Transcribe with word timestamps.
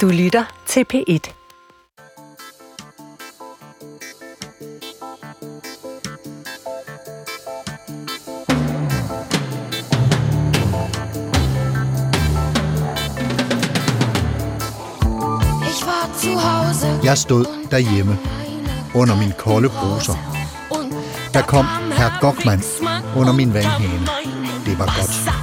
Du 0.00 0.08
lytter 0.08 0.44
til 0.66 0.84
P1. 0.94 1.30
Jeg 17.04 17.18
stod 17.18 17.44
derhjemme 17.70 18.18
under 18.94 19.16
min 19.16 19.32
kolde 19.38 19.68
bruser. 19.68 20.14
Der 21.32 21.42
kom 21.42 21.66
herr 21.92 22.20
Gockmann 22.20 22.62
under 23.16 23.32
min 23.32 23.54
vandhane. 23.54 24.06
Det 24.66 24.78
var 24.78 24.86
godt. 24.86 25.33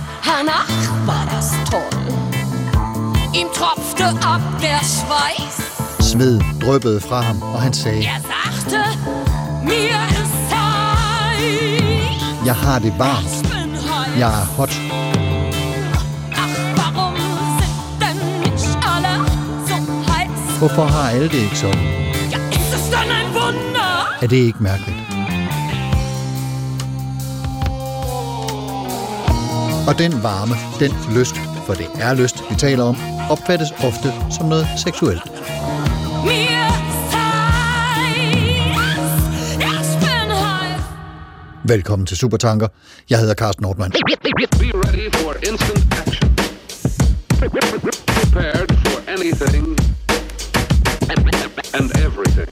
Tropfte 4.02 4.28
ab 4.28 4.42
der 4.62 4.80
Schweiß. 4.84 5.58
Sved 6.00 6.40
dryppede 6.62 7.02
fra 7.02 7.22
ham, 7.22 7.42
og 7.42 7.62
han 7.62 7.74
sagde, 7.74 8.04
Er 8.04 8.22
sagte, 8.22 8.78
mir 9.64 10.00
ist 10.22 10.52
heiß. 10.54 12.46
jeg 12.46 12.56
har 12.56 12.80
det 12.80 12.94
varmt. 13.00 13.48
Jeg 14.20 14.42
er 14.42 14.46
hot. 14.46 14.74
Hvorfor 20.60 20.84
har 20.84 21.10
alle 21.10 21.30
det 21.30 21.34
ikke 21.44 21.58
sådan? 21.58 21.80
Er 24.22 24.28
det 24.28 24.36
ikke 24.38 24.64
mærkeligt? 24.64 24.98
Og 29.88 30.00
den 30.00 30.24
varme, 30.24 30.56
den 30.80 30.92
lyst, 31.20 31.36
for 31.66 31.74
det 31.74 31.88
er 32.00 32.14
lyst, 32.14 32.44
vi 32.50 32.56
taler 32.56 32.84
om, 32.84 32.96
opfattes 33.32 33.72
ofte 33.72 34.14
som 34.30 34.46
noget 34.46 34.68
seksuelt. 34.78 35.22
Velkommen 41.64 42.06
til 42.06 42.18
Supertanker. 42.18 42.68
Jeg 43.10 43.20
hedder 43.20 43.34
Carsten 43.34 43.64
Nordmann. 43.64 43.92
Prepared 48.22 48.70
for 48.86 49.02
anything 49.08 49.80
and 51.74 51.92
everything. 52.06 52.48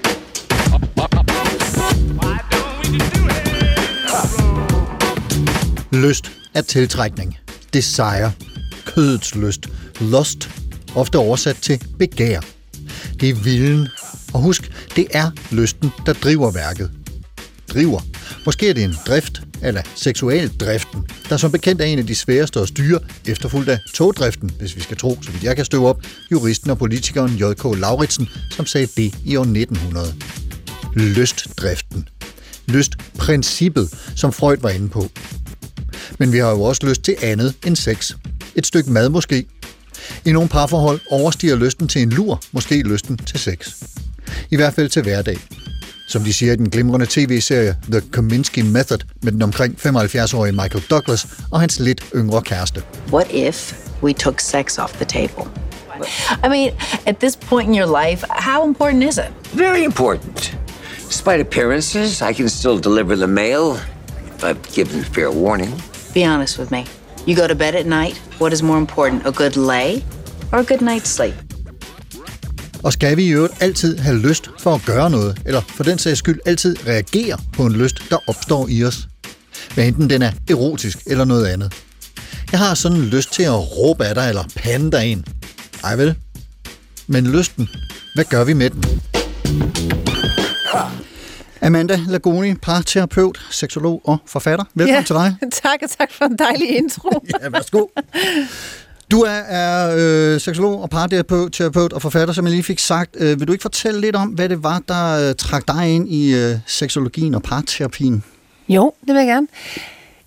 Lyst 5.92 6.32
er 6.54 6.61
tiltrækning. 6.61 7.38
Desire. 7.73 8.32
Kødets 8.86 9.36
lyst. 9.36 9.67
Lust. 10.00 10.59
Ofte 10.95 11.18
oversat 11.18 11.56
til 11.62 11.84
begær. 12.00 12.40
Det 13.20 13.30
er 13.30 13.34
vilden. 13.34 13.88
Og 14.34 14.42
husk, 14.42 14.72
det 14.95 15.08
er 15.12 15.32
lysten, 15.52 15.90
der 16.06 16.14
driver 16.14 16.52
værket. 16.52 16.92
Driver. 17.73 18.02
Måske 18.45 18.70
er 18.70 18.73
det 18.73 18.84
en 18.84 18.95
drift, 19.08 19.42
eller 19.62 19.82
seksualdriften, 19.95 21.06
der 21.30 21.38
som 21.38 21.52
bekendt 21.52 21.82
er 21.82 21.86
en 21.86 22.00
af 22.00 22.08
de 22.08 22.16
sværeste 22.16 22.60
at 22.60 22.67
styre, 22.67 23.00
efterfulgt 23.28 23.70
af 23.70 23.80
togdriften, 23.94 24.52
hvis 24.60 24.76
vi 24.76 24.82
skal 24.82 24.98
tro, 24.98 25.17
så 25.22 25.32
vidt 25.32 25.44
jeg 25.44 25.56
kan 25.56 25.66
støve 25.66 25.88
op, 25.88 26.02
juristen 26.32 26.70
og 26.70 26.78
politikeren 26.78 27.36
J.K. 27.36 27.64
Lauritsen, 27.64 28.30
som 28.52 28.66
sagde 28.66 28.88
det 28.98 29.16
i 29.26 29.36
år 29.36 29.42
1900. 29.42 30.14
Lystdriften. 30.95 32.08
Lystprincippet, 32.67 33.90
som 34.16 34.34
Freud 34.34 34.58
var 34.62 34.70
inde 34.70 34.90
på. 34.90 35.10
Men 36.20 36.32
vi 36.32 36.38
har 36.38 36.50
jo 36.50 36.62
også 36.62 36.88
lyst 36.88 37.04
til 37.04 37.16
andet 37.22 37.54
end 37.66 37.76
sex. 37.76 38.12
Et 38.56 38.66
stykke 38.66 38.92
mad 38.92 39.10
måske. 39.10 39.45
I 40.26 40.32
nogle 40.32 40.50
parforhold 40.50 41.00
overstiger 41.12 41.56
lysten 41.56 41.88
til 41.88 42.02
en 42.02 42.10
lur, 42.10 42.42
måske 42.52 42.82
lysten 42.82 43.18
til 43.18 43.40
sex. 43.40 43.74
I 44.52 44.56
hvert 44.56 44.74
fald 44.74 44.90
til 44.90 45.02
hverdag. 45.02 45.38
Som 46.08 46.24
de 46.24 46.34
siger 46.34 46.54
i 46.54 46.56
den 46.56 46.70
glimrende 46.70 47.06
tv-serie 47.10 47.78
The 47.92 48.02
Kominsky 48.11 48.60
Method 48.60 49.00
med 49.22 49.32
den 49.32 49.42
omkring 49.42 49.78
75-årige 49.86 50.52
Michael 50.52 50.83
Douglas 50.89 51.28
og 51.52 51.60
hans 51.60 51.80
lidt 51.80 52.06
yngre 52.16 52.42
kæreste. 52.42 52.83
What 53.14 53.28
if 53.32 53.73
we 54.04 54.14
took 54.14 54.39
sex 54.39 54.78
off 54.78 54.94
the 54.94 55.06
table? 55.06 55.52
I 56.44 56.48
mean, 56.50 56.72
at 57.06 57.17
this 57.17 57.36
point 57.36 57.70
in 57.70 57.76
your 57.76 58.04
life, 58.04 58.26
how 58.30 58.67
important 58.67 59.04
is 59.04 59.17
it? 59.17 59.32
Very 59.54 59.83
important. 59.83 60.60
Despite 61.08 61.42
appearances, 61.42 62.22
I 62.22 62.33
can 62.33 62.50
still 62.50 62.80
deliver 62.80 63.16
the 63.16 63.28
mail 63.28 63.76
if 64.38 64.44
I've 64.44 64.73
given 64.76 65.04
fair 65.04 65.32
warning. 65.32 65.73
Be 66.14 66.23
honest 66.23 66.60
with 66.60 66.72
me. 66.72 66.98
You 67.30 67.36
go 67.36 67.48
to 67.48 67.56
bed 67.56 67.76
at 67.76 67.86
night, 67.86 68.22
what 68.40 68.54
is 68.54 68.64
more 68.64 68.78
important, 68.78 69.28
a 69.28 69.32
good 69.32 69.56
lay 69.56 70.04
or 70.52 70.60
a 70.60 70.64
good 70.64 70.82
night's 70.82 71.08
sleep? 71.08 71.34
Og 72.84 72.94
skal 72.94 73.17
vi 73.17 73.23
i 73.23 73.30
øvrigt 73.30 73.54
altid 73.60 73.98
have 73.98 74.17
lyst 74.17 74.50
for 74.60 74.76
at 74.76 74.82
gøre 74.86 75.10
noget, 75.10 75.42
eller 75.45 75.62
for 75.62 75.84
den 75.84 75.98
sags 75.98 76.20
skyld 76.20 76.39
altid 76.45 76.88
reagere 76.88 77.38
på 77.54 77.66
en 77.66 77.73
lyst, 77.73 78.04
der 78.10 78.18
opstår 78.28 78.68
i 78.70 78.84
os? 78.84 79.08
Hvad 79.73 79.88
enten 79.88 80.10
den 80.10 80.22
er 80.22 80.32
erotisk 80.50 80.98
eller 81.06 81.26
noget 81.26 81.45
andet. 81.45 81.73
Jeg 82.52 82.60
har 82.60 82.73
sådan 82.73 83.02
lyst 83.02 83.34
til 83.34 83.44
at 83.44 83.78
råbe 83.78 84.06
af 84.06 84.16
dig 84.16 84.30
eller 84.30 84.44
pande 84.56 84.92
dig 84.92 85.06
ind. 85.06 85.23
Ej 85.84 85.95
vel? 85.95 86.16
Men 87.08 87.28
lysten, 87.28 87.70
hvad 88.16 88.26
gør 88.26 88.44
vi 88.44 88.54
med 88.54 88.70
den? 88.70 89.02
Amanda 91.61 91.99
Lagoni, 92.08 92.53
parterapeut, 92.53 93.47
seksolog 93.52 94.02
og 94.03 94.17
forfatter. 94.25 94.65
Velkommen 94.73 94.95
ja. 94.95 95.03
til 95.03 95.15
dig. 95.15 95.36
Tak, 95.64 95.80
og 95.83 95.89
tak 95.89 96.11
for 96.11 96.25
en 96.25 96.37
dejlig 96.37 96.77
intro. 96.77 97.09
Ja, 97.42 97.49
værsgo. 97.49 97.86
Du 99.11 99.21
er, 99.21 99.30
er 99.30 99.95
øh, 99.97 100.39
seksolog 100.39 100.81
og 100.81 100.89
parterapeut 100.89 101.53
terapeut 101.53 101.93
og 101.93 102.02
forfatter, 102.02 102.33
som 102.33 102.45
jeg 102.45 102.52
lige 102.52 102.64
fik 102.64 102.80
sagt. 102.80 103.15
Øh, 103.20 103.39
vil 103.39 103.47
du 103.47 103.52
ikke 103.52 103.61
fortælle 103.61 104.02
lidt 104.02 104.15
om, 104.15 104.30
hvad 104.30 104.49
det 104.49 104.64
var, 104.64 104.81
der 104.87 105.30
øh, 105.30 105.36
trak 105.36 105.67
dig 105.67 105.95
ind 105.95 106.09
i 106.09 106.33
øh, 106.36 106.55
seksologien 106.65 107.36
og 107.36 107.43
parterapien? 107.43 108.23
Jo, 108.70 108.93
det 109.02 109.08
vil 109.08 109.15
jeg 109.15 109.27
gerne. 109.27 109.47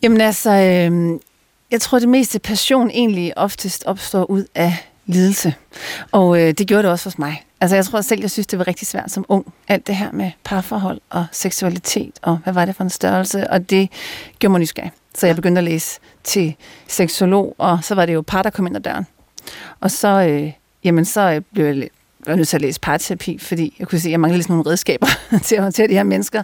Jamen 0.02 0.20
altså, 0.20 0.50
øh, 0.50 1.18
jeg 1.70 1.80
tror, 1.80 1.98
det 1.98 2.08
meste 2.08 2.38
passion 2.38 2.90
egentlig 2.90 3.38
oftest 3.38 3.84
opstår 3.86 4.30
ud 4.30 4.44
af 4.54 4.76
lidelse. 5.06 5.54
Og 6.12 6.40
øh, 6.40 6.54
det 6.58 6.66
gjorde 6.66 6.82
det 6.82 6.90
også 6.90 7.04
hos 7.06 7.18
mig. 7.18 7.42
Altså, 7.62 7.76
jeg 7.76 7.84
tror 7.84 8.00
selv, 8.00 8.20
jeg 8.20 8.30
synes, 8.30 8.46
det 8.46 8.58
var 8.58 8.68
rigtig 8.68 8.86
svært 8.86 9.10
som 9.10 9.24
ung. 9.28 9.52
Alt 9.68 9.86
det 9.86 9.96
her 9.96 10.12
med 10.12 10.30
parforhold 10.44 11.00
og 11.10 11.26
seksualitet, 11.32 12.12
og 12.22 12.38
hvad 12.44 12.52
var 12.52 12.64
det 12.64 12.76
for 12.76 12.84
en 12.84 12.90
størrelse? 12.90 13.50
Og 13.50 13.70
det 13.70 13.90
gjorde 14.38 14.50
mig 14.50 14.60
nysgerrig. 14.60 14.92
Så 15.14 15.26
jeg 15.26 15.36
begyndte 15.36 15.58
at 15.58 15.64
læse 15.64 16.00
til 16.24 16.54
seksolog, 16.88 17.54
og 17.58 17.84
så 17.84 17.94
var 17.94 18.06
det 18.06 18.14
jo 18.14 18.22
par, 18.26 18.42
der 18.42 18.50
kom 18.50 18.66
ind 18.66 18.76
ad 18.76 18.80
døren. 18.80 19.06
Og 19.80 19.90
så, 19.90 20.08
øh, 20.08 20.52
jamen, 20.84 21.04
så 21.04 21.20
øh, 21.20 21.40
blev 21.54 21.66
jeg, 21.66 21.88
jeg 22.26 22.36
nødt 22.36 22.48
til 22.48 22.56
at 22.56 22.60
læse 22.60 22.80
parterapi, 22.80 23.38
fordi 23.38 23.76
jeg 23.78 23.88
kunne 23.88 23.98
se, 23.98 24.08
at 24.08 24.12
jeg 24.12 24.20
manglede 24.20 24.38
ligesom 24.38 24.54
nogle 24.54 24.70
redskaber 24.70 25.06
til 25.46 25.56
at 25.56 25.62
håndtere 25.62 25.88
de 25.88 25.94
her 25.94 26.02
mennesker. 26.02 26.42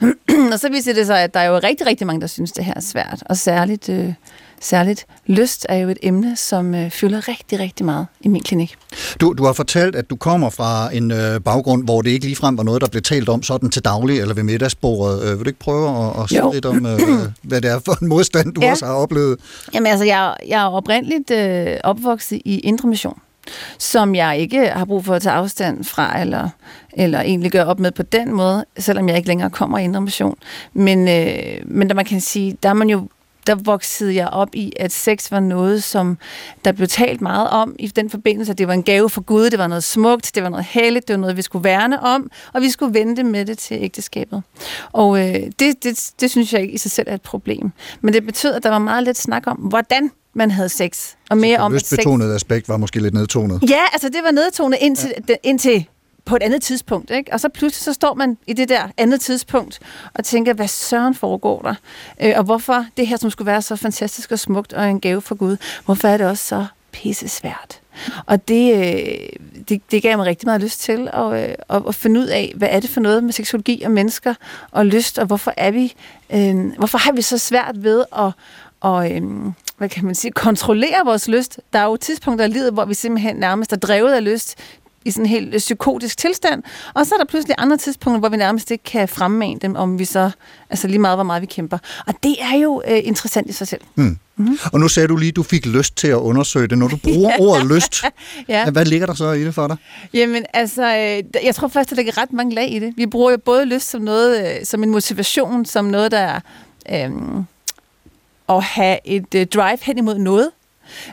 og 0.52 0.58
så 0.60 0.68
viser 0.70 0.94
det 0.94 1.06
sig, 1.06 1.22
at 1.22 1.34
der 1.34 1.40
er 1.40 1.44
jo 1.44 1.58
rigtig, 1.58 1.86
rigtig 1.86 2.06
mange, 2.06 2.20
der 2.20 2.26
synes, 2.26 2.52
det 2.52 2.64
her 2.64 2.74
er 2.76 2.80
svært. 2.80 3.22
Og 3.26 3.36
særligt, 3.36 3.88
øh, 3.88 4.12
særligt 4.60 5.06
lyst 5.26 5.66
er 5.68 5.76
jo 5.76 5.88
et 5.88 5.98
emne, 6.02 6.36
som 6.36 6.74
øh, 6.74 6.90
fylder 6.90 7.28
rigtig, 7.28 7.58
rigtig 7.58 7.86
meget 7.86 8.06
i 8.20 8.28
min 8.28 8.42
klinik. 8.42 8.76
Du, 9.20 9.32
du 9.32 9.44
har 9.44 9.52
fortalt, 9.52 9.96
at 9.96 10.10
du 10.10 10.16
kommer 10.16 10.50
fra 10.50 10.94
en 10.94 11.10
øh, 11.10 11.40
baggrund, 11.40 11.84
hvor 11.84 12.02
det 12.02 12.10
ikke 12.10 12.26
ligefrem 12.26 12.58
var 12.58 12.64
noget, 12.64 12.80
der 12.80 12.88
blev 12.88 13.02
talt 13.02 13.28
om 13.28 13.42
sådan 13.42 13.70
til 13.70 13.84
daglig 13.84 14.20
eller 14.20 14.34
ved 14.34 14.42
middagsbordet. 14.42 15.22
Øh, 15.22 15.38
vil 15.38 15.44
du 15.44 15.48
ikke 15.48 15.58
prøve 15.60 16.06
at, 16.06 16.22
at 16.22 16.28
sige 16.28 16.52
lidt 16.52 16.66
om, 16.66 16.86
øh, 16.86 16.98
hvad 17.48 17.60
det 17.60 17.70
er 17.70 17.80
for 17.84 18.02
en 18.02 18.08
modstand, 18.08 18.54
du. 18.54 18.60
Ja. 18.60 18.70
også 18.70 18.86
har 18.86 18.92
oplevet? 18.92 19.38
Jamen 19.74 19.86
altså, 19.86 20.04
jeg, 20.04 20.36
jeg 20.48 20.62
er 20.62 20.68
oprindeligt 20.68 21.30
øh, 21.30 21.76
opvokset 21.84 22.42
i 22.44 22.58
Indre 22.58 22.88
Mission, 22.88 23.18
som 23.78 24.14
jeg 24.14 24.38
ikke 24.38 24.68
har 24.68 24.84
brug 24.84 25.04
for 25.04 25.14
at 25.14 25.22
tage 25.22 25.34
afstand 25.34 25.84
fra, 25.84 26.20
eller, 26.20 26.48
eller 26.92 27.20
egentlig 27.20 27.52
gøre 27.52 27.66
op 27.66 27.80
med 27.80 27.90
på 27.90 28.02
den 28.02 28.32
måde, 28.32 28.64
selvom 28.78 29.08
jeg 29.08 29.16
ikke 29.16 29.28
længere 29.28 29.50
kommer 29.50 29.78
i 29.78 29.84
Indre 29.84 30.00
Mission. 30.00 30.36
Men, 30.72 31.08
øh, 31.08 31.66
men 31.66 31.88
der 31.88 31.94
man 31.94 32.04
kan 32.04 32.20
sige, 32.20 32.56
der 32.62 32.68
er 32.68 32.74
man 32.74 32.90
jo 32.90 33.08
der 33.48 33.54
voksede 33.54 34.14
jeg 34.14 34.28
op 34.28 34.48
i, 34.52 34.72
at 34.76 34.92
sex 34.92 35.30
var 35.30 35.40
noget, 35.40 35.84
som 35.84 36.18
der 36.64 36.72
blev 36.72 36.88
talt 36.88 37.20
meget 37.20 37.48
om 37.50 37.76
i 37.78 37.86
den 37.86 38.10
forbindelse, 38.10 38.52
at 38.52 38.58
det 38.58 38.68
var 38.68 38.74
en 38.74 38.82
gave 38.82 39.10
for 39.10 39.20
Gud, 39.20 39.50
det 39.50 39.58
var 39.58 39.66
noget 39.66 39.84
smukt, 39.84 40.30
det 40.34 40.42
var 40.42 40.48
noget 40.48 40.64
helligt, 40.64 41.08
det 41.08 41.14
var 41.14 41.20
noget, 41.20 41.36
vi 41.36 41.42
skulle 41.42 41.64
værne 41.64 42.00
om, 42.00 42.30
og 42.52 42.62
vi 42.62 42.70
skulle 42.70 42.94
vente 42.94 43.22
med 43.22 43.44
det 43.44 43.58
til 43.58 43.78
ægteskabet. 43.80 44.42
Og 44.92 45.18
øh, 45.18 45.34
det, 45.34 45.84
det, 45.84 46.10
det 46.20 46.30
synes 46.30 46.52
jeg 46.52 46.60
ikke 46.62 46.74
i 46.74 46.78
sig 46.78 46.90
selv 46.90 47.08
er 47.10 47.14
et 47.14 47.22
problem. 47.22 47.72
Men 48.00 48.14
det 48.14 48.26
betød, 48.26 48.54
at 48.54 48.62
der 48.62 48.70
var 48.70 48.78
meget 48.78 49.04
lidt 49.04 49.18
snak 49.18 49.46
om, 49.46 49.56
hvordan 49.56 50.10
man 50.34 50.50
havde 50.50 50.68
sex, 50.68 51.14
og 51.30 51.38
mere 51.38 51.58
om, 51.58 51.72
Det 51.72 51.80
at 51.80 51.86
sex... 51.86 52.06
aspekt 52.34 52.68
var 52.68 52.76
måske 52.76 53.00
lidt 53.00 53.14
nedtonet. 53.14 53.60
Ja, 53.70 53.80
altså 53.92 54.08
det 54.08 54.20
var 54.24 54.30
nedtonet 54.30 54.78
indtil, 54.80 55.12
ja. 55.28 55.34
indtil 55.42 55.86
på 56.24 56.36
et 56.36 56.42
andet 56.42 56.62
tidspunkt, 56.62 57.10
ikke? 57.10 57.32
Og 57.32 57.40
så 57.40 57.48
pludselig 57.48 57.84
så 57.84 57.92
står 57.92 58.14
man 58.14 58.36
i 58.46 58.52
det 58.52 58.68
der 58.68 58.82
andet 58.96 59.20
tidspunkt 59.20 59.80
og 60.14 60.24
tænker, 60.24 60.54
hvad 60.54 60.68
søren 60.68 61.14
foregår 61.14 61.62
der? 61.62 61.74
Øh, 62.22 62.32
og 62.36 62.44
hvorfor 62.44 62.86
det 62.96 63.06
her, 63.06 63.16
som 63.16 63.30
skulle 63.30 63.46
være 63.46 63.62
så 63.62 63.76
fantastisk 63.76 64.32
og 64.32 64.38
smukt 64.38 64.72
og 64.72 64.90
en 64.90 65.00
gave 65.00 65.20
for 65.20 65.34
Gud, 65.34 65.56
hvorfor 65.84 66.08
er 66.08 66.16
det 66.16 66.26
også 66.26 66.44
så 66.44 66.66
pisse 66.92 67.28
svært? 67.28 67.80
Og 68.26 68.48
det, 68.48 68.74
øh, 68.74 69.28
det, 69.68 69.82
det 69.90 70.02
gav 70.02 70.16
mig 70.16 70.26
rigtig 70.26 70.46
meget 70.46 70.60
lyst 70.60 70.80
til 70.80 71.08
at, 71.12 71.32
øh, 71.32 71.54
at, 71.68 71.82
at 71.88 71.94
finde 71.94 72.20
ud 72.20 72.26
af, 72.26 72.52
hvad 72.56 72.68
er 72.70 72.80
det 72.80 72.90
for 72.90 73.00
noget 73.00 73.24
med 73.24 73.32
seksologi 73.32 73.82
og 73.82 73.90
mennesker 73.90 74.34
og 74.70 74.86
lyst, 74.86 75.18
og 75.18 75.26
hvorfor 75.26 75.54
er 75.56 75.70
vi, 75.70 75.94
øh, 76.30 76.76
hvorfor 76.78 76.98
har 76.98 77.12
vi 77.12 77.22
så 77.22 77.38
svært 77.38 77.82
ved 77.82 78.04
at, 78.18 78.32
og 78.80 79.12
øhm, 79.12 79.52
hvad 79.78 79.88
kan 79.88 80.04
man 80.04 80.14
sige, 80.14 80.30
kontrollere 80.32 81.04
vores 81.04 81.28
lyst. 81.28 81.60
Der 81.72 81.78
er 81.78 81.84
jo 81.84 81.96
tidspunkter 81.96 82.44
i 82.44 82.48
livet, 82.48 82.72
hvor 82.72 82.84
vi 82.84 82.94
simpelthen 82.94 83.36
nærmest 83.36 83.72
er 83.72 83.76
drevet 83.76 84.12
af 84.12 84.24
lyst 84.24 84.54
i 85.04 85.10
sådan 85.10 85.24
en 85.24 85.30
helt 85.30 85.56
psykotisk 85.56 86.18
tilstand, 86.18 86.62
og 86.94 87.06
så 87.06 87.14
er 87.14 87.18
der 87.18 87.24
pludselig 87.26 87.54
andre 87.58 87.76
tidspunkter, 87.76 88.18
hvor 88.18 88.28
vi 88.28 88.36
nærmest 88.36 88.70
ikke 88.70 88.84
kan 88.84 89.08
fremmane 89.08 89.58
dem, 89.62 89.76
om 89.76 89.98
vi 89.98 90.04
så, 90.04 90.30
altså 90.70 90.88
lige 90.88 90.98
meget, 90.98 91.16
hvor 91.16 91.22
meget 91.24 91.42
vi 91.42 91.46
kæmper. 91.46 91.78
Og 92.06 92.14
det 92.22 92.36
er 92.40 92.56
jo 92.58 92.82
øh, 92.88 92.98
interessant 93.04 93.50
i 93.50 93.52
sig 93.52 93.68
selv. 93.68 93.80
Mm. 93.94 94.18
Og 94.72 94.80
nu 94.80 94.88
sagde 94.88 95.08
du 95.08 95.16
lige, 95.16 95.28
at 95.28 95.36
du 95.36 95.42
fik 95.42 95.66
lyst 95.66 95.96
til 95.96 96.08
at 96.08 96.14
undersøge 96.16 96.68
det. 96.68 96.78
Når 96.78 96.88
du 96.88 96.96
bruger 96.96 97.32
ordet 97.48 97.66
lyst, 97.66 98.04
Ja. 98.48 98.70
hvad 98.70 98.84
ligger 98.84 99.06
der 99.06 99.14
så 99.14 99.32
i 99.32 99.44
det 99.44 99.54
for 99.54 99.66
dig? 99.66 99.76
Jamen, 100.14 100.44
altså, 100.54 100.82
øh, 100.82 101.44
jeg 101.44 101.54
tror 101.54 101.78
at 101.78 101.90
der 101.90 101.96
ligger 101.96 102.18
ret 102.18 102.32
mange 102.32 102.54
lag 102.54 102.72
i 102.72 102.78
det. 102.78 102.92
Vi 102.96 103.06
bruger 103.06 103.30
jo 103.30 103.38
både 103.44 103.64
lyst 103.64 103.90
som 103.90 104.02
noget, 104.02 104.40
øh, 104.58 104.64
som 104.64 104.82
en 104.82 104.90
motivation, 104.90 105.64
som 105.64 105.84
noget, 105.84 106.10
der 106.12 106.40
er 106.86 107.06
øh, 107.06 107.10
at 108.48 108.62
have 108.62 108.98
et 109.04 109.34
øh, 109.34 109.46
drive 109.46 109.78
hen 109.82 109.98
imod 109.98 110.18
noget. 110.18 110.50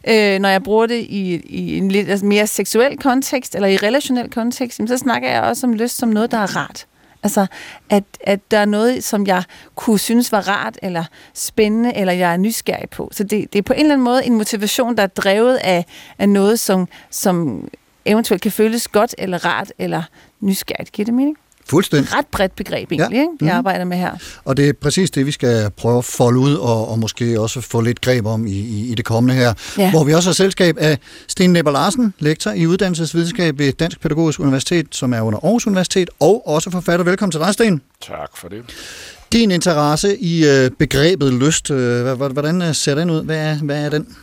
Øh, 0.08 0.40
når 0.40 0.50
jeg 0.50 0.64
bruger 0.64 0.86
det 0.86 1.00
i, 1.00 1.42
i 1.46 1.78
en 1.78 1.92
lidt 1.92 2.10
altså 2.10 2.26
mere 2.26 2.48
seksuel 2.48 2.98
kontekst, 2.98 3.56
eller 3.56 3.68
i 3.68 3.78
relationel 3.78 4.30
kontekst, 4.30 4.80
jamen, 4.80 4.88
så 4.88 4.98
snakker 4.98 5.30
jeg 5.30 5.42
også 5.42 5.68
om 5.68 5.74
lyst 5.74 5.98
som 5.98 6.10
noget, 6.10 6.32
der 6.32 6.38
er 6.38 6.56
rart. 6.56 6.88
Altså, 7.24 7.46
at, 7.90 8.04
at 8.22 8.52
der 8.52 8.58
er 8.58 8.66
noget, 8.66 9.04
som 9.04 9.28
jeg 9.28 9.44
kunne 9.76 10.00
synes 10.00 10.32
var 10.32 10.48
rart, 10.48 10.78
eller 10.82 11.04
spændende, 11.34 11.96
eller 11.96 12.14
jeg 12.14 12.34
er 12.34 12.38
nysgerrig 12.38 12.90
på. 12.90 13.10
Så 13.12 13.24
det, 13.24 13.54
det 13.54 13.60
er 13.60 13.64
på 13.64 13.74
en 13.74 13.80
eller 13.80 13.94
anden 13.94 14.06
måde 14.06 14.26
en 14.26 14.36
motivation, 14.36 14.98
der 14.98 15.04
er 15.04 15.08
drevet 15.08 15.56
af, 15.56 15.86
af 16.20 16.30
noget, 16.30 16.60
som, 16.60 16.88
som 17.10 17.68
eventuelt 18.06 18.42
kan 18.42 18.52
føles 18.52 18.88
godt, 18.88 19.16
eller 19.18 19.46
rart, 19.46 19.74
eller 19.80 20.04
nysgerrigt. 20.40 20.92
Giver 20.92 21.06
det 21.06 21.14
mening? 21.14 21.38
Fuldstændig. 21.70 22.14
Ret 22.14 22.26
bredt 22.32 22.56
begreb 22.56 22.92
egentlig, 22.92 23.16
ja. 23.16 23.22
ikke? 23.22 23.28
jeg 23.42 23.48
Mhm. 23.48 23.58
arbejder 23.58 23.86
med 23.86 23.98
her. 23.98 24.12
Og 24.46 24.58
det 24.58 24.70
er 24.70 24.74
præcis 24.82 25.12
det, 25.12 25.26
vi 25.26 25.32
skal 25.32 25.70
prøve 25.78 25.98
at 25.98 26.06
folde 26.06 26.40
ud 26.40 26.54
og, 26.56 26.88
og 26.92 27.00
måske 27.00 27.40
også 27.42 27.62
få 27.62 27.82
lidt 27.82 28.02
greb 28.02 28.26
om 28.26 28.48
i, 28.48 28.52
i, 28.52 28.92
i 28.92 28.96
det 28.96 29.06
kommende 29.06 29.36
her. 29.36 29.54
Ja. 29.78 29.90
Hvor 29.90 30.04
vi 30.04 30.14
også 30.14 30.30
har 30.30 30.34
selskab 30.34 30.76
af 30.80 31.00
Sten 31.28 31.54
Nepper 31.54 31.72
Larsen, 31.72 32.14
lektor 32.20 32.52
i 32.52 32.66
uddannelsesvidenskab 32.68 33.60
ved 33.60 33.74
Dansk 33.74 34.02
Pædagogisk 34.02 34.40
Universitet, 34.40 34.86
som 34.92 35.14
er 35.14 35.22
under 35.22 35.40
Aarhus 35.44 35.68
Universitet, 35.68 36.10
og 36.20 36.48
også 36.48 36.72
forfatter. 36.72 37.06
Velkommen 37.06 37.32
til 37.32 37.40
dig, 37.42 37.54
Sten. 37.54 37.82
Tak 38.02 38.30
for 38.38 38.48
det. 38.48 38.62
Din 39.34 39.52
interesse 39.52 40.18
i 40.18 40.46
øh, 40.46 40.72
begrebet 40.80 41.34
lyst, 41.34 41.72
øh, 41.72 42.14
hvordan 42.22 42.62
øh, 42.62 42.76
ser 42.76 42.96
den 42.96 43.10
ud? 43.10 43.24
Hvad 43.24 43.38
er, 43.38 43.56
hvad 43.58 43.86
er 43.86 43.90
den? 43.90 44.16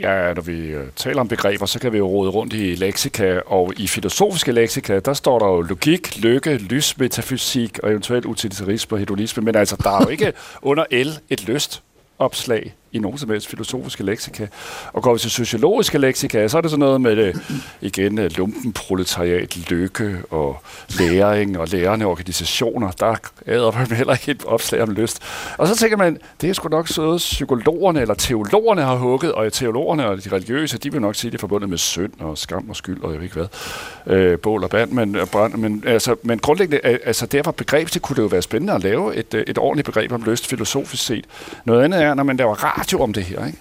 Ja, 0.00 0.34
når 0.34 0.42
vi 0.42 0.58
øh, 0.58 0.86
taler 0.96 1.20
om 1.20 1.28
begreber, 1.28 1.66
så 1.66 1.78
kan 1.78 1.92
vi 1.92 1.98
jo 1.98 2.06
rode 2.06 2.30
rundt 2.30 2.52
i 2.52 2.74
leksika, 2.74 3.40
og 3.46 3.72
i 3.76 3.86
filosofiske 3.86 4.52
leksika, 4.52 4.98
der 4.98 5.12
står 5.12 5.38
der 5.38 5.46
jo 5.46 5.60
logik, 5.60 6.22
lykke, 6.22 6.56
lys, 6.56 6.98
metafysik 6.98 7.78
og 7.82 7.90
eventuelt 7.90 8.24
utilitarisme 8.24 8.94
og 8.94 8.98
hedonisme, 8.98 9.42
men 9.42 9.56
altså, 9.56 9.76
der 9.76 9.90
er 9.90 10.02
jo 10.02 10.08
ikke 10.08 10.32
under 10.62 10.84
L 11.04 11.08
et 11.30 11.48
lyst 11.48 11.82
opslag 12.18 12.74
i 12.92 12.98
nogen 12.98 13.18
som 13.18 13.30
helst 13.30 13.48
filosofiske 13.48 14.04
leksika. 14.04 14.46
Og 14.92 15.02
går 15.02 15.12
vi 15.12 15.18
til 15.18 15.30
sociologiske 15.30 15.98
leksika, 15.98 16.48
så 16.48 16.56
er 16.56 16.60
det 16.60 16.70
sådan 16.70 16.80
noget 16.80 17.00
med 17.00 17.16
det, 17.16 17.42
igen 17.80 18.18
øh, 18.18 18.30
lumpen, 18.36 18.72
proletariat, 18.72 19.70
lykke 19.70 20.22
og 20.30 20.62
læring 20.98 21.58
og 21.58 21.68
lærende 21.68 22.06
organisationer. 22.06 22.90
Der 22.90 23.14
æder 23.46 23.72
man 23.72 23.86
heller 23.86 24.12
ikke 24.12 24.30
et 24.30 24.44
opslag 24.44 24.82
om 24.82 24.90
lyst. 24.90 25.22
Og 25.58 25.68
så 25.68 25.76
tænker 25.76 25.96
man, 25.96 26.18
det 26.40 26.50
er 26.50 26.54
sgu 26.54 26.68
nok 26.68 26.88
så 26.88 27.16
psykologerne 27.16 28.00
eller 28.00 28.14
teologerne 28.14 28.82
har 28.82 28.96
hugget, 28.96 29.32
og 29.32 29.52
teologerne 29.52 30.06
og 30.06 30.24
de 30.24 30.28
religiøse, 30.32 30.78
de 30.78 30.92
vil 30.92 31.00
nok 31.00 31.14
sige, 31.14 31.30
det 31.30 31.36
er 31.36 31.40
forbundet 31.40 31.70
med 31.70 31.78
synd 31.78 32.12
og 32.20 32.38
skam 32.38 32.70
og 32.70 32.76
skyld 32.76 33.02
og 33.02 33.12
jeg 33.12 33.20
ved 33.20 33.24
ikke 33.24 33.36
hvad, 33.36 34.16
øh, 34.16 34.38
bål 34.38 34.64
og 34.64 34.70
band, 34.70 34.90
men, 34.90 35.16
brand, 35.32 35.54
men, 35.54 35.84
altså, 35.86 36.16
men 36.22 36.38
grundlæggende, 36.38 36.80
altså 36.84 37.26
derfor 37.26 37.50
begreb, 37.50 37.94
det 37.94 38.02
kunne 38.02 38.16
det 38.16 38.22
jo 38.22 38.26
være 38.26 38.42
spændende 38.42 38.72
at 38.74 38.82
lave 38.82 39.16
et, 39.16 39.34
øh, 39.34 39.44
et 39.46 39.58
ordentligt 39.58 39.86
begreb 39.86 40.12
om 40.12 40.22
lyst 40.22 40.46
filosofisk 40.46 41.04
set. 41.04 41.24
Noget 41.64 41.84
andet 41.84 42.02
er, 42.02 42.14
når 42.14 42.22
man 42.22 42.36
laver 42.36 42.64
radio 42.80 43.02
om 43.02 43.12
det 43.12 43.24
her, 43.24 43.46
ikke? 43.46 43.58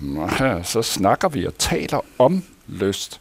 Nå, 0.00 0.28
så 0.62 0.82
snakker 0.82 1.28
vi 1.28 1.46
og 1.46 1.58
taler 1.58 2.00
om 2.18 2.42
lyst, 2.66 3.20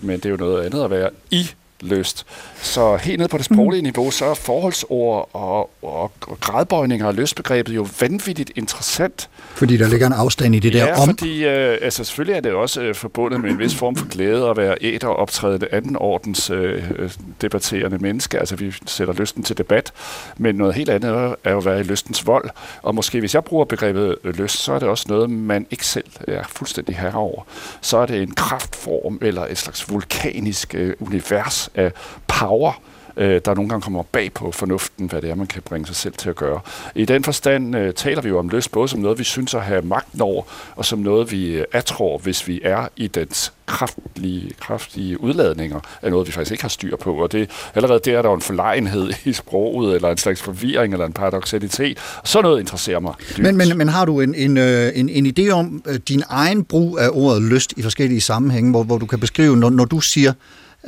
men 0.00 0.16
det 0.16 0.26
er 0.26 0.30
jo 0.30 0.36
noget 0.36 0.64
andet 0.64 0.84
at 0.84 0.90
være 0.90 1.10
i 1.30 1.50
lyst. 1.84 2.26
Så 2.62 2.96
helt 2.96 3.20
ned 3.20 3.28
på 3.28 3.36
det 3.36 3.44
sproglige 3.44 3.82
niveau, 3.82 4.10
så 4.10 4.24
er 4.24 4.34
forholdsord 4.34 5.28
og, 5.32 5.70
og, 5.82 6.12
og 6.20 6.40
gradbøjninger 6.40 7.08
af 7.08 7.16
lystbegrebet 7.16 7.74
jo 7.74 7.86
vanvittigt 8.00 8.52
interessant. 8.56 9.28
Fordi 9.54 9.76
der 9.76 9.88
ligger 9.88 10.06
en 10.06 10.12
afstand 10.12 10.54
i 10.54 10.58
det 10.58 10.72
der 10.72 10.86
ja, 10.86 11.00
om. 11.00 11.08
fordi 11.08 11.44
øh, 11.44 11.78
altså, 11.82 12.04
selvfølgelig 12.04 12.36
er 12.36 12.40
det 12.40 12.52
også 12.52 12.82
øh, 12.82 12.94
forbundet 12.94 13.40
med 13.40 13.50
en 13.50 13.58
vis 13.58 13.74
form 13.74 13.96
for 13.96 14.08
glæde 14.08 14.48
at 14.48 14.56
være 14.56 14.82
et 14.82 15.04
og 15.04 15.16
optræde 15.16 15.68
anden 15.72 15.96
ordens 15.96 16.50
øh, 16.50 16.90
øh, 16.98 17.10
debatterende 17.40 17.98
menneske. 17.98 18.38
Altså 18.38 18.56
vi 18.56 18.74
sætter 18.86 19.14
lysten 19.14 19.42
til 19.42 19.58
debat, 19.58 19.92
men 20.36 20.54
noget 20.54 20.74
helt 20.74 20.90
andet 20.90 21.34
er 21.44 21.50
jo 21.50 21.58
at 21.58 21.64
være 21.64 21.80
i 21.80 21.82
lystens 21.82 22.26
vold. 22.26 22.50
Og 22.82 22.94
måske 22.94 23.20
hvis 23.20 23.34
jeg 23.34 23.44
bruger 23.44 23.64
begrebet 23.64 24.16
øh, 24.24 24.34
lyst, 24.34 24.58
så 24.58 24.72
er 24.72 24.78
det 24.78 24.88
også 24.88 25.04
noget, 25.08 25.30
man 25.30 25.66
ikke 25.70 25.86
selv 25.86 26.04
er 26.28 26.42
fuldstændig 26.48 26.96
herre 26.96 27.14
over. 27.14 27.42
Så 27.80 27.98
er 27.98 28.06
det 28.06 28.22
en 28.22 28.34
kraftform 28.34 29.18
eller 29.22 29.46
et 29.46 29.58
slags 29.58 29.90
vulkanisk 29.90 30.74
øh, 30.74 30.94
univers 31.00 31.70
af 31.74 31.92
power, 32.26 32.80
øh, 33.16 33.40
der 33.44 33.54
nogle 33.54 33.68
gange 33.68 33.82
kommer 33.82 34.02
bag 34.02 34.32
på 34.32 34.50
fornuften, 34.50 35.06
hvad 35.06 35.22
det 35.22 35.30
er, 35.30 35.34
man 35.34 35.46
kan 35.46 35.62
bringe 35.62 35.86
sig 35.86 35.96
selv 35.96 36.14
til 36.14 36.28
at 36.28 36.36
gøre. 36.36 36.60
I 36.94 37.04
den 37.04 37.24
forstand 37.24 37.76
øh, 37.76 37.94
taler 37.94 38.22
vi 38.22 38.28
jo 38.28 38.38
om 38.38 38.48
lyst 38.48 38.72
både 38.72 38.88
som 38.88 39.00
noget, 39.00 39.18
vi 39.18 39.24
synes 39.24 39.54
at 39.54 39.62
have 39.62 39.82
magten 39.82 40.20
over, 40.20 40.42
og 40.76 40.84
som 40.84 40.98
noget, 40.98 41.32
vi 41.32 41.46
øh, 41.46 41.64
atror, 41.72 42.18
hvis 42.18 42.48
vi 42.48 42.60
er 42.64 42.88
i 42.96 43.06
dens 43.06 43.52
kraftige, 43.66 44.50
kraftige 44.60 45.20
udladninger 45.20 45.80
af 46.02 46.10
noget, 46.10 46.26
vi 46.26 46.32
faktisk 46.32 46.52
ikke 46.52 46.64
har 46.64 46.68
styr 46.68 46.96
på. 46.96 47.14
Og 47.14 47.32
det, 47.32 47.50
allerede 47.74 48.00
der 48.04 48.18
er 48.18 48.22
der 48.22 48.28
jo 48.28 48.34
en 48.34 48.40
forlegenhed 48.40 49.12
i 49.24 49.32
sproget, 49.32 49.94
eller 49.94 50.10
en 50.10 50.16
slags 50.16 50.42
forvirring, 50.42 50.92
eller 50.92 51.06
en 51.06 51.12
paradoxalitet. 51.12 51.98
Sådan 52.24 52.44
noget 52.44 52.60
interesserer 52.60 53.00
mig. 53.00 53.14
dybt. 53.36 53.38
Men, 53.38 53.56
men, 53.56 53.78
men 53.78 53.88
har 53.88 54.04
du 54.04 54.20
en, 54.20 54.34
en, 54.34 54.56
øh, 54.56 54.92
en, 54.94 55.08
en 55.08 55.26
idé 55.38 55.50
om 55.50 55.82
øh, 55.86 55.94
din 56.08 56.22
egen 56.28 56.64
brug 56.64 56.98
af 56.98 57.08
ordet 57.12 57.42
lyst 57.42 57.74
i 57.76 57.82
forskellige 57.82 58.20
sammenhænge, 58.20 58.70
hvor, 58.70 58.82
hvor 58.82 58.98
du 58.98 59.06
kan 59.06 59.20
beskrive, 59.20 59.56
når, 59.56 59.70
når 59.70 59.84
du 59.84 60.00
siger, 60.00 60.32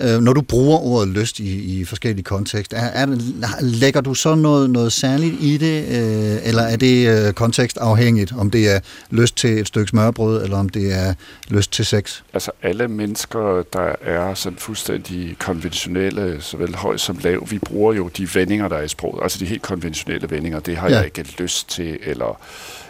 øh, 0.01 0.21
når 0.21 0.33
du 0.33 0.43
bruger 0.43 0.79
ordet 0.79 1.09
lyst 1.09 1.41
i, 1.41 1.81
i 1.81 1.85
forskellige 1.85 2.25
kontekster, 2.25 2.77
er, 2.77 3.07
er, 3.07 3.17
lægger 3.61 4.01
du 4.01 4.15
så 4.15 4.35
noget, 4.35 4.71
noget 4.71 4.93
særligt 4.93 5.35
i 5.41 5.57
det, 5.57 5.85
øh, 5.85 6.49
eller 6.49 6.63
er 6.63 6.77
det 6.77 7.27
øh, 7.27 7.33
kontekstafhængigt, 7.33 8.33
om 8.39 8.51
det 8.51 8.75
er 8.75 8.81
lyst 9.11 9.37
til 9.37 9.59
et 9.59 9.67
stykke 9.67 9.89
smørbrød, 9.89 10.45
eller 10.45 10.59
om 10.59 10.69
det 10.69 10.95
er 10.95 11.15
lyst 11.49 11.73
til 11.73 11.87
sex? 11.87 12.21
Altså 12.35 12.51
alle 12.63 12.89
mennesker, 12.89 13.63
der 13.73 13.93
er 14.01 14.35
sådan 14.35 14.59
fuldstændig 14.59 15.37
konventionelle, 15.39 16.37
såvel 16.41 16.75
høj 16.75 16.97
som 16.97 17.19
lav, 17.23 17.47
vi 17.51 17.59
bruger 17.59 17.93
jo 17.93 18.09
de 18.09 18.29
vendinger, 18.35 18.69
der 18.69 18.77
er 18.77 18.83
i 18.83 18.89
sproget. 18.89 19.23
Altså 19.23 19.39
de 19.39 19.47
helt 19.47 19.63
konventionelle 19.63 20.31
vendinger. 20.31 20.61
Det 20.61 20.77
har 20.77 20.89
ja. 20.89 20.97
jeg 20.97 21.05
ikke 21.05 21.35
lyst 21.39 21.71
til, 21.71 21.99
eller 22.03 22.41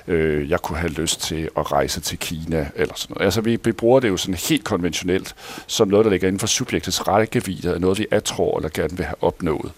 øh, 0.08 0.50
jeg 0.50 0.60
kunne 0.62 0.78
have 0.78 0.92
lyst 0.92 1.20
til 1.20 1.48
at 1.58 1.72
rejse 1.72 2.00
til 2.00 2.18
Kina, 2.18 2.68
eller 2.74 2.94
sådan 2.96 3.14
noget. 3.14 3.24
Altså 3.24 3.40
vi, 3.40 3.58
vi 3.64 3.72
bruger 3.72 4.00
det 4.00 4.08
jo 4.08 4.16
sådan 4.16 4.34
helt 4.48 4.64
konventionelt, 4.64 5.34
som 5.66 5.88
noget, 5.88 6.04
der 6.04 6.10
ligger 6.10 6.28
inden 6.28 6.40
for 6.40 6.46
subjektets 6.46 7.08
rækkevidde, 7.08 7.80
noget, 7.80 7.98
vi 7.98 8.06
tror 8.24 8.56
eller 8.56 8.70
gerne 8.74 8.96
vil 8.96 9.06
have 9.06 9.22
opnået. 9.24 9.72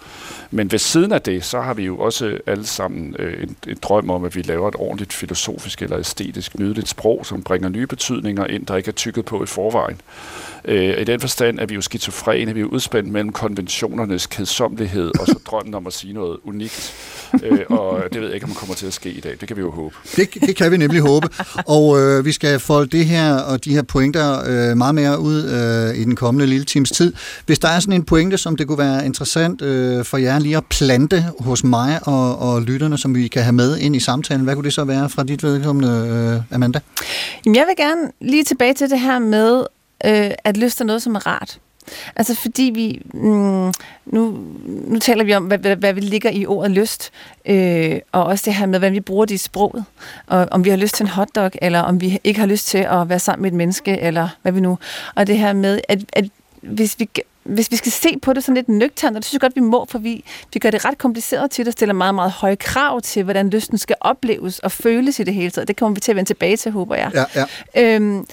Men 0.51 0.73
ved 0.73 0.79
siden 0.79 1.13
af 1.13 1.23
det, 1.23 1.45
så 1.45 1.61
har 1.61 1.75
vi 1.75 1.85
jo 1.85 1.99
også 1.99 2.39
alle 2.47 2.67
sammen 2.67 3.17
øh, 3.19 3.43
en, 3.43 3.57
en 3.69 3.79
drøm 3.83 4.11
om, 4.11 4.25
at 4.25 4.37
vi 4.37 4.43
laver 4.43 4.69
et 4.69 4.75
ordentligt 4.79 5.13
filosofisk 5.13 5.83
eller 5.83 5.99
æstetisk 5.99 6.59
nydeligt 6.59 6.89
sprog, 6.89 7.27
som 7.27 7.43
bringer 7.43 7.69
nye 7.69 7.87
betydninger 7.87 8.47
ind, 8.47 8.67
der 8.67 8.77
ikke 8.77 8.89
er 8.89 8.93
tykket 8.93 9.25
på 9.25 9.43
i 9.43 9.47
forvejen. 9.47 10.01
Øh, 10.69 11.01
I 11.01 11.05
den 11.05 11.21
forstand 11.21 11.59
er 11.59 11.67
vi 11.67 11.75
jo 11.75 11.81
skizofrene, 11.81 12.55
vi 12.55 12.61
er 12.61 12.65
udspændt 12.65 13.13
mellem 13.13 13.33
konventionernes 13.33 14.27
kedsommelighed 14.27 15.11
og 15.21 15.27
så 15.27 15.39
drømmen 15.51 15.75
om 15.75 15.87
at 15.87 15.93
sige 15.93 16.13
noget 16.13 16.39
unikt. 16.45 16.95
Øh, 17.43 17.61
og 17.69 18.03
det 18.13 18.21
ved 18.21 18.27
jeg 18.27 18.35
ikke, 18.35 18.45
om 18.45 18.51
det 18.51 18.59
kommer 18.59 18.75
til 18.75 18.87
at 18.87 18.93
ske 18.93 19.11
i 19.11 19.21
dag. 19.21 19.37
Det 19.41 19.49
kan 19.49 19.57
vi 19.57 19.61
jo 19.61 19.71
håbe. 19.71 19.95
Det, 20.17 20.35
det 20.35 20.57
kan 20.57 20.73
vi 20.73 20.77
nemlig 20.77 21.01
håbe. 21.01 21.29
Og 21.67 22.01
øh, 22.01 22.25
vi 22.25 22.33
skal 22.33 22.61
folde 22.61 22.99
det 22.99 23.07
her 23.07 23.35
og 23.35 23.65
de 23.65 23.75
her 23.75 23.83
pointer 23.83 24.41
øh, 24.47 24.77
meget 24.77 24.95
mere 24.95 25.21
ud 25.21 25.45
øh, 25.45 26.01
i 26.01 26.05
den 26.05 26.17
kommende 26.17 26.47
lille 26.47 26.65
times 26.65 26.91
tid. 26.91 27.13
Hvis 27.47 27.59
der 27.59 27.69
er 27.69 27.81
sådan 27.81 27.95
en 27.95 28.05
pointe, 28.05 28.39
som 28.39 28.57
det 28.57 28.67
kunne 28.67 28.79
være 28.79 29.07
interessant 29.07 29.63
øh, 29.63 30.05
for 30.05 30.17
jer 30.17 30.39
lige 30.39 30.57
at 30.57 30.65
plante 30.67 31.25
hos 31.41 31.65
mig 31.65 32.01
og, 32.03 32.39
og 32.39 32.63
lytterne, 32.63 32.99
som 32.99 33.15
vi 33.15 33.29
kan 33.29 33.43
have 33.43 33.53
med 33.53 33.79
ind 33.79 33.97
i 33.97 34.01
samtalen, 34.01 34.45
hvad 34.45 34.55
kunne 34.55 34.65
det 34.65 34.73
så 34.73 34.85
være 34.85 35.09
fra 35.09 35.25
dit 35.25 35.43
vedkommende, 35.43 35.89
øh, 36.51 36.55
Amanda? 36.55 36.81
Jamen, 37.45 37.57
jeg 37.57 37.65
vil 37.67 37.87
gerne 37.87 38.11
lige 38.21 38.45
tilbage 38.45 38.75
til 38.75 38.91
det 38.91 39.01
her 39.01 39.19
med, 39.19 39.65
øh, 40.05 40.31
at 40.45 40.57
lyst 40.57 40.81
er 40.81 40.85
noget, 40.85 41.03
som 41.03 41.15
er 41.15 41.27
rart. 41.27 41.59
Altså 42.17 42.35
fordi 42.35 42.71
vi, 42.75 43.03
mm, 43.15 43.73
nu, 44.07 44.39
nu 44.65 44.99
taler 44.99 45.25
vi 45.25 45.35
om, 45.35 45.45
hvad, 45.45 45.59
hvad, 45.59 45.77
hvad 45.77 45.93
vi 45.93 46.01
ligger 46.01 46.31
i 46.31 46.47
ordet 46.47 46.71
lyst, 46.71 47.11
øh, 47.47 47.99
og 48.13 48.25
også 48.25 48.43
det 48.47 48.55
her 48.55 48.67
med, 48.67 48.79
hvordan 48.79 48.95
vi 48.95 49.01
bruger 49.01 49.25
det 49.25 49.35
i 49.35 49.39
sproget, 49.39 49.85
og 50.27 50.49
om 50.51 50.65
vi 50.65 50.71
har 50.71 50.77
lyst 50.77 50.95
til 50.95 51.05
en 51.05 51.11
hotdog, 51.11 51.51
eller 51.63 51.81
om 51.81 52.01
vi 52.01 52.21
ikke 52.25 52.41
har 52.41 52.47
lyst 52.47 52.67
til 52.67 52.79
at 52.79 53.09
være 53.09 53.19
sammen 53.19 53.43
med 53.43 53.51
et 53.51 53.57
menneske, 53.57 54.01
eller 54.01 54.29
hvad 54.43 54.53
vi 54.53 54.61
nu. 54.61 54.79
Og 55.15 55.27
det 55.27 55.39
her 55.39 55.53
med, 55.53 55.81
at, 55.89 55.99
at 56.13 56.25
hvis 56.63 56.97
vi 56.99 57.09
hvis 57.49 57.71
vi 57.71 57.77
skal 57.77 57.93
se 57.93 58.19
på 58.23 58.33
det 58.33 58.45
sådan 58.45 58.55
lidt 58.55 58.69
nøgternt, 58.69 59.17
og 59.17 59.23
det 59.23 59.25
synes 59.25 59.33
jeg 59.33 59.41
godt, 59.41 59.57
vi 59.57 59.61
må, 59.61 59.87
for 59.89 59.99
vi, 59.99 60.25
vi 60.53 60.59
gør 60.59 60.71
det 60.71 60.85
ret 60.85 60.99
kompliceret 60.99 61.51
til, 61.51 61.69
at 61.69 61.73
stiller 61.73 61.93
meget, 61.93 62.15
meget 62.15 62.31
høje 62.33 62.57
krav 62.57 63.01
til, 63.01 63.23
hvordan 63.23 63.51
lysten 63.51 63.79
skal 63.79 63.97
opleves 64.01 64.59
og 64.59 64.73
føles 64.73 65.21
i 65.21 65.23
det 65.23 65.35
hele 65.35 65.51
taget. 65.51 65.69
Det 65.69 65.77
kommer 65.77 65.95
vi 65.95 66.01
til 66.01 66.13
at 66.13 66.17
vende 66.17 66.29
tilbage 66.29 66.57
til, 66.57 66.73
håber 66.73 66.95
jeg. 66.95 67.11
Ja, 67.15 67.45
ja. 67.75 67.95
Øhm, 67.95 68.27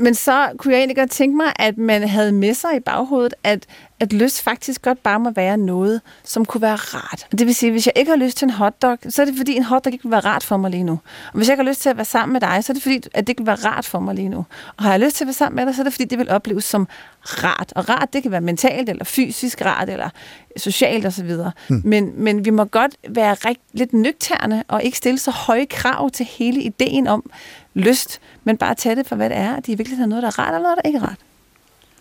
men 0.00 0.14
så 0.14 0.48
kunne 0.58 0.72
jeg 0.72 0.78
egentlig 0.78 0.96
godt 0.96 1.10
tænke 1.10 1.36
mig, 1.36 1.52
at 1.56 1.78
man 1.78 2.08
havde 2.08 2.32
med 2.32 2.54
sig 2.54 2.76
i 2.76 2.80
baghovedet, 2.80 3.34
at, 3.44 3.66
at 4.00 4.12
lyst 4.12 4.42
faktisk 4.42 4.82
godt 4.82 5.02
bare 5.02 5.20
må 5.20 5.30
være 5.30 5.56
noget, 5.56 6.00
som 6.24 6.44
kunne 6.44 6.62
være 6.62 6.76
rart. 6.76 7.26
Og 7.32 7.38
det 7.38 7.46
vil 7.46 7.54
sige, 7.54 7.72
hvis 7.72 7.86
jeg 7.86 7.92
ikke 7.96 8.10
har 8.10 8.16
lyst 8.16 8.36
til 8.36 8.46
en 8.46 8.50
hotdog, 8.50 8.98
så 9.08 9.22
er 9.22 9.26
det 9.26 9.34
fordi, 9.36 9.56
en 9.56 9.62
hotdog 9.62 9.92
ikke 9.92 10.04
vil 10.04 10.10
være 10.10 10.20
rart 10.20 10.44
for 10.44 10.56
mig 10.56 10.70
lige 10.70 10.84
nu. 10.84 10.92
Og 10.92 11.34
hvis 11.34 11.48
jeg 11.48 11.52
ikke 11.52 11.64
har 11.64 11.70
lyst 11.70 11.82
til 11.82 11.88
at 11.88 11.96
være 11.96 12.04
sammen 12.04 12.32
med 12.32 12.40
dig, 12.40 12.64
så 12.64 12.72
er 12.72 12.74
det 12.74 12.82
fordi, 12.82 12.96
at 13.14 13.26
det 13.26 13.28
ikke 13.28 13.40
vil 13.40 13.46
være 13.46 13.56
rart 13.56 13.84
for 13.84 14.00
mig 14.00 14.14
lige 14.14 14.28
nu. 14.28 14.44
Og 14.76 14.84
har 14.84 14.90
jeg 14.90 15.00
lyst 15.00 15.16
til 15.16 15.24
at 15.24 15.26
være 15.26 15.34
sammen 15.34 15.56
med 15.56 15.64
dig, 15.64 15.74
så 15.74 15.82
er 15.82 15.84
det 15.84 15.92
fordi, 15.92 16.04
det 16.04 16.18
vil 16.18 16.30
opleves 16.30 16.64
som 16.64 16.88
rart. 17.24 17.72
Og 17.76 17.88
rart, 17.88 18.12
det 18.12 18.22
kan 18.22 18.32
være 18.32 18.40
mentalt 18.40 18.88
eller 18.88 19.04
fysisk 19.04 19.64
rart, 19.64 19.88
eller 19.88 20.08
socialt 20.56 21.06
osv. 21.06 21.32
Hmm. 21.68 21.82
Men, 21.84 22.12
men 22.16 22.44
vi 22.44 22.50
må 22.50 22.64
godt 22.64 22.92
være 23.08 23.34
rigt, 23.34 23.60
lidt 23.72 23.92
nøgterne, 23.92 24.64
og 24.68 24.82
ikke 24.82 24.98
stille 24.98 25.18
så 25.18 25.30
høje 25.30 25.64
krav 25.64 26.10
til 26.10 26.26
hele 26.26 26.62
ideen 26.62 27.06
om 27.06 27.30
lyst, 27.74 28.20
men 28.50 28.56
bare 28.56 28.74
tage 28.74 28.96
det 28.96 29.06
for, 29.06 29.16
hvad 29.16 29.30
det 29.30 29.36
er, 29.38 29.60
De 29.60 29.72
er 29.72 29.74
i 29.74 29.76
virkeligheden 29.76 30.08
noget, 30.08 30.22
der 30.22 30.28
er 30.28 30.38
rart, 30.38 30.48
eller 30.48 30.62
noget, 30.62 30.76
der 30.76 30.88
ikke 30.88 30.98
er 30.98 31.02
rart. 31.02 31.18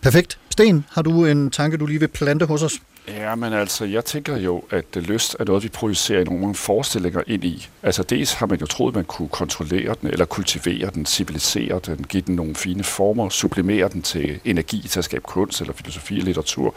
Perfekt. 0.01 0.39
Sten, 0.60 0.86
har 0.89 1.01
du 1.01 1.25
en 1.25 1.51
tanke, 1.51 1.78
du 1.78 1.86
lige 1.86 2.00
vil 2.00 2.08
plante 2.08 2.46
hos 2.46 2.63
os? 2.63 2.80
Ja, 3.18 3.36
men 3.36 3.54
altså, 3.54 3.86
jeg 3.86 4.06
tænker 4.06 4.38
jo, 4.38 4.63
at 4.70 4.86
lyst 4.96 5.36
er 5.39 5.44
noget, 5.46 5.63
vi 5.63 5.70
projicerer 5.70 6.25
nogle 6.25 6.56
forestillinger 6.56 7.22
ind 7.28 7.44
i. 7.44 7.70
Altså, 7.84 8.04
dels 8.04 8.34
har 8.34 8.46
man 8.46 8.60
jo 8.60 8.66
troet, 8.66 8.96
man 8.96 9.04
kunne 9.04 9.28
kontrollere 9.28 9.96
den, 10.01 10.10
eller 10.10 10.25
kultivere 10.25 10.89
den, 10.94 11.06
civilisere 11.06 11.80
den, 11.86 12.06
give 12.10 12.24
den 12.28 12.36
nogle 12.36 12.56
fine 12.56 12.84
former, 12.84 13.30
sublimere 13.30 13.89
den 13.89 14.01
til 14.01 14.39
energi 14.46 14.88
til 14.88 15.00
at 15.00 15.06
skabe 15.06 15.24
kunst, 15.24 15.62
eller 15.62 15.74
filosofi 15.74 16.20
og 16.20 16.25
litteratur, 16.25 16.75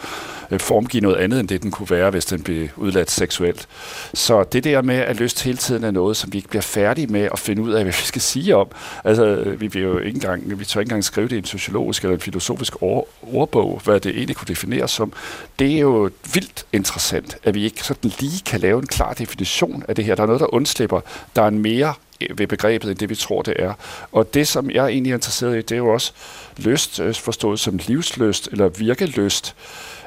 øh, 0.51 0.61
formgive 0.61 1.01
noget 1.01 1.17
andet, 1.17 1.41
end 1.41 1.49
det 1.49 1.63
den 1.63 1.71
kunne 1.71 1.91
være, 1.91 2.11
hvis 2.11 2.25
den 2.25 2.43
blev 2.43 2.69
udladt 2.77 3.11
seksuelt. 3.11 3.69
Så 4.15 4.45
det 4.45 4.65
der 4.65 4.83
med, 4.83 4.97
at 4.97 5.17
lyst 5.17 5.43
hele 5.43 5.59
tiden 5.59 5.85
er 5.85 5.91
noget, 5.91 6.17
som 6.17 6.33
vi 6.33 6.39
ikke 6.39 6.49
bliver 6.49 6.63
færdige 6.63 7.07
med 7.07 7.29
at 7.33 7.39
finde 7.39 7.63
ud 7.63 7.73
af, 7.73 7.83
hvad 7.85 7.93
vi 7.93 8.07
skal 8.07 8.23
sige 8.23 8.57
om. 8.57 8.69
Altså, 9.05 9.55
vi 9.59 9.67
vil 9.67 9.83
jo 9.83 9.99
ikke 9.99 10.17
engang, 10.17 10.59
vi 10.59 10.65
tør 10.65 10.81
ikke 10.81 10.89
engang 10.89 11.05
skrive 11.05 11.29
det 11.29 11.37
i 11.37 11.39
en 11.39 11.45
sociologisk 11.45 12.03
eller 12.03 12.15
en 12.15 12.21
filosofisk 12.21 12.83
ordbog, 13.23 13.72
ordbog, 13.73 13.85
hvad 13.85 14.01
det 14.01 14.17
egentlig 14.17 14.37
kunne 14.37 14.49
defineres 14.49 14.91
som. 14.91 15.13
Det 15.59 15.75
er 15.75 15.79
jo 15.79 16.11
vildt 16.35 16.67
interessant, 16.73 17.37
at 17.45 17.55
vi 17.55 17.65
ikke 17.65 17.85
sådan 17.85 18.13
lige 18.21 18.43
kan 18.47 18.61
lave 18.61 18.79
en 18.79 18.87
klar 18.87 19.13
definition 19.13 19.85
af 19.89 19.97
det 19.97 20.05
her. 20.05 20.15
Der 20.15 20.23
er 20.23 20.27
noget, 20.27 20.41
der 20.41 20.55
undslipper. 20.55 21.01
Der 21.37 21.43
er 21.43 21.49
en 21.49 21.59
mere 21.59 21.95
øh, 22.21 22.39
ved 22.39 22.47
begrebet, 22.47 22.91
end 22.91 22.99
det 22.99 23.11
vi 23.11 23.15
tror, 23.15 23.43
det 23.43 23.55
er. 23.59 23.73
Og 24.13 24.35
det, 24.35 24.49
som 24.49 24.71
jeg 24.71 24.87
egentlig 24.87 25.11
er 25.11 25.15
interesseret 25.15 25.55
i, 25.59 25.63
det 25.63 25.73
er 25.73 25.77
jo 25.77 25.89
også 25.89 26.13
lyst, 26.57 27.01
øh, 27.01 27.15
forstået 27.15 27.61
som 27.61 27.79
livsløst 27.87 28.49
eller 28.53 28.69
virkeløst, 28.69 29.55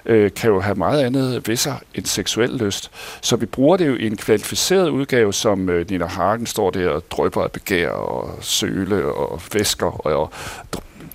øh, 0.05 0.31
kan 0.33 0.49
jo 0.49 0.59
have 0.59 0.75
meget 0.75 1.01
andet 1.03 1.47
ved 1.47 1.55
sig 1.55 1.77
end 1.95 2.05
seksuel 2.05 2.49
lyst. 2.49 2.91
Så 3.21 3.35
vi 3.35 3.45
bruger 3.45 3.77
det 3.77 3.87
jo 3.87 3.95
i 3.95 4.07
en 4.07 4.17
kvalificeret 4.17 4.89
udgave, 4.89 5.33
som 5.33 5.69
øh, 5.69 5.89
Nina 5.89 6.05
Hagen 6.05 6.45
står 6.45 6.71
der 6.71 6.89
og 6.89 7.11
drøber 7.11 7.43
af 7.43 7.51
begær 7.51 7.89
og 7.89 8.37
søle 8.41 9.05
og 9.05 9.41
væsker 9.53 10.07
og, 10.07 10.13
og 10.13 10.31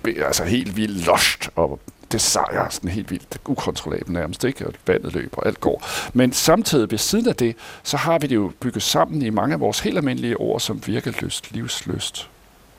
altså 0.05 0.43
helt 0.43 0.77
vildt 0.77 1.05
lost 1.05 1.49
og 1.55 1.79
det 2.11 2.21
sejrer 2.21 2.69
sådan 2.69 2.89
helt 2.89 3.11
vildt 3.11 3.37
ukontrollabelt 3.45 4.09
nærmest, 4.09 4.43
ikke? 4.43 4.67
Og 4.67 4.73
vandet 4.87 5.13
løber, 5.13 5.37
og 5.37 5.47
alt 5.47 5.59
går. 5.59 5.83
Men 6.13 6.33
samtidig 6.33 6.91
ved 6.91 6.97
siden 6.97 7.27
af 7.27 7.35
det, 7.35 7.55
så 7.83 7.97
har 7.97 8.19
vi 8.19 8.27
det 8.27 8.35
jo 8.35 8.51
bygget 8.59 8.83
sammen 8.83 9.21
i 9.21 9.29
mange 9.29 9.53
af 9.53 9.59
vores 9.59 9.79
helt 9.79 9.97
almindelige 9.97 10.37
ord, 10.37 10.59
som 10.59 10.81
virkelyst, 10.87 11.51
livslyst, 11.51 12.29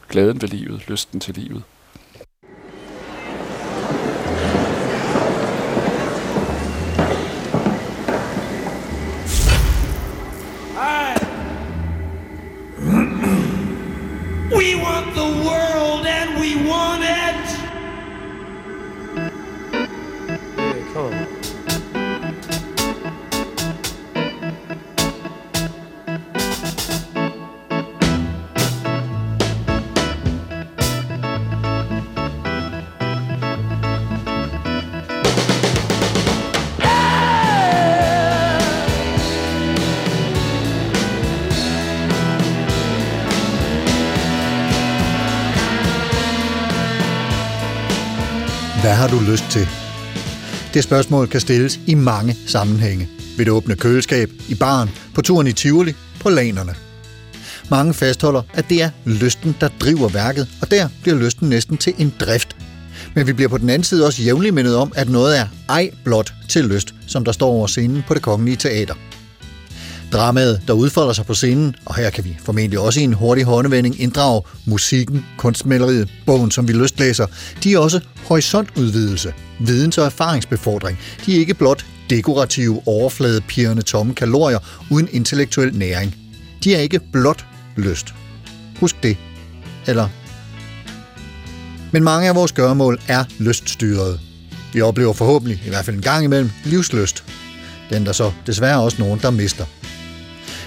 glæden 0.09 0.43
ved 0.43 0.49
livet, 0.49 0.89
lysten 0.89 1.21
til 1.21 1.35
livet. 1.35 1.63
Har 49.03 49.09
du 49.09 49.21
lyst 49.31 49.45
til? 49.51 49.69
Det 50.75 50.85
spørgsmål 50.85 51.29
kan 51.29 51.41
stilles 51.41 51.81
i 51.87 51.95
mange 51.95 52.37
sammenhænge. 52.47 53.09
Ved 53.37 53.45
det 53.45 53.53
åbne 53.53 53.77
køleskab, 53.77 54.31
i 54.49 54.55
baren, 54.55 54.91
på 55.15 55.23
turen 55.23 55.47
i 55.47 55.53
Tivoli, 55.53 55.95
på 56.21 56.31
lanerne. 56.31 56.75
Mange 57.71 57.95
fastholder, 57.95 58.43
at 58.55 58.65
det 58.69 58.83
er 58.83 58.91
lysten, 59.05 59.57
der 59.61 59.69
driver 59.81 60.09
værket, 60.09 60.49
og 60.61 60.71
der 60.71 60.89
bliver 61.03 61.19
lysten 61.19 61.49
næsten 61.49 61.77
til 61.77 61.95
en 61.99 62.15
drift. 62.21 62.57
Men 63.15 63.27
vi 63.27 63.33
bliver 63.33 63.49
på 63.49 63.59
den 63.59 63.71
anden 63.71 63.85
side 63.85 64.07
også 64.07 64.23
jævnligt 64.23 64.55
mindet 64.55 64.77
om, 64.77 64.93
at 64.95 65.09
noget 65.09 65.39
er 65.39 65.47
ej 65.69 65.91
blot 66.05 66.33
til 66.49 66.65
lyst, 66.65 66.95
som 67.07 67.25
der 67.25 67.33
står 67.33 67.49
over 67.49 67.67
scenen 67.67 68.05
på 68.09 68.15
det 68.15 68.23
kongelige 68.23 68.57
teater. 68.57 68.95
Dramaet, 70.13 70.63
der 70.69 70.73
udfolder 70.73 71.13
sig 71.13 71.27
på 71.27 71.35
scenen, 71.35 71.75
og 71.85 71.95
her 71.95 72.11
kan 72.11 72.25
vi 72.25 72.37
formentlig 72.45 72.79
også 72.79 73.01
i 73.01 73.03
en 73.03 73.13
hurtig 73.13 73.45
håndevending 73.45 74.01
inddrage 74.01 74.43
musikken, 74.65 75.27
kunstmaleriet, 75.37 76.09
bogen, 76.27 76.51
som 76.51 76.69
vi 76.69 76.73
lystlæser, 76.73 77.27
de 77.65 77.75
er 77.75 77.79
også 77.79 78.01
horisontudvidelse, 78.25 79.33
videns- 79.61 79.99
og 79.99 80.05
erfaringsbefordring. 80.05 80.99
De 81.27 81.35
er 81.35 81.39
ikke 81.39 81.55
blot 81.55 81.87
dekorative, 82.11 82.83
overfladepirrende 82.87 83.83
tomme 83.83 84.15
kalorier 84.15 84.59
uden 84.91 85.09
intellektuel 85.13 85.75
næring. 85.75 86.17
De 86.65 86.75
er 86.75 86.81
ikke 86.81 87.01
blot 87.13 87.45
lyst. 87.77 88.15
Husk 88.81 89.03
det. 89.03 89.17
Eller... 89.87 90.09
Men 91.93 92.05
mange 92.05 92.29
af 92.29 92.35
vores 92.35 92.53
gøremål 92.53 93.01
er 93.09 93.25
lyststyrede. 93.39 94.21
Vi 94.73 94.81
oplever 94.81 95.13
forhåbentlig, 95.13 95.63
i 95.67 95.69
hvert 95.69 95.85
fald 95.85 95.97
en 95.97 96.03
gang 96.03 96.25
imellem, 96.25 96.51
livsløst. 96.65 97.25
Den 97.91 98.07
der 98.07 98.13
så 98.13 98.33
desværre 98.47 98.83
også 98.83 98.97
nogen, 98.99 99.21
der 99.23 99.31
mister. 99.31 99.65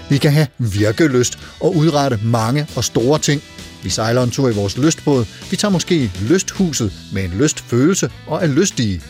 Vi 0.09 0.17
kan 0.17 0.31
have 0.31 0.47
virkelyst 0.57 1.39
og 1.59 1.75
udrette 1.75 2.19
mange 2.23 2.67
og 2.75 2.83
store 2.83 3.19
ting. 3.19 3.41
Vi 3.83 3.89
sejler 3.89 4.23
en 4.23 4.31
tur 4.31 4.49
i 4.49 4.53
vores 4.53 4.77
lystbåd. 4.77 5.25
Vi 5.51 5.55
tager 5.55 5.71
måske 5.71 6.11
lysthuset 6.21 6.93
med 7.13 7.23
en 7.23 7.31
lystfølelse 7.31 8.11
og 8.27 8.43
er 8.43 8.47
lystige. 8.47 9.01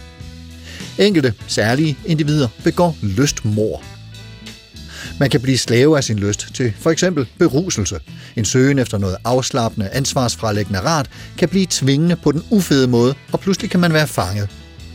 Enkelte, 0.97 1.33
særlige 1.47 1.97
individer 2.05 2.47
begår 2.63 2.97
lystmor. 3.01 3.83
Man 5.19 5.29
kan 5.29 5.41
blive 5.41 5.57
slave 5.57 5.97
af 5.97 6.03
sin 6.03 6.19
lyst 6.19 6.47
til 6.53 6.73
for 6.79 6.91
eksempel 6.91 7.27
beruselse. 7.39 7.99
En 8.35 8.45
søgen 8.45 8.79
efter 8.79 8.97
noget 8.97 9.17
afslappende, 9.23 9.89
ansvarsfralæggende 9.89 10.79
rart 10.79 11.09
kan 11.37 11.49
blive 11.49 11.67
tvingende 11.69 12.15
på 12.15 12.31
den 12.31 12.43
ufede 12.51 12.87
måde, 12.87 13.15
og 13.31 13.39
pludselig 13.39 13.71
kan 13.71 13.79
man 13.79 13.93
være 13.93 14.07
fanget 14.07 14.49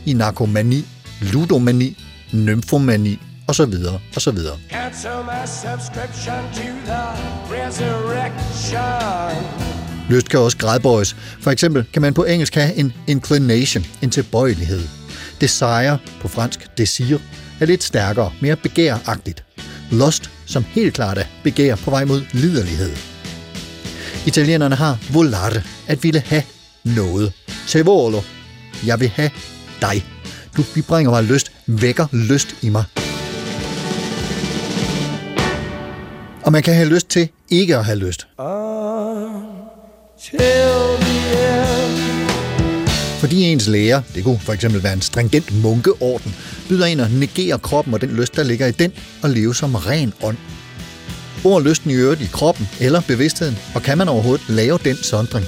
i 0.05 0.13
narkomani, 0.13 0.85
ludomani, 1.21 1.97
nymfomani 2.33 3.19
og 3.47 3.55
så 3.55 3.65
videre, 3.65 3.99
og 4.15 4.21
så 4.21 4.31
videre. 4.31 4.57
Lyst 10.09 10.29
kan 10.29 10.39
også 10.39 10.57
gradbøjes. 10.57 11.15
For 11.41 11.51
eksempel 11.51 11.85
kan 11.93 12.01
man 12.01 12.13
på 12.13 12.23
engelsk 12.23 12.55
have 12.55 12.75
en 12.75 12.93
inclination, 13.07 13.85
en 14.01 14.09
tilbøjelighed. 14.09 14.81
Desire, 15.41 15.97
på 16.21 16.27
fransk 16.27 16.77
desir, 16.77 17.17
er 17.59 17.65
lidt 17.65 17.83
stærkere, 17.83 18.31
mere 18.41 18.55
begæragtigt. 18.55 19.43
Lust, 19.91 20.29
som 20.45 20.63
helt 20.63 20.93
klart 20.93 21.17
er 21.17 21.25
begær 21.43 21.75
på 21.75 21.91
vej 21.91 22.05
mod 22.05 22.21
liderlighed. 22.31 22.91
Italienerne 24.25 24.75
har 24.75 24.99
volare, 25.13 25.61
at 25.87 26.03
ville 26.03 26.19
have 26.25 26.43
noget. 26.83 27.33
Te 27.67 27.85
volo, 27.85 28.21
jeg 28.85 28.99
vil 28.99 29.09
have 29.09 29.31
dig. 29.81 30.05
Du 30.57 30.63
bibringer 30.73 31.11
mig 31.11 31.23
lyst, 31.23 31.51
vækker 31.67 32.07
lyst 32.11 32.55
i 32.61 32.69
mig. 32.69 33.00
Og 36.43 36.51
man 36.51 36.63
kan 36.63 36.73
have 36.73 36.89
lyst 36.89 37.09
til 37.09 37.29
ikke 37.49 37.77
at 37.77 37.85
have 37.85 37.97
lyst. 37.97 38.27
Fordi 43.19 43.43
ens 43.43 43.67
læger, 43.67 44.01
det 44.15 44.23
kunne 44.23 44.39
for 44.39 44.53
eksempel 44.53 44.83
være 44.83 44.93
en 44.93 45.01
stringent 45.01 45.61
munkeorden, 45.63 46.35
byder 46.69 46.85
ind 46.85 47.01
at 47.01 47.11
negere 47.11 47.59
kroppen 47.59 47.93
og 47.93 48.01
den 48.01 48.09
lyst, 48.09 48.35
der 48.35 48.43
ligger 48.43 48.67
i 48.67 48.71
den, 48.71 48.91
og 49.23 49.29
leve 49.29 49.55
som 49.55 49.75
ren 49.75 50.13
ånd. 50.23 50.37
Bor 51.43 51.59
lysten 51.59 51.91
i 51.91 51.93
øvrigt 51.93 52.21
i 52.21 52.29
kroppen 52.31 52.69
eller 52.79 53.01
bevidstheden, 53.07 53.57
og 53.75 53.81
kan 53.81 53.97
man 53.97 54.09
overhovedet 54.09 54.49
lave 54.49 54.79
den 54.83 54.95
sondring? 54.95 55.45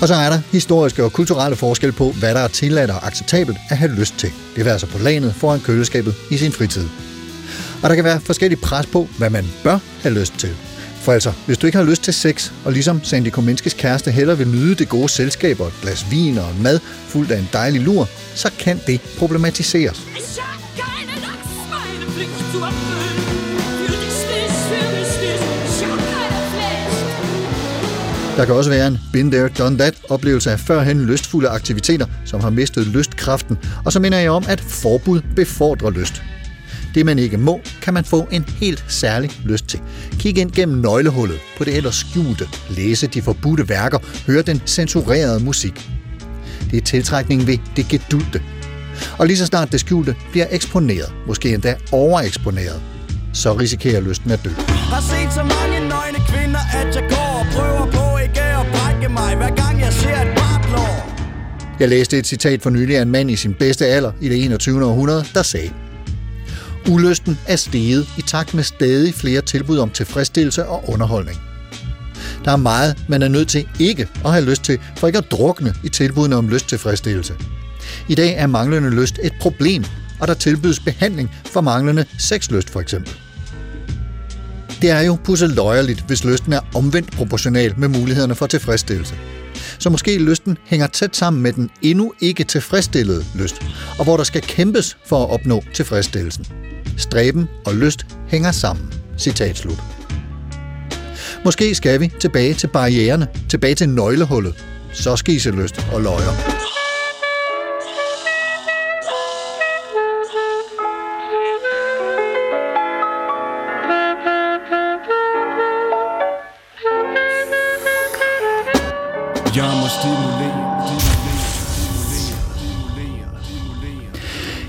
Og 0.00 0.08
så 0.08 0.14
er 0.14 0.30
der 0.30 0.40
historiske 0.52 1.04
og 1.04 1.12
kulturelle 1.12 1.56
forskel 1.56 1.92
på, 1.92 2.12
hvad 2.12 2.34
der 2.34 2.40
er 2.40 2.48
tilladt 2.48 2.90
og 2.90 3.06
acceptabelt 3.06 3.58
at 3.70 3.76
have 3.76 3.94
lyst 3.94 4.14
til. 4.18 4.30
Det 4.56 4.64
vil 4.64 4.70
altså 4.70 4.86
på 4.86 4.98
lanet 4.98 5.34
foran 5.34 5.60
køleskabet 5.60 6.14
i 6.30 6.36
sin 6.36 6.52
fritid. 6.52 7.09
Og 7.82 7.90
der 7.90 7.94
kan 7.94 8.04
være 8.04 8.20
forskellige 8.20 8.60
pres 8.60 8.86
på, 8.86 9.08
hvad 9.18 9.30
man 9.30 9.46
bør 9.64 9.78
have 10.02 10.20
lyst 10.20 10.34
til. 10.38 10.50
For 11.00 11.12
altså, 11.12 11.32
hvis 11.46 11.58
du 11.58 11.66
ikke 11.66 11.78
har 11.78 11.84
lyst 11.84 12.02
til 12.02 12.14
sex, 12.14 12.50
og 12.64 12.72
ligesom 12.72 13.04
Sandy 13.04 13.28
Kominskis 13.28 13.74
kæreste 13.74 14.10
heller 14.10 14.34
vil 14.34 14.48
nyde 14.48 14.74
det 14.74 14.88
gode 14.88 15.08
selskab 15.08 15.60
og 15.60 15.66
et 15.66 15.74
glas 15.82 16.06
vin 16.10 16.38
og 16.38 16.50
en 16.50 16.62
mad 16.62 16.78
fuldt 17.08 17.30
af 17.30 17.38
en 17.38 17.48
dejlig 17.52 17.80
lur, 17.80 18.08
så 18.34 18.50
kan 18.58 18.80
det 18.86 19.00
problematiseres. 19.18 20.06
Der 28.36 28.44
kan 28.46 28.54
også 28.54 28.70
være 28.70 28.86
en 28.86 28.98
been 29.12 29.30
there, 29.30 29.48
done 29.48 29.78
that 29.78 29.94
oplevelse 30.08 30.50
af 30.50 30.60
førhen 30.60 31.06
lystfulde 31.06 31.48
aktiviteter, 31.48 32.06
som 32.24 32.40
har 32.40 32.50
mistet 32.50 32.86
lystkraften, 32.86 33.58
og 33.84 33.92
så 33.92 34.00
minder 34.00 34.18
jeg 34.18 34.30
om, 34.30 34.44
at 34.48 34.60
forbud 34.60 35.20
befordrer 35.36 35.90
lyst. 35.90 36.22
Det 36.94 37.06
man 37.06 37.18
ikke 37.18 37.38
må, 37.38 37.60
kan 37.82 37.94
man 37.94 38.04
få 38.04 38.28
en 38.30 38.44
helt 38.60 38.84
særlig 38.88 39.30
lyst 39.44 39.66
til. 39.66 39.80
Kig 40.18 40.38
ind 40.38 40.50
gennem 40.50 40.78
nøglehullet 40.78 41.38
på 41.58 41.64
det 41.64 41.76
ellers 41.76 41.94
skjulte, 41.94 42.48
læse 42.70 43.06
de 43.06 43.22
forbudte 43.22 43.68
værker, 43.68 43.98
høre 44.26 44.42
den 44.42 44.62
censurerede 44.66 45.44
musik. 45.44 45.90
Det 46.70 46.76
er 46.76 46.80
tiltrækning 46.84 47.46
ved 47.46 47.58
det 47.76 47.88
gedulte. 47.88 48.42
Og 49.18 49.26
lige 49.26 49.36
så 49.36 49.46
snart 49.46 49.72
det 49.72 49.80
skjulte 49.80 50.14
bliver 50.30 50.46
eksponeret, 50.50 51.12
måske 51.26 51.54
endda 51.54 51.76
overeksponeret, 51.92 52.82
så 53.32 53.52
risikerer 53.52 54.00
lysten 54.00 54.30
at 54.30 54.40
dø. 54.44 54.50
Har 54.68 55.00
set 55.00 55.32
så 55.34 55.42
mange 55.42 55.88
nøgne 55.88 56.18
kvinder, 56.28 56.60
at 56.74 56.94
jeg 56.96 57.04
går 57.08 57.40
og 57.40 57.46
prøver 57.52 57.86
på 57.92 58.18
ikke 58.18 58.40
at 58.40 58.66
brække 58.72 59.08
mig, 59.08 59.36
hver 59.36 59.54
gang 59.54 59.80
jeg 59.80 59.92
ser 59.92 60.16
et 60.22 60.28
bartlår. 60.36 61.10
Jeg 61.80 61.88
læste 61.88 62.18
et 62.18 62.26
citat 62.26 62.62
for 62.62 62.70
nylig 62.70 62.96
af 62.96 63.02
en 63.02 63.10
mand 63.10 63.30
i 63.30 63.36
sin 63.36 63.54
bedste 63.54 63.86
alder 63.86 64.12
i 64.20 64.28
det 64.28 64.44
21. 64.44 64.84
århundrede, 64.84 65.24
der 65.34 65.42
sagde, 65.42 65.70
Ulysten 66.88 67.38
er 67.46 67.56
steget 67.56 68.08
i 68.18 68.22
takt 68.22 68.54
med 68.54 68.64
stadig 68.64 69.14
flere 69.14 69.40
tilbud 69.40 69.78
om 69.78 69.90
tilfredsstillelse 69.90 70.66
og 70.66 70.88
underholdning. 70.88 71.40
Der 72.44 72.52
er 72.52 72.56
meget, 72.56 73.04
man 73.08 73.22
er 73.22 73.28
nødt 73.28 73.48
til 73.48 73.68
ikke 73.78 74.08
at 74.24 74.32
have 74.32 74.44
lyst 74.44 74.62
til, 74.62 74.78
for 74.96 75.06
ikke 75.06 75.18
at 75.18 75.30
drukne 75.30 75.74
i 75.84 75.88
tilbudene 75.88 76.36
om 76.36 76.48
lysttilfredsstillelse. 76.48 77.34
I 78.08 78.14
dag 78.14 78.34
er 78.34 78.46
manglende 78.46 78.90
lyst 78.90 79.18
et 79.22 79.32
problem, 79.40 79.84
og 80.20 80.28
der 80.28 80.34
tilbydes 80.34 80.80
behandling 80.80 81.30
for 81.44 81.60
manglende 81.60 82.04
sexlyst 82.18 82.70
for 82.70 82.80
eksempel. 82.80 83.12
Det 84.82 84.90
er 84.90 85.00
jo 85.00 85.18
pusseløjerligt, 85.24 86.04
hvis 86.06 86.24
lysten 86.24 86.52
er 86.52 86.60
omvendt 86.74 87.12
proportional 87.12 87.74
med 87.76 87.88
mulighederne 87.88 88.34
for 88.34 88.46
tilfredsstillelse. 88.46 89.14
Så 89.80 89.90
måske 89.90 90.18
lysten 90.18 90.58
hænger 90.64 90.86
tæt 90.86 91.16
sammen 91.16 91.42
med 91.42 91.52
den 91.52 91.70
endnu 91.82 92.12
ikke 92.20 92.44
tilfredsstillede 92.44 93.24
lyst, 93.34 93.62
og 93.98 94.04
hvor 94.04 94.16
der 94.16 94.24
skal 94.24 94.42
kæmpes 94.42 94.96
for 95.06 95.24
at 95.24 95.30
opnå 95.30 95.62
tilfredsstillelsen. 95.74 96.46
Stræben 96.96 97.48
og 97.66 97.74
lyst 97.74 98.06
hænger 98.28 98.52
sammen. 98.52 98.92
Citat 99.18 99.58
slut. 99.58 99.82
Måske 101.44 101.74
skal 101.74 102.00
vi 102.00 102.12
tilbage 102.20 102.54
til 102.54 102.66
barriererne, 102.66 103.28
tilbage 103.48 103.74
til 103.74 103.88
nøglehullet. 103.88 104.64
Så 104.92 105.16
skal 105.16 105.34
I 105.34 105.38
se 105.38 105.50
lyst 105.50 105.86
og 105.92 106.00
løjer. 106.00 106.79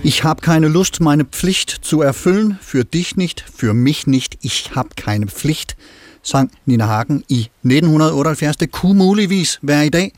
Ich 0.04 0.24
habe 0.24 0.42
keine 0.42 0.68
Lust, 0.68 1.00
meine 1.00 1.26
Pflicht 1.26 1.70
zu 1.70 2.02
erfüllen. 2.02 2.58
Für 2.62 2.84
dich 2.84 3.18
nicht, 3.18 3.46
für 3.56 3.74
mich 3.76 4.08
nicht. 4.08 4.38
Ich 4.42 4.72
habe 4.76 4.90
keine 4.96 5.28
Pflicht, 5.28 5.76
sang 6.24 6.50
Nina 6.66 6.88
Hagen 6.88 7.24
i 7.30 7.50
1978. 7.64 8.58
Det 8.58 8.72
kunne 8.72 8.96
muligvis 8.96 9.60
være 9.62 9.86
i 9.86 9.90
dag. 9.90 10.12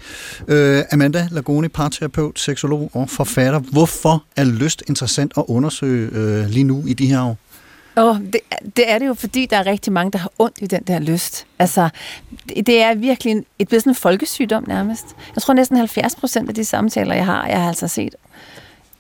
Øh, 0.47 0.83
Amanda 0.91 1.27
Lagoni, 1.31 1.67
parterapeut, 1.67 2.39
seksolog 2.39 2.89
og 2.93 3.09
forfatter. 3.09 3.59
Hvorfor 3.59 4.23
er 4.35 4.43
lyst 4.43 4.83
interessant 4.87 5.33
at 5.37 5.43
undersøge 5.47 6.09
øh, 6.11 6.49
lige 6.49 6.63
nu 6.63 6.83
i 6.87 6.93
de 6.93 7.07
her 7.07 7.21
år? 7.21 7.37
Oh, 7.95 8.17
det, 8.19 8.39
det 8.77 8.91
er 8.91 8.99
det 8.99 9.07
jo, 9.07 9.13
fordi 9.13 9.45
der 9.45 9.57
er 9.57 9.65
rigtig 9.65 9.93
mange, 9.93 10.11
der 10.11 10.17
har 10.17 10.31
ondt 10.39 10.57
i 10.61 10.65
den 10.65 10.83
der 10.83 10.99
lyst. 10.99 11.45
Altså, 11.59 11.89
det, 12.49 12.67
det 12.67 12.81
er 12.81 12.95
virkelig 12.95 13.31
en, 13.31 13.45
et 13.59 13.67
sådan 13.71 13.91
en 13.91 13.95
folkesygdom 13.95 14.63
nærmest. 14.67 15.05
Jeg 15.35 15.43
tror 15.43 15.53
næsten 15.53 15.77
70 15.77 16.15
procent 16.15 16.49
af 16.49 16.55
de 16.55 16.65
samtaler, 16.65 17.15
jeg 17.15 17.25
har, 17.25 17.47
jeg 17.47 17.61
har 17.61 17.67
altså 17.67 17.87
set 17.87 18.15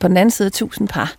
på 0.03 0.07
den 0.07 0.17
anden 0.17 0.31
side 0.31 0.47
1000 0.47 0.87
par, 0.87 1.15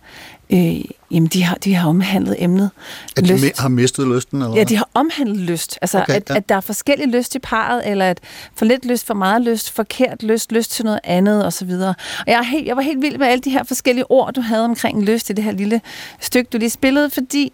øh, 0.49 0.81
jamen 1.11 1.27
de 1.27 1.43
har, 1.43 1.55
de 1.55 1.75
har 1.75 1.89
omhandlet 1.89 2.35
emnet 2.39 2.69
At 3.17 3.23
de 3.23 3.51
har 3.57 3.67
mistet 3.69 4.07
lysten? 4.07 4.41
Eller 4.41 4.55
Ja, 4.55 4.63
de 4.63 4.75
har 4.77 4.89
omhandlet 4.93 5.37
lyst. 5.37 5.79
Altså, 5.81 6.01
Okay, 6.01 6.13
at, 6.13 6.29
ja. 6.29 6.35
at 6.35 6.49
der 6.49 6.55
er 6.55 6.61
forskellig 6.61 7.07
lyst 7.07 7.35
i 7.35 7.39
parret, 7.39 7.89
eller 7.89 8.09
at 8.09 8.19
for 8.55 8.65
lidt 8.65 8.85
lyst, 8.85 9.07
for 9.07 9.13
meget 9.13 9.41
lyst, 9.41 9.71
forkert 9.71 10.23
lyst, 10.23 10.51
lyst 10.51 10.71
til 10.71 10.85
noget 10.85 10.99
andet 11.03 11.45
osv. 11.45 11.69
Og 11.69 11.95
jeg, 12.27 12.39
er 12.39 12.43
helt, 12.43 12.67
jeg 12.67 12.75
var 12.75 12.81
helt 12.81 13.01
vild 13.01 13.17
med 13.17 13.27
alle 13.27 13.41
de 13.41 13.49
her 13.49 13.63
forskellige 13.63 14.11
ord, 14.11 14.33
du 14.33 14.41
havde 14.41 14.63
omkring 14.65 15.03
lyst 15.03 15.29
i 15.29 15.33
det 15.33 15.43
her 15.43 15.51
lille 15.51 15.81
stykke, 16.19 16.49
du 16.53 16.57
lige 16.57 16.69
spillede, 16.69 17.09
fordi 17.09 17.53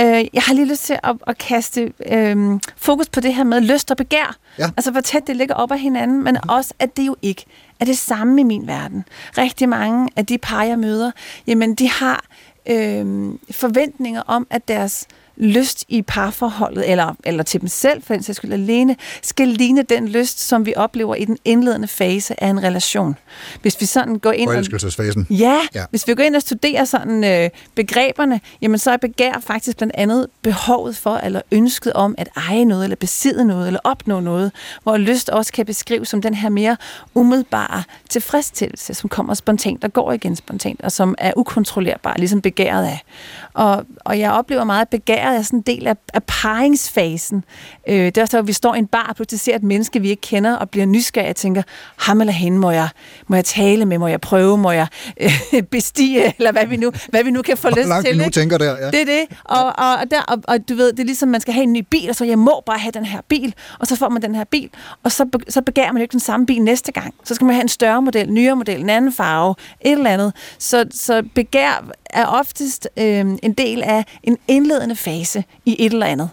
øh, 0.00 0.24
jeg 0.32 0.42
har 0.42 0.54
lige 0.54 0.68
lyst 0.68 0.84
til 0.84 0.98
at, 1.02 1.16
at 1.26 1.38
kaste 1.38 1.92
øh, 2.06 2.60
fokus 2.76 3.08
på 3.08 3.20
det 3.20 3.34
her 3.34 3.44
med 3.44 3.60
lyst 3.60 3.90
og 3.90 3.96
begær. 3.96 4.36
Ja. 4.58 4.64
Altså, 4.76 4.90
hvor 4.90 5.00
tæt 5.00 5.26
det 5.26 5.36
ligger 5.36 5.54
op 5.54 5.72
ad 5.72 5.78
hinanden, 5.78 6.24
men 6.24 6.50
også, 6.50 6.74
at 6.78 6.96
det 6.96 7.06
jo 7.06 7.16
ikke 7.22 7.44
er 7.80 7.84
det 7.84 7.98
samme 7.98 8.40
i 8.40 8.44
min 8.44 8.66
verden. 8.66 9.04
Rigtig 9.38 9.68
mange 9.68 10.08
af 10.16 10.26
de 10.26 10.38
par, 10.38 10.62
jeg 10.62 10.78
møder, 10.78 11.10
jamen, 11.46 11.74
de 11.74 11.88
har 11.88 12.24
øh, 12.68 13.30
forventninger 13.50 14.22
om, 14.26 14.46
at 14.50 14.68
deres 14.68 15.06
lyst 15.36 15.84
i 15.88 16.02
parforholdet, 16.02 16.90
eller, 16.90 17.14
eller 17.24 17.42
til 17.42 17.60
dem 17.60 17.68
selv, 17.68 18.02
for 18.02 18.14
den 18.14 18.22
sags 18.22 18.36
skyld 18.36 18.52
alene, 18.52 18.96
skal 19.22 19.48
ligne 19.48 19.82
den 19.82 20.08
lyst, 20.08 20.40
som 20.40 20.66
vi 20.66 20.72
oplever 20.76 21.14
i 21.14 21.24
den 21.24 21.38
indledende 21.44 21.88
fase 21.88 22.42
af 22.44 22.48
en 22.48 22.62
relation. 22.62 23.16
Hvis 23.62 23.80
vi 23.80 23.86
sådan 23.86 24.18
går 24.18 24.32
ind 24.32 24.50
Forelskelsesfasen. 24.50 25.26
Ja, 25.30 25.58
Ja. 25.74 25.84
hvis 25.90 26.08
vi 26.08 26.14
går 26.14 26.22
ind 26.22 26.36
og 26.36 26.42
studerer 26.42 26.84
sådan 26.84 27.24
øh, 27.24 27.50
begreberne, 27.74 28.40
jamen 28.62 28.78
så 28.78 28.90
er 28.90 28.96
begær 28.96 29.32
faktisk 29.46 29.76
blandt 29.76 29.94
andet 29.96 30.26
behovet 30.42 30.96
for, 30.96 31.16
eller 31.16 31.40
ønsket 31.52 31.92
om 31.92 32.14
at 32.18 32.28
eje 32.48 32.64
noget, 32.64 32.84
eller 32.84 32.96
besidde 32.96 33.44
noget, 33.44 33.66
eller 33.66 33.80
opnå 33.84 34.20
noget, 34.20 34.52
hvor 34.82 34.96
lyst 34.96 35.28
også 35.28 35.52
kan 35.52 35.66
beskrives 35.66 36.08
som 36.08 36.22
den 36.22 36.34
her 36.34 36.48
mere 36.48 36.76
umiddelbare 37.14 37.82
tilfredsstillelse, 38.08 38.94
som 38.94 39.08
kommer 39.08 39.34
spontant 39.34 39.84
og 39.84 39.92
går 39.92 40.12
igen 40.12 40.36
spontant, 40.36 40.80
og 40.80 40.92
som 40.92 41.14
er 41.18 41.32
ukontrollerbar, 41.36 42.14
ligesom 42.18 42.40
begæret 42.40 42.88
er. 42.92 42.96
Og, 43.54 43.84
og 43.98 44.18
jeg 44.18 44.32
oplever 44.32 44.64
meget, 44.64 44.82
at 44.82 44.88
begæret 45.22 45.38
er 45.38 45.42
sådan 45.42 45.58
en 45.58 45.62
del 45.62 45.86
af, 45.86 45.96
af 46.14 46.22
paringsfasen. 46.22 47.44
Øh, 47.88 47.94
det 47.94 48.18
er 48.18 48.22
også 48.22 48.36
der, 48.36 48.42
vi 48.42 48.52
står 48.52 48.74
i 48.74 48.78
en 48.78 48.86
bar 48.86 49.06
og 49.08 49.16
pludselig 49.16 49.40
ser 49.40 49.56
et 49.56 49.62
menneske, 49.62 50.00
vi 50.00 50.10
ikke 50.10 50.20
kender, 50.20 50.56
og 50.56 50.70
bliver 50.70 50.86
nysgerrig 50.86 51.28
og 51.28 51.36
tænker, 51.36 51.62
ham 51.96 52.20
eller 52.20 52.32
hende 52.32 52.58
må 52.58 52.70
jeg, 52.70 52.88
må 53.28 53.36
jeg 53.36 53.44
tale 53.44 53.86
med, 53.86 53.98
må 53.98 54.06
jeg 54.06 54.20
prøve, 54.20 54.58
må 54.58 54.70
jeg 54.70 54.86
øh, 55.20 55.62
bestige, 55.70 56.34
eller 56.38 56.52
hvad 56.52 56.66
vi 56.66 56.76
nu, 56.76 56.92
hvad 57.08 57.24
vi 57.24 57.30
nu 57.30 57.42
kan 57.42 57.56
få 57.56 57.68
lyst 57.68 57.88
langt 57.88 58.06
til. 58.06 58.14
vi 58.14 58.18
nu 58.18 58.24
ikke? 58.24 58.34
tænker 58.34 58.58
der, 58.58 58.76
ja. 58.84 58.90
Det 58.90 59.00
er 59.00 59.04
det. 59.04 59.38
Og, 59.44 59.64
og, 59.64 59.94
og, 59.94 60.10
der, 60.10 60.22
og, 60.22 60.38
og 60.48 60.68
du 60.68 60.74
ved, 60.74 60.92
det 60.92 61.00
er 61.00 61.04
ligesom, 61.04 61.28
man 61.28 61.40
skal 61.40 61.54
have 61.54 61.64
en 61.64 61.72
ny 61.72 61.86
bil, 61.90 62.08
og 62.08 62.16
så 62.16 62.24
jeg 62.24 62.38
må 62.38 62.62
bare 62.66 62.78
have 62.78 62.92
den 62.92 63.04
her 63.04 63.20
bil, 63.28 63.54
og 63.78 63.86
så 63.86 63.96
får 63.96 64.08
man 64.08 64.22
den 64.22 64.34
her 64.34 64.44
bil, 64.44 64.70
og 65.02 65.12
så, 65.12 65.26
så 65.48 65.62
begærer 65.62 65.92
man 65.92 66.00
jo 66.00 66.02
ikke 66.02 66.12
den 66.12 66.20
samme 66.20 66.46
bil 66.46 66.62
næste 66.62 66.92
gang. 66.92 67.14
Så 67.24 67.34
skal 67.34 67.44
man 67.44 67.54
have 67.54 67.62
en 67.62 67.68
større 67.68 68.02
model, 68.02 68.32
nyere 68.32 68.56
model, 68.56 68.80
en 68.80 68.90
anden 68.90 69.12
farve, 69.12 69.54
et 69.80 69.92
eller 69.92 70.10
andet. 70.10 70.32
Så, 70.58 70.84
så 70.90 71.22
begær 71.34 71.84
er 72.10 72.26
oftest 72.26 72.88
øh, 72.96 73.26
en 73.42 73.52
del 73.52 73.82
af 73.82 74.04
en 74.22 74.38
indledende 74.48 74.96
fase 74.96 75.11
i 75.64 75.76
et 75.78 75.92
eller 75.92 76.06
andet. 76.06 76.30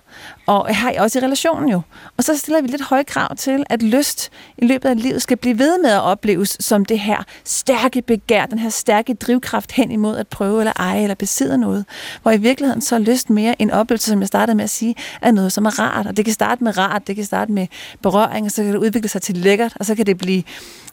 Og 0.48 0.76
har 0.76 0.94
også 1.00 1.20
i 1.20 1.22
relationen 1.22 1.70
jo. 1.70 1.82
Og 2.18 2.24
så 2.24 2.38
stiller 2.38 2.62
vi 2.62 2.68
lidt 2.68 2.82
høje 2.82 3.04
krav 3.04 3.36
til, 3.36 3.64
at 3.70 3.84
lyst 3.84 4.30
i 4.58 4.66
løbet 4.66 4.90
af 4.90 5.02
livet 5.02 5.22
skal 5.22 5.38
blive 5.38 5.60
ved 5.60 5.82
med 5.82 5.90
at 5.90 6.02
opleves 6.02 6.58
som 6.60 6.86
det 6.86 7.00
her 7.00 7.24
stærke 7.46 8.02
begær, 8.02 8.46
den 8.46 8.60
her 8.60 8.70
stærke 8.70 9.14
drivkraft 9.14 9.72
hen 9.72 9.92
imod 9.92 10.18
at 10.18 10.28
prøve 10.28 10.60
eller 10.60 10.74
eje 10.76 11.02
eller 11.02 11.16
besidde 11.16 11.58
noget. 11.58 11.86
Hvor 12.22 12.32
i 12.32 12.38
virkeligheden 12.38 12.82
så 12.82 12.96
er 12.96 13.00
lyst 13.00 13.30
mere 13.30 13.62
en 13.62 13.72
oplevelse, 13.72 14.10
som 14.10 14.20
jeg 14.20 14.28
startede 14.28 14.56
med 14.56 14.64
at 14.64 14.70
sige, 14.70 14.96
er 15.22 15.32
noget, 15.32 15.52
som 15.52 15.66
er 15.66 15.80
rart. 15.80 16.08
Og 16.08 16.18
det 16.18 16.26
kan 16.26 16.34
starte 16.34 16.64
med 16.64 16.78
rart, 16.78 17.08
det 17.08 17.16
kan 17.16 17.26
starte 17.26 17.52
med 17.52 17.68
berøring, 18.02 18.46
og 18.46 18.52
så 18.52 18.64
kan 18.64 18.74
det 18.74 18.80
udvikle 18.80 19.10
sig 19.10 19.22
til 19.22 19.38
lækkert, 19.38 19.74
og 19.80 19.86
så 19.86 19.96
kan 19.96 20.06
det 20.06 20.18
blive 20.18 20.44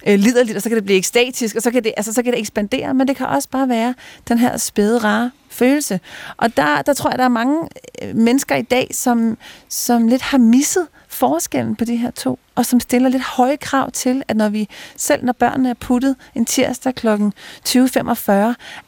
øh, 0.06 0.18
liderligt, 0.18 0.56
og 0.56 0.62
så 0.62 0.68
kan 0.68 0.76
det 0.76 0.84
blive 0.84 0.98
ekstatisk, 0.98 1.56
og 1.56 1.62
så 1.62 1.70
kan 1.70 1.84
det, 1.84 1.92
altså, 1.96 2.12
så 2.12 2.22
kan 2.22 2.32
det 2.32 2.40
ekspandere, 2.40 2.94
men 2.94 3.08
det 3.08 3.16
kan 3.16 3.26
også 3.26 3.48
bare 3.48 3.68
være 3.68 3.94
den 4.28 4.38
her 4.38 4.56
spæde, 4.56 4.98
rare 4.98 5.30
følelse. 5.50 6.00
Og 6.36 6.56
der, 6.56 6.82
der 6.82 6.94
tror 6.94 7.10
jeg, 7.10 7.18
der 7.18 7.24
er 7.24 7.28
mange 7.28 7.68
øh, 8.02 8.16
mennesker 8.16 8.56
i 8.56 8.62
dag, 8.62 8.88
som, 8.92 9.38
som 9.68 10.08
lidt 10.08 10.22
har 10.22 10.38
misset 10.38 10.86
forskellen 11.08 11.76
på 11.76 11.84
de 11.84 11.96
her 11.96 12.10
to, 12.10 12.38
og 12.54 12.66
som 12.66 12.80
stiller 12.80 13.08
lidt 13.08 13.22
høje 13.22 13.56
krav 13.56 13.90
til, 13.90 14.22
at 14.28 14.36
når 14.36 14.48
vi, 14.48 14.68
selv 14.96 15.24
når 15.24 15.32
børnene 15.32 15.70
er 15.70 15.74
puttet 15.74 16.16
en 16.34 16.44
tirsdag 16.44 16.94
kl. 16.94 17.08
20.45, 17.08 18.32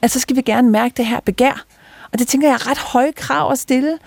at 0.02 0.11
så 0.11 0.20
skal 0.20 0.37
vi 0.37 0.42
gerne 0.42 0.70
mærke 0.70 0.94
det 0.96 1.07
her 1.07 1.20
begær. 1.20 1.64
Og 2.12 2.18
det 2.18 2.28
tænker 2.28 2.48
jeg 2.48 2.54
er 2.54 2.70
ret 2.70 2.78
høje 2.78 3.12
krav 3.12 3.52
at 3.52 3.59
stille 3.59 3.98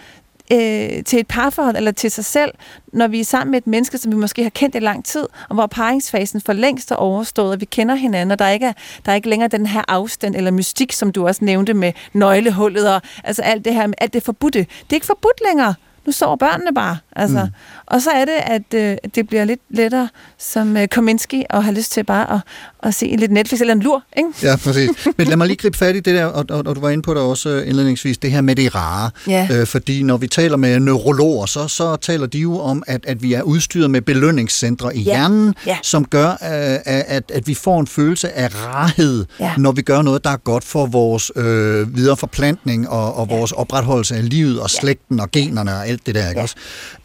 øh, 0.51 1.03
til 1.03 1.19
et 1.19 1.27
parforhold 1.27 1.77
eller 1.77 1.91
til 1.91 2.11
sig 2.11 2.25
selv, 2.25 2.51
når 2.93 3.07
vi 3.07 3.19
er 3.19 3.25
sammen 3.25 3.51
med 3.51 3.59
et 3.59 3.67
menneske, 3.67 3.97
som 3.97 4.11
vi 4.11 4.17
måske 4.17 4.43
har 4.43 4.49
kendt 4.49 4.75
i 4.75 4.79
lang 4.79 5.05
tid, 5.05 5.25
og 5.49 5.55
hvor 5.55 5.67
paringsfasen 5.67 6.41
for 6.41 6.53
længst 6.53 6.91
er 6.91 6.95
overstået, 6.95 7.51
og 7.51 7.59
vi 7.59 7.65
kender 7.65 7.95
hinanden, 7.95 8.31
og 8.31 8.39
der 8.39 8.49
ikke 8.49 8.65
er, 8.65 8.73
der 9.05 9.11
er 9.11 9.15
ikke 9.15 9.29
længere 9.29 9.49
den 9.49 9.65
her 9.65 9.81
afstand 9.87 10.35
eller 10.35 10.51
mystik, 10.51 10.91
som 10.91 11.11
du 11.11 11.27
også 11.27 11.45
nævnte 11.45 11.73
med 11.73 11.93
nøglehullet 12.13 12.95
og 12.95 13.01
altså 13.23 13.41
alt 13.41 13.65
det 13.65 13.73
her, 13.73 13.87
alt 13.97 14.13
det 14.13 14.23
forbudte. 14.23 14.59
Det 14.59 14.89
er 14.89 14.93
ikke 14.95 15.05
forbudt 15.05 15.41
længere. 15.47 15.73
Nu 16.05 16.11
sover 16.11 16.35
børnene 16.35 16.73
bare. 16.73 16.97
Altså, 17.15 17.43
mm. 17.43 17.51
Og 17.85 18.01
så 18.01 18.09
er 18.09 18.25
det, 18.25 18.33
at 18.45 18.73
øh, 18.91 18.97
det 19.15 19.27
bliver 19.27 19.45
lidt 19.45 19.59
lettere 19.69 20.09
som 20.39 20.77
øh, 20.77 20.87
Kominski 20.87 21.43
og 21.49 21.63
har 21.63 21.71
lyst 21.71 21.91
til 21.91 22.03
bare 22.03 22.33
at, 22.33 22.39
at 22.83 22.95
se 22.95 23.15
lidt 23.19 23.31
Netflix 23.31 23.61
eller 23.61 23.73
en 23.73 23.81
lur, 23.81 24.03
ikke? 24.17 24.29
Ja, 24.43 24.55
præcis. 24.55 24.89
Men 25.17 25.27
lad 25.27 25.37
mig 25.37 25.47
lige 25.47 25.57
gribe 25.57 25.77
fat 25.77 25.95
i 25.95 25.99
det 25.99 26.15
der, 26.15 26.25
og, 26.25 26.45
og, 26.49 26.63
og 26.65 26.75
du 26.75 26.81
var 26.81 26.89
inde 26.89 27.03
på 27.03 27.13
det 27.13 27.21
også 27.21 27.49
øh, 27.49 27.67
indledningsvis, 27.67 28.17
det 28.17 28.31
her 28.31 28.41
med 28.41 28.55
det 28.55 28.75
rare. 28.75 29.09
Ja. 29.27 29.47
Øh, 29.51 29.67
fordi 29.67 30.03
når 30.03 30.17
vi 30.17 30.27
taler 30.27 30.57
med 30.57 30.79
neurologer, 30.79 31.45
så, 31.45 31.67
så 31.67 31.95
taler 31.95 32.25
de 32.25 32.39
jo 32.39 32.59
om, 32.59 32.83
at, 32.87 33.05
at 33.05 33.23
vi 33.23 33.33
er 33.33 33.41
udstyret 33.41 33.91
med 33.91 34.01
belønningscentre 34.01 34.95
i 34.95 34.99
Ja. 34.99 35.03
hjernen, 35.03 35.55
Ja. 35.67 35.77
som 35.83 36.05
gør, 36.05 36.29
øh, 36.29 36.79
at, 36.85 37.31
at 37.33 37.47
vi 37.47 37.53
får 37.53 37.79
en 37.79 37.87
følelse 37.87 38.31
af 38.37 38.49
rarhed, 38.65 39.25
Ja. 39.39 39.51
når 39.57 39.71
vi 39.71 39.81
gør 39.81 40.01
noget, 40.01 40.23
der 40.23 40.29
er 40.29 40.37
godt 40.37 40.63
for 40.63 40.85
vores 40.85 41.31
øh, 41.35 41.95
videre 41.95 42.17
forplantning 42.17 42.89
og, 42.89 43.13
og 43.15 43.29
vores 43.29 43.51
opretholdelse 43.51 44.15
af 44.15 44.29
livet 44.29 44.59
og 44.59 44.69
slægten 44.69 45.19
og 45.19 45.31
generne 45.31 45.71
og 45.71 45.87
alt 45.87 46.05
det 46.05 46.15
der, 46.15 46.29
ikke 46.29 46.41
også? 46.41 46.55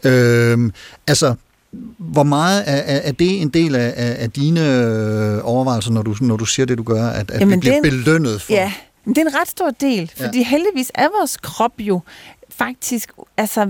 Øh, 0.03 0.71
altså, 1.07 1.35
hvor 1.97 2.23
meget 2.23 2.63
er, 2.67 2.75
er, 2.75 2.99
er 3.03 3.11
det 3.11 3.41
en 3.41 3.49
del 3.49 3.75
af, 3.75 3.93
af, 3.97 4.15
af 4.19 4.31
dine 4.31 4.59
øh, 4.59 5.39
overvejelser, 5.43 5.91
når 5.91 6.01
du, 6.01 6.15
når 6.21 6.37
du 6.37 6.45
siger 6.45 6.65
det, 6.65 6.77
du 6.77 6.83
gør, 6.83 7.07
at, 7.07 7.31
at 7.31 7.39
Jamen, 7.39 7.55
vi 7.55 7.59
bliver 7.59 7.81
det 7.81 7.91
belønnet 7.91 8.41
for... 8.41 8.53
Ja, 8.53 8.73
men 9.05 9.15
det 9.15 9.21
er 9.21 9.25
en 9.25 9.35
ret 9.35 9.47
stor 9.47 9.69
del, 9.69 10.11
fordi 10.17 10.37
ja. 10.37 10.45
heldigvis 10.45 10.91
er 10.95 11.07
vores 11.19 11.37
krop 11.37 11.73
jo 11.79 12.01
faktisk, 12.49 13.11
altså, 13.37 13.65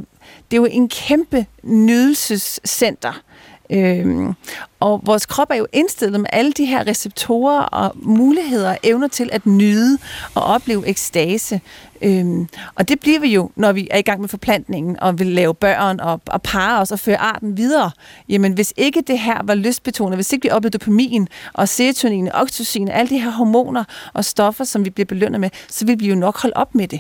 det 0.51 0.57
er 0.57 0.61
jo 0.61 0.65
en 0.65 0.89
kæmpe 0.89 1.45
nydelsescenter. 1.63 3.21
Øhm, 3.69 4.33
og 4.79 5.01
vores 5.05 5.25
krop 5.25 5.47
er 5.51 5.55
jo 5.55 5.67
indstillet 5.73 6.19
med 6.19 6.29
alle 6.33 6.51
de 6.51 6.65
her 6.65 6.87
receptorer 6.87 7.61
og 7.61 7.91
muligheder 7.95 8.69
og 8.69 8.77
evner 8.83 9.07
til 9.07 9.29
at 9.33 9.45
nyde 9.45 9.97
og 10.35 10.43
opleve 10.43 10.87
ekstase. 10.87 11.61
Øhm, 12.01 12.47
og 12.75 12.89
det 12.89 12.99
bliver 12.99 13.19
vi 13.19 13.33
jo, 13.33 13.51
når 13.55 13.71
vi 13.71 13.87
er 13.91 13.97
i 13.97 14.01
gang 14.01 14.21
med 14.21 14.29
forplantningen 14.29 14.99
og 14.99 15.19
vil 15.19 15.27
lave 15.27 15.53
børn 15.53 15.99
og, 15.99 16.21
og 16.25 16.41
parre 16.41 16.81
os 16.81 16.91
og 16.91 16.99
føre 16.99 17.17
arten 17.17 17.57
videre. 17.57 17.91
Jamen 18.29 18.53
hvis 18.53 18.73
ikke 18.77 19.03
det 19.07 19.19
her 19.19 19.41
var 19.43 19.55
lystbetonet, 19.55 20.17
hvis 20.17 20.33
ikke 20.33 20.43
vi 20.43 20.49
oplevede 20.49 20.77
dopamin 20.77 21.27
og 21.53 21.69
serotonin 21.69 22.27
og 22.27 22.41
oxytocin 22.41 22.87
alle 22.87 23.09
de 23.09 23.19
her 23.19 23.31
hormoner 23.31 23.83
og 24.13 24.25
stoffer, 24.25 24.63
som 24.63 24.85
vi 24.85 24.89
bliver 24.89 25.05
belønnet 25.05 25.41
med, 25.41 25.49
så 25.67 25.85
vil 25.85 25.99
vi 25.99 26.09
jo 26.09 26.15
nok 26.15 26.41
holde 26.41 26.57
op 26.57 26.75
med 26.75 26.87
det. 26.87 26.99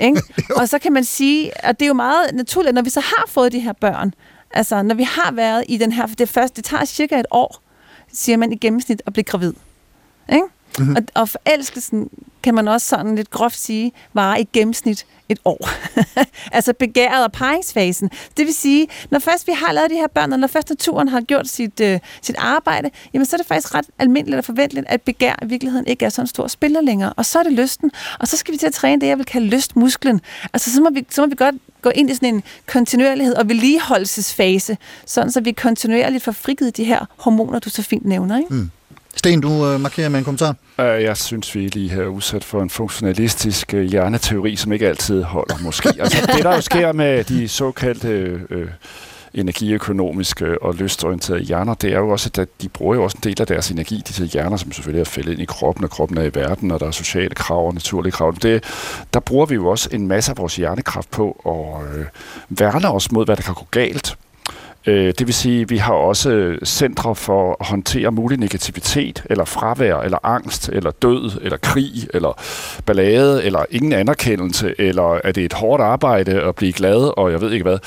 ikke? 0.00 0.22
Og 0.60 0.68
så 0.68 0.78
kan 0.78 0.92
man 0.92 1.04
sige, 1.04 1.50
og 1.64 1.80
det 1.80 1.86
er 1.86 1.88
jo 1.88 1.94
meget 1.94 2.34
naturligt, 2.34 2.68
at 2.68 2.74
når 2.74 2.82
vi 2.82 2.90
så 2.90 3.00
har 3.00 3.24
fået 3.28 3.52
de 3.52 3.60
her 3.60 3.72
børn, 3.72 4.14
altså 4.54 4.82
når 4.82 4.94
vi 4.94 5.02
har 5.02 5.32
været 5.32 5.64
i 5.68 5.76
den 5.76 5.92
her, 5.92 6.06
for 6.06 6.14
det 6.14 6.28
første, 6.28 6.56
det 6.56 6.64
tager 6.64 6.84
cirka 6.84 7.20
et 7.20 7.26
år, 7.30 7.62
siger 8.12 8.36
man 8.36 8.52
i 8.52 8.56
gennemsnit, 8.56 9.02
at 9.06 9.12
blive 9.12 9.24
gravid. 9.24 9.52
Ikke? 10.32 10.46
Mm-hmm. 10.78 10.96
Og, 10.96 11.02
og 11.14 11.28
forelskelsen, 11.28 12.08
kan 12.42 12.54
man 12.54 12.68
også 12.68 12.86
sådan 12.86 13.14
lidt 13.14 13.30
groft 13.30 13.58
sige, 13.58 13.92
varer 14.12 14.36
i 14.36 14.48
gennemsnit 14.52 15.06
et 15.28 15.38
år. 15.44 15.68
altså 16.56 16.72
begæret 16.72 17.24
og 17.24 17.32
paringsfasen. 17.32 18.10
Det 18.36 18.46
vil 18.46 18.54
sige, 18.54 18.88
når 19.10 19.18
først 19.18 19.46
vi 19.46 19.52
har 19.56 19.72
lavet 19.72 19.90
de 19.90 19.94
her 19.94 20.06
børn, 20.06 20.32
og 20.32 20.38
når 20.38 20.46
først 20.46 20.68
naturen 20.68 21.08
har 21.08 21.20
gjort 21.20 21.48
sit, 21.48 21.80
øh, 21.80 21.98
sit 22.22 22.36
arbejde, 22.38 22.90
jamen 23.14 23.26
så 23.26 23.36
er 23.36 23.38
det 23.38 23.46
faktisk 23.46 23.74
ret 23.74 23.86
almindeligt 23.98 24.38
og 24.38 24.44
forventeligt, 24.44 24.86
at 24.88 25.02
begær 25.02 25.34
i 25.42 25.46
virkeligheden 25.46 25.86
ikke 25.86 26.04
er 26.04 26.08
sådan 26.08 26.22
en 26.22 26.26
stor 26.26 26.46
spiller 26.46 26.80
længere. 26.80 27.12
Og 27.12 27.26
så 27.26 27.38
er 27.38 27.42
det 27.42 27.52
lysten. 27.52 27.90
Og 28.20 28.28
så 28.28 28.36
skal 28.36 28.52
vi 28.52 28.58
til 28.58 28.66
at 28.66 28.72
træne 28.72 29.00
det, 29.00 29.06
jeg 29.06 29.18
vil 29.18 29.26
kalde 29.26 29.46
lystmusklen. 29.46 30.20
Altså 30.52 30.72
så 30.72 30.80
må 30.80 30.90
vi, 30.90 31.06
så 31.10 31.20
må 31.20 31.26
vi 31.26 31.34
godt 31.34 31.54
gå 31.82 31.90
ind 31.94 32.10
i 32.10 32.14
sådan 32.14 32.34
en 32.34 32.42
kontinuerlighed 32.66 33.34
og 33.34 33.48
vedligeholdelsesfase, 33.48 34.76
sådan 35.06 35.32
så 35.32 35.40
vi 35.40 35.52
kontinuerligt 35.52 36.24
får 36.24 36.32
frigivet 36.32 36.76
de 36.76 36.84
her 36.84 37.06
hormoner, 37.18 37.58
du 37.58 37.70
så 37.70 37.82
fint 37.82 38.04
nævner. 38.04 38.38
Ikke? 38.38 38.54
Mm. 38.54 38.70
Sten, 39.16 39.40
du 39.40 39.66
øh, 39.66 39.80
markerer 39.80 40.08
med 40.08 40.18
en 40.18 40.24
kommentar. 40.24 40.56
Øh, 40.80 41.02
Jeg 41.02 41.16
synes, 41.16 41.54
vi 41.54 41.68
lige 41.68 42.02
er 42.02 42.06
udsat 42.06 42.44
for 42.44 42.62
en 42.62 42.70
funktionalistisk 42.70 43.74
øh, 43.74 43.82
hjerneteori, 43.84 44.56
som 44.56 44.72
ikke 44.72 44.88
altid 44.88 45.22
holder, 45.22 45.54
måske. 45.62 45.88
Altså, 46.00 46.30
det, 46.36 46.44
der 46.44 46.54
jo 46.54 46.60
sker 46.60 46.92
med 46.92 47.24
de 47.24 47.48
såkaldte 47.48 48.08
øh, 48.50 48.68
energiøkonomiske 49.34 50.62
og 50.62 50.74
lystorienterede 50.74 51.42
hjerner, 51.42 51.74
det 51.74 51.92
er 51.92 51.98
jo 51.98 52.08
også, 52.10 52.30
at 52.38 52.48
de 52.62 52.68
bruger 52.68 52.94
jo 52.94 53.04
også 53.04 53.16
en 53.18 53.30
del 53.30 53.40
af 53.40 53.46
deres 53.46 53.70
energi, 53.70 54.02
disse 54.08 54.24
hjerner, 54.24 54.56
som 54.56 54.72
selvfølgelig 54.72 55.00
er 55.00 55.04
fældet 55.04 55.32
ind 55.32 55.40
i 55.42 55.44
kroppen, 55.44 55.84
og 55.84 55.90
kroppen 55.90 56.18
er 56.18 56.22
i 56.22 56.30
verden, 56.34 56.70
og 56.70 56.80
der 56.80 56.86
er 56.86 56.90
sociale 56.90 57.34
krav 57.34 57.66
og 57.66 57.74
naturlige 57.74 58.12
krav. 58.12 58.34
Det, 58.42 58.64
der 59.14 59.20
bruger 59.20 59.46
vi 59.46 59.54
jo 59.54 59.66
også 59.68 59.88
en 59.92 60.08
masse 60.08 60.30
af 60.30 60.38
vores 60.38 60.56
hjernekraft 60.56 61.10
på 61.10 61.30
at 61.46 61.98
øh, 61.98 62.04
værne 62.48 62.90
os 62.90 63.12
mod, 63.12 63.24
hvad 63.24 63.36
der 63.36 63.42
kan 63.42 63.54
gå 63.54 63.66
galt. 63.70 64.16
Øh, 64.86 65.06
Det 65.18 65.26
vil 65.26 65.34
sige, 65.34 65.60
at 65.62 65.70
vi 65.70 65.76
har 65.76 65.94
også 65.94 66.30
øh, 66.30 66.58
centre 66.64 67.14
for 67.14 67.56
at 67.60 67.66
håndtere 67.66 68.10
mulig 68.10 68.38
negativitet, 68.38 69.24
eller 69.30 69.44
fravær, 69.44 69.96
eller 69.96 70.18
angst, 70.22 70.68
eller 70.68 70.90
død, 70.90 71.40
eller 71.42 71.56
krig, 71.56 71.92
eller 72.14 72.42
ballade, 72.86 73.44
eller 73.44 73.64
ingen 73.70 73.92
anerkendelse, 73.92 74.74
eller 74.78 75.20
er 75.24 75.32
det 75.32 75.44
et 75.44 75.52
hårdt 75.52 75.82
arbejde 75.82 76.42
at 76.42 76.54
blive 76.54 76.72
glad, 76.72 77.18
og 77.18 77.32
jeg 77.32 77.40
ved 77.40 77.52
ikke 77.52 77.62
hvad. 77.62 77.78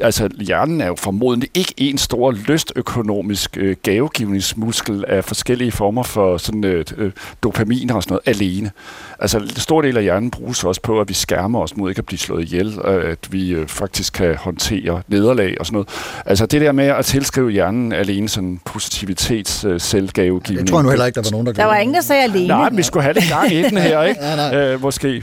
Altså, 0.00 0.28
hjernen 0.40 0.80
er 0.80 0.86
jo 0.86 0.94
formodentlig 0.98 1.50
ikke 1.54 1.74
en 1.76 1.98
stor 1.98 2.32
lystøkonomisk 2.32 3.56
øh, 3.56 3.76
gavegivningsmuskel 3.82 5.04
af 5.08 5.24
forskellige 5.24 5.72
former 5.72 6.02
for 6.02 6.36
sådan, 6.36 6.64
øh, 6.64 6.84
øh, 6.96 7.12
dopamin 7.42 7.90
og 7.90 8.02
sådan 8.02 8.12
noget 8.26 8.40
alene. 8.42 8.70
Altså, 9.18 9.38
en 9.38 9.48
stor 9.56 9.82
del 9.82 9.96
af 9.96 10.02
hjernen 10.02 10.30
bruges 10.30 10.64
også 10.64 10.80
på, 10.80 11.00
at 11.00 11.08
vi 11.08 11.14
skærmer 11.14 11.60
os 11.60 11.76
mod 11.76 11.90
ikke 11.90 11.98
at 11.98 12.06
blive 12.06 12.18
slået 12.18 12.42
ihjel, 12.44 12.80
og 12.80 12.94
at 12.94 13.18
vi 13.30 13.50
øh, 13.50 13.68
faktisk 13.68 14.12
kan 14.12 14.36
håndtere 14.36 15.02
nederlag 15.08 15.56
og 15.60 15.66
sådan 15.66 15.74
noget. 15.74 15.88
Altså, 16.26 16.46
det 16.46 16.60
der 16.60 16.72
med 16.72 16.84
at 16.86 17.04
tilskrive 17.04 17.50
hjernen 17.50 17.92
alene 17.92 18.28
sådan 18.28 18.60
positivitets 18.64 19.64
øh, 19.64 19.80
selvgavegivning. 19.80 20.66
Det 20.66 20.70
tror 20.70 20.78
jeg 20.78 20.82
nu 20.84 20.90
heller 20.90 21.06
ikke, 21.06 21.16
der 21.16 21.22
var 21.22 21.30
nogen, 21.30 21.46
der 21.46 21.52
Der 21.52 21.64
var 21.64 21.76
ingen, 21.76 21.94
der 21.94 22.00
sagde 22.00 22.22
alene. 22.22 22.46
Nej, 22.48 22.70
men 22.70 22.78
vi 22.78 22.82
skulle 22.82 23.02
have 23.02 23.14
lidt 23.14 23.28
gang 23.28 23.52
i 23.52 23.62
den 23.62 23.76
her, 23.78 24.02
ikke? 24.02 24.20
Ja, 24.28 24.36
nej. 24.36 24.56
Øh, 24.56 24.82
måske. 24.82 25.22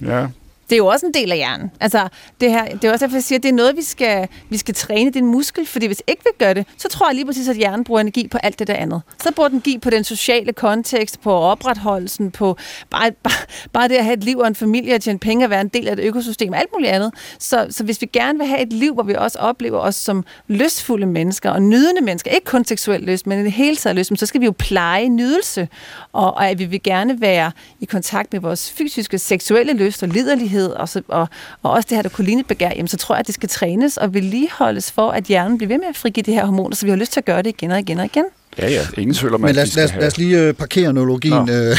Ja. 0.00 0.26
Det 0.68 0.72
er 0.72 0.76
jo 0.76 0.86
også 0.86 1.06
en 1.06 1.14
del 1.14 1.32
af 1.32 1.36
hjernen. 1.36 1.70
Altså, 1.80 2.08
det, 2.40 2.50
her, 2.50 2.64
det 2.64 2.84
er 2.84 2.92
også 2.92 3.04
derfor, 3.04 3.16
jeg 3.16 3.24
siger, 3.24 3.38
at 3.38 3.42
det 3.42 3.48
er 3.48 3.52
noget, 3.52 3.76
vi 3.76 3.82
skal, 3.82 4.28
vi 4.50 4.56
skal 4.56 4.74
træne. 4.74 5.10
din 5.10 5.26
muskel, 5.26 5.66
fordi 5.66 5.86
hvis 5.86 6.02
ikke 6.06 6.22
vi 6.24 6.44
gør 6.44 6.52
det, 6.52 6.66
så 6.78 6.88
tror 6.88 7.08
jeg 7.08 7.14
lige 7.14 7.26
præcis, 7.26 7.48
at 7.48 7.56
hjernen 7.56 7.84
bruger 7.84 8.00
energi 8.00 8.28
på 8.28 8.38
alt 8.38 8.58
det 8.58 8.66
der 8.66 8.74
andet. 8.74 9.02
Så 9.22 9.32
bruger 9.32 9.48
den 9.48 9.54
energi 9.54 9.78
på 9.78 9.90
den 9.90 10.04
sociale 10.04 10.52
kontekst, 10.52 11.20
på 11.20 11.32
opretholdelsen, 11.32 12.30
på 12.30 12.56
bare, 12.90 13.12
bare, 13.12 13.46
bare 13.72 13.88
det 13.88 13.94
at 13.94 14.04
have 14.04 14.14
et 14.14 14.24
liv 14.24 14.38
og 14.38 14.46
en 14.46 14.54
familie, 14.54 14.94
og 14.94 15.00
tjene 15.00 15.18
penge 15.18 15.46
og 15.46 15.50
være 15.50 15.60
en 15.60 15.68
del 15.68 15.88
af 15.88 15.92
et 15.92 16.00
økosystem 16.00 16.52
og 16.52 16.58
alt 16.58 16.68
muligt 16.72 16.92
andet. 16.92 17.14
Så, 17.38 17.66
så 17.70 17.84
hvis 17.84 18.00
vi 18.00 18.06
gerne 18.06 18.38
vil 18.38 18.48
have 18.48 18.60
et 18.60 18.72
liv, 18.72 18.94
hvor 18.94 19.02
vi 19.02 19.14
også 19.14 19.38
oplever 19.38 19.78
os 19.78 19.94
som 19.94 20.24
lystfulde 20.48 21.06
mennesker 21.06 21.50
og 21.50 21.62
nydende 21.62 22.00
mennesker, 22.00 22.30
ikke 22.30 22.44
kun 22.44 22.64
seksuelt 22.64 23.04
lyst, 23.04 23.26
men 23.26 23.40
i 23.40 23.42
det 23.42 23.52
hele 23.52 23.76
taget 23.76 23.96
lyst, 23.96 24.12
så 24.16 24.26
skal 24.26 24.40
vi 24.40 24.44
jo 24.44 24.54
pleje 24.58 25.08
nydelse, 25.08 25.68
og, 26.12 26.34
og 26.34 26.48
at 26.48 26.58
vi 26.58 26.64
vil 26.64 26.82
gerne 26.82 27.20
være 27.20 27.52
i 27.80 27.84
kontakt 27.84 28.32
med 28.32 28.40
vores 28.40 28.72
fysiske, 28.72 29.18
seksuelle 29.18 29.72
lyst 29.72 30.02
og 30.02 30.08
liderlighed, 30.08 30.53
og, 30.62 30.88
så, 30.88 31.02
og, 31.08 31.28
og 31.62 31.70
også 31.70 31.86
det 31.90 31.96
her, 31.98 32.02
der 32.02 32.08
kunne 32.08 32.24
ligne 32.24 32.44
begær, 32.44 32.70
jamen, 32.70 32.88
så 32.88 32.96
tror 32.96 33.14
jeg, 33.14 33.20
at 33.20 33.26
det 33.26 33.34
skal 33.34 33.48
trænes 33.48 33.96
og 33.96 34.14
vedligeholdes 34.14 34.92
for, 34.92 35.10
at 35.10 35.24
hjernen 35.24 35.58
bliver 35.58 35.68
ved 35.68 35.78
med 35.78 35.86
at 35.88 35.96
frigive 35.96 36.22
de 36.22 36.32
her 36.32 36.44
hormoner, 36.44 36.76
så 36.76 36.86
vi 36.86 36.90
har 36.90 36.96
lyst 36.96 37.12
til 37.12 37.20
at 37.20 37.24
gøre 37.24 37.42
det 37.42 37.46
igen 37.46 37.70
og 37.70 37.78
igen 37.78 37.98
og 37.98 38.04
igen. 38.04 38.24
Ja, 38.58 38.68
ja, 38.68 38.80
ingen 38.98 39.14
tvivl 39.14 39.34
om, 39.34 39.40
Men 39.40 39.54
lad 39.54 39.62
vi 39.62 39.66
os, 39.66 39.72
skal 39.72 39.88
lad, 39.88 40.00
lad 40.00 40.06
os 40.06 40.18
lige 40.18 40.40
øh, 40.40 40.54
parkere 40.54 40.92
neurologien 40.92 41.48
øh, 41.50 41.76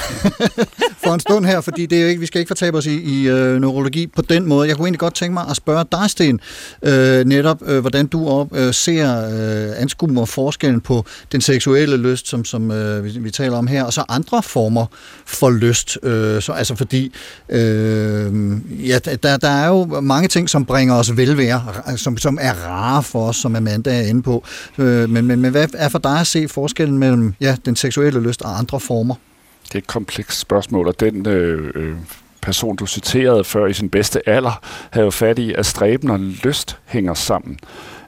for 1.05 1.13
en 1.13 1.19
stund 1.19 1.45
her, 1.45 1.61
fordi 1.61 1.85
det 1.85 1.97
er 1.97 2.01
jo 2.01 2.07
ikke, 2.07 2.19
vi 2.19 2.25
skal 2.25 2.39
ikke 2.39 2.49
fortabe 2.49 2.77
os 2.77 2.85
i, 2.85 3.01
i 3.01 3.27
øh, 3.29 3.61
neurologi 3.61 4.07
på 4.07 4.21
den 4.21 4.45
måde. 4.45 4.67
Jeg 4.67 4.75
kunne 4.75 4.85
egentlig 4.85 4.99
godt 4.99 5.15
tænke 5.15 5.33
mig 5.33 5.45
at 5.49 5.55
spørge 5.55 5.85
dig, 5.91 6.09
Sten, 6.09 6.39
øh, 6.81 7.25
netop 7.25 7.61
øh, 7.65 7.79
hvordan 7.79 8.07
du 8.07 8.29
op, 8.29 8.57
øh, 8.57 8.73
ser, 8.73 9.25
øh, 9.25 9.81
anskuer 9.81 10.25
forskellen 10.25 10.81
på 10.81 11.05
den 11.31 11.41
seksuelle 11.41 11.97
lyst, 11.97 12.27
som, 12.27 12.45
som 12.45 12.71
øh, 12.71 13.03
vi, 13.03 13.19
vi 13.19 13.31
taler 13.31 13.57
om 13.57 13.67
her, 13.67 13.83
og 13.83 13.93
så 13.93 14.03
andre 14.09 14.43
former 14.43 14.85
for 15.25 15.49
lyst. 15.49 15.97
Øh, 16.03 16.41
så, 16.41 16.51
altså 16.51 16.75
fordi, 16.75 17.13
øh, 17.49 17.59
ja, 18.87 18.99
der, 19.23 19.37
der 19.37 19.49
er 19.49 19.67
jo 19.67 20.01
mange 20.01 20.27
ting, 20.27 20.49
som 20.49 20.65
bringer 20.65 20.95
os 20.95 21.17
velvære, 21.17 21.63
som, 21.95 22.17
som 22.17 22.37
er 22.41 22.53
rare 22.53 23.03
for 23.03 23.27
os, 23.27 23.35
som 23.35 23.55
Amanda 23.55 23.97
er 23.97 24.07
inde 24.07 24.21
på. 24.21 24.43
Øh, 24.77 25.09
men, 25.09 25.25
men, 25.27 25.41
men 25.41 25.51
hvad 25.51 25.67
er 25.73 25.89
for 25.89 25.99
dig 25.99 26.19
at 26.19 26.27
se 26.27 26.47
forskellen 26.47 26.97
mellem 26.97 27.33
ja, 27.41 27.55
den 27.65 27.75
seksuelle 27.75 28.19
lyst 28.19 28.41
og 28.41 28.57
andre 28.59 28.79
former? 28.79 29.15
Det 29.67 29.75
er 29.75 29.79
et 29.79 29.87
komplekst 29.87 30.39
spørgsmål, 30.39 30.87
og 30.87 30.99
den 30.99 31.27
øh, 31.27 31.71
øh, 31.75 31.95
person, 32.41 32.75
du 32.75 32.85
citerede 32.85 33.43
før 33.43 33.65
i 33.65 33.73
sin 33.73 33.89
bedste 33.89 34.29
alder, 34.29 34.59
havde 34.91 35.05
jo 35.05 35.11
fat 35.11 35.39
i, 35.39 35.53
at 35.53 35.65
stræben 35.65 36.09
og 36.09 36.19
lyst 36.19 36.77
hænger 36.85 37.13
sammen. 37.13 37.59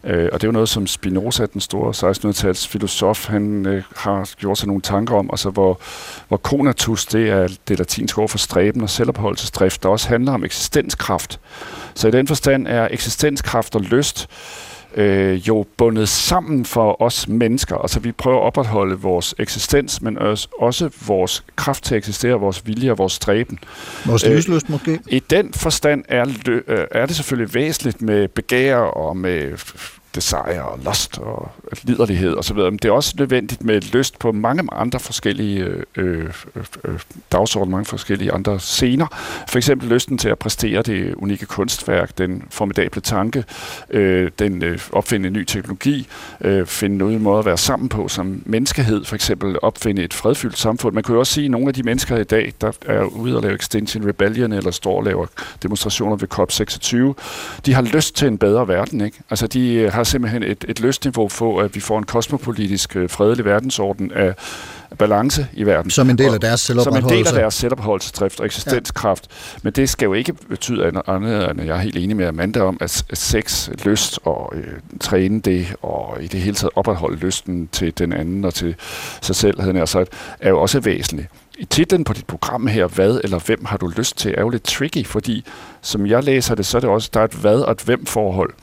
Øh, 0.04 0.30
og 0.34 0.42
det 0.42 0.44
er 0.44 0.48
jo 0.48 0.52
noget, 0.52 0.70
som 0.70 0.88
Spinoza, 0.88 1.46
den 1.46 1.62
store 1.62 2.12
1600-tals 2.12 2.68
filosof, 2.68 3.28
han 3.28 3.66
øh, 3.66 3.84
har 3.96 4.30
gjort 4.38 4.58
sig 4.58 4.68
nogle 4.68 4.82
tanker 4.82 5.16
om, 5.16 5.30
altså 5.32 5.50
hvor, 5.50 5.80
hvor 6.28 6.38
conatus, 6.38 7.06
det 7.06 7.30
er 7.30 7.48
det 7.68 7.78
latinske 7.78 8.22
ord 8.22 8.30
for 8.30 8.38
stræben 8.38 8.82
og 8.82 8.90
selvopholdelsesdrift, 8.90 9.84
der 9.84 9.90
også 9.90 10.08
handler 10.08 10.32
om 10.32 10.44
eksistenskraft. 10.44 11.40
Så 11.94 12.08
i 12.08 12.12
den 12.12 12.28
forstand 12.28 12.68
er 12.68 12.88
eksistenskraft 12.92 13.76
og 13.76 13.82
lyst 13.82 14.28
øh, 14.98 15.48
jo 15.48 15.66
bundet 15.78 16.10
sammen 16.10 16.66
for 16.66 17.02
os 17.02 17.28
mennesker. 17.28 17.76
Altså 17.76 18.00
vi 18.00 18.12
prøver 18.12 18.38
at 18.38 18.44
opretholde 18.44 19.00
vores 19.00 19.36
eksistens, 19.40 20.02
men 20.02 20.18
også, 20.18 20.48
også 20.60 20.90
vores 21.08 21.44
kraft 21.56 21.84
til 21.84 21.96
at 21.96 21.98
eksistere, 21.98 22.34
vores 22.34 22.68
vilje 22.68 22.92
og 22.92 22.98
vores 22.98 23.14
stræben. 23.14 23.60
Vores 24.06 24.24
Øh, 24.24 24.32
livslyst 24.32 24.70
måske? 24.70 25.00
I 25.08 25.20
den 25.20 25.54
forstand 25.54 26.04
er, 26.08 26.26
øh, 26.48 26.88
er 26.92 27.06
det 27.06 27.16
selvfølgelig 27.16 27.54
væsentligt 27.54 28.02
med 28.02 28.28
begær 28.28 28.78
og 28.78 29.18
med 29.18 29.58
desire 30.18 30.64
og 30.64 30.80
lust 30.86 31.18
og 31.18 31.52
liderlighed 31.84 32.38
osv. 32.38 32.58
Men 32.58 32.78
det 32.78 32.86
er 32.86 32.92
også 32.92 33.14
nødvendigt 33.20 33.64
med 33.64 33.82
lyst 33.82 34.20
på 34.20 34.32
mange 34.32 34.64
andre 34.72 35.00
forskellige 35.00 35.60
øh, 35.64 35.84
øh, 35.96 36.34
øh, 36.86 36.94
øh 37.56 37.70
mange 37.70 37.86
forskellige 37.86 38.32
andre 38.32 38.60
scener. 38.60 39.08
For 39.48 39.58
eksempel 39.58 39.90
lysten 39.90 40.18
til 40.18 40.30
at 40.30 40.40
præstere 40.40 40.82
det 40.82 41.16
unikke 41.16 41.46
kunstværk, 41.46 42.18
den 42.18 42.44
formidable 42.50 43.02
tanke, 43.02 43.44
øh, 43.90 44.32
den 44.40 44.64
øh, 44.64 44.80
opfinde 44.92 45.28
en 45.28 45.34
ny 45.34 45.46
teknologi, 45.46 46.08
øh, 46.42 46.66
finde 46.66 46.98
noget 46.98 47.22
måde 47.22 47.40
at 47.40 47.46
være 47.46 47.58
sammen 47.58 47.90
på 47.90 48.08
som 48.08 48.42
menneskehed, 48.46 49.06
for 49.06 49.16
eksempel 49.16 49.58
opfinde 49.62 50.04
et 50.04 50.14
fredfyldt 50.14 50.58
samfund. 50.58 50.94
Man 50.94 51.04
kan 51.04 51.14
jo 51.14 51.20
også 51.20 51.34
sige, 51.34 51.46
at 51.46 51.52
nogle 51.52 51.68
af 51.68 51.74
de 51.74 51.84
mennesker 51.84 52.18
i 52.18 52.24
dag, 52.24 52.54
der 52.62 52.72
er 52.86 53.04
ude 53.04 53.36
og 53.36 53.42
lave 53.42 53.56
Extinction 53.56 54.08
Rebellion 54.08 54.52
eller 54.52 54.72
står 54.72 54.98
og 54.98 55.04
laver 55.04 55.26
demonstrationer 55.64 56.16
ved 56.16 56.28
COP26, 56.34 57.62
de 57.66 57.74
har 57.74 57.82
lyst 57.82 58.16
til 58.16 58.28
en 58.28 58.38
bedre 58.38 58.68
verden. 58.68 59.02
Ikke? 59.02 59.20
Altså 59.30 59.48
de 59.48 59.74
øh, 59.74 59.94
har 59.94 60.04
simpelthen 60.08 60.44
et, 60.44 60.66
et 60.68 60.80
lystniveau 60.80 61.30
for, 61.30 61.62
at 61.62 61.76
vi 61.76 61.80
får 61.80 61.98
en 61.98 62.04
kosmopolitisk 62.04 62.96
øh, 62.96 63.10
fredelig 63.10 63.46
verdensorden 63.46 64.12
af 64.12 64.36
balance 64.98 65.48
i 65.54 65.64
verden. 65.64 65.92
Som 65.92 66.10
en 66.10 66.18
del 66.18 66.34
af 66.34 66.40
deres 66.40 66.62
Som 66.62 66.96
en 66.96 67.10
del 67.10 67.28
af 67.28 67.34
deres 67.34 67.54
og 68.40 68.46
eksistenskraft. 68.46 69.28
Ja. 69.30 69.60
Men 69.64 69.74
det 69.74 69.90
skal 69.90 70.06
jo 70.06 70.14
ikke 70.14 70.34
betyde 70.34 70.86
andet, 70.86 71.52
end, 71.52 71.62
jeg 71.62 71.76
er 71.76 71.82
helt 71.82 71.98
enig 71.98 72.18
med 72.18 72.26
Amanda 72.26 72.62
om, 72.62 72.78
at 72.82 73.04
sex, 73.14 73.70
lyst 73.86 74.20
og 74.24 74.54
øh, 74.56 74.68
træne 75.00 75.42
det, 75.42 75.76
og 75.82 76.18
i 76.22 76.28
det 76.28 76.40
hele 76.40 76.56
taget 76.56 76.72
opretholde 76.76 77.18
lysten 77.18 77.70
til 77.72 77.98
den 77.98 78.14
anden 78.14 78.46
og 78.46 78.54
til 78.54 78.76
sig 79.22 79.36
selv, 79.36 79.62
havde 79.62 79.78
jeg 79.78 79.88
sagt, 79.88 80.10
er 80.40 80.50
jo 80.50 80.62
også 80.62 80.80
væsentligt. 80.80 81.28
I 81.60 81.66
titlen 81.66 82.04
på 82.04 82.14
dit 82.14 82.26
program 82.26 82.68
her, 82.68 82.88
hvad 82.88 83.20
eller 83.24 83.40
hvem 83.40 83.66
har 83.66 83.78
du 83.78 83.88
lyst 83.88 84.18
til, 84.18 84.34
er 84.38 84.42
jo 84.42 84.50
lidt 84.50 84.64
tricky, 84.64 85.06
fordi 85.06 85.46
som 85.82 86.08
jeg 86.08 86.24
læser 86.24 86.56
det, 86.56 86.66
så 86.66 86.78
er 86.78 86.80
det 86.80 86.90
også, 86.90 87.10
der 87.14 87.20
er 87.20 87.26
et 87.26 87.32
hvad 87.32 87.60
og 87.60 87.72
et 87.72 87.82
hvem 87.82 88.06
forhold. 88.06 88.54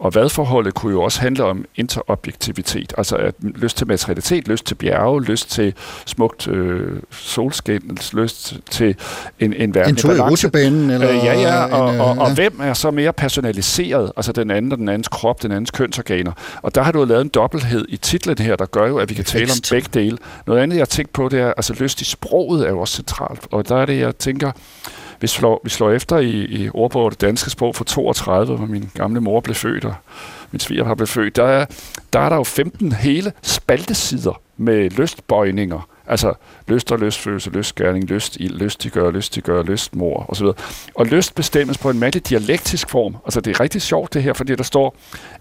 Og 0.00 0.10
hvad-forholdet 0.10 0.74
kunne 0.74 0.92
jo 0.92 1.02
også 1.02 1.20
handle 1.20 1.44
om 1.44 1.64
interobjektivitet, 1.76 2.92
altså 2.98 3.16
at 3.16 3.34
lyst 3.40 3.76
til 3.76 3.86
materialitet, 3.86 4.48
lyst 4.48 4.66
til 4.66 4.74
bjerge, 4.74 5.22
lyst 5.22 5.50
til 5.50 5.74
smukt 6.06 6.48
øh, 6.48 7.02
solskin, 7.10 7.98
lyst 8.12 8.56
til 8.70 8.96
en, 9.40 9.52
en 9.52 9.74
verden 9.74 9.94
En 9.94 9.96
tur 9.96 10.14
i 10.14 10.20
rutsjebanen, 10.20 10.90
eller 10.90 11.10
øh, 11.10 11.16
Ja, 11.16 11.40
ja, 11.40 11.64
og, 11.64 11.94
en, 11.94 12.00
og, 12.00 12.14
øh, 12.14 12.18
og 12.18 12.28
ja. 12.28 12.34
hvem 12.34 12.60
er 12.62 12.74
så 12.74 12.90
mere 12.90 13.12
personaliseret, 13.12 14.12
altså 14.16 14.32
den 14.32 14.50
anden 14.50 14.72
og 14.72 14.78
den 14.78 14.88
andens 14.88 15.08
krop, 15.08 15.42
den 15.42 15.52
andens 15.52 15.70
kønsorganer. 15.70 16.32
Og 16.62 16.74
der 16.74 16.82
har 16.82 16.92
du 16.92 16.98
jo 16.98 17.04
lavet 17.04 17.22
en 17.22 17.28
dobbelthed 17.28 17.84
i 17.88 17.96
titlen 17.96 18.38
her, 18.38 18.56
der 18.56 18.66
gør 18.66 18.86
jo, 18.86 18.98
at 18.98 19.08
vi 19.08 19.14
kan 19.14 19.24
tale 19.24 19.44
om 19.52 19.58
begge 19.70 19.88
dele. 19.94 20.18
Noget 20.46 20.60
andet, 20.60 20.76
jeg 20.76 20.80
har 20.80 20.86
tænkt 20.86 21.12
på, 21.12 21.28
det 21.28 21.40
er, 21.40 21.52
altså 21.56 21.74
lyst 21.74 22.00
i 22.00 22.04
sproget 22.04 22.66
er 22.66 22.70
jo 22.70 22.80
også 22.80 22.94
centralt, 22.94 23.46
og 23.50 23.68
der 23.68 23.76
er 23.76 23.86
det, 23.86 23.98
jeg 23.98 24.16
tænker, 24.16 24.52
vi 25.20 25.26
slår, 25.26 25.60
vi 25.64 25.70
slår 25.70 25.90
efter 25.90 26.18
i, 26.18 26.30
i 26.30 26.70
ordbogen 26.74 27.10
det 27.10 27.20
danske 27.20 27.50
sprog 27.50 27.76
for 27.76 27.84
32, 27.84 28.56
hvor 28.56 28.66
min 28.66 28.90
gamle 28.94 29.20
mor 29.20 29.40
blev 29.40 29.54
født, 29.54 29.84
og 29.84 29.94
min 30.50 30.60
svigerfar 30.60 30.94
blev 30.94 31.06
født. 31.06 31.36
Der 31.36 31.44
er, 31.44 31.66
der 32.12 32.20
er 32.20 32.28
der 32.28 32.36
jo 32.36 32.42
15 32.42 32.92
hele 32.92 33.32
spaltesider 33.42 34.40
med 34.56 34.90
lystbøjninger. 34.90 35.88
Altså 36.06 36.34
lyst 36.68 36.92
og 36.92 36.98
lystfølelse, 36.98 37.50
lystgærning, 37.50 38.04
lyst 38.04 38.36
i, 38.36 38.48
lystiggør, 38.48 39.10
lystiggør, 39.10 39.62
lystmor 39.62 40.26
osv. 40.28 40.46
Og 40.94 41.06
lyst 41.06 41.34
bestemmes 41.34 41.78
på 41.78 41.90
en 41.90 41.98
masse 41.98 42.20
dialektisk 42.20 42.90
form. 42.90 43.16
Altså 43.24 43.40
det 43.40 43.56
er 43.56 43.60
rigtig 43.60 43.82
sjovt 43.82 44.14
det 44.14 44.22
her, 44.22 44.32
fordi 44.32 44.54
der 44.54 44.62
står 44.62 44.96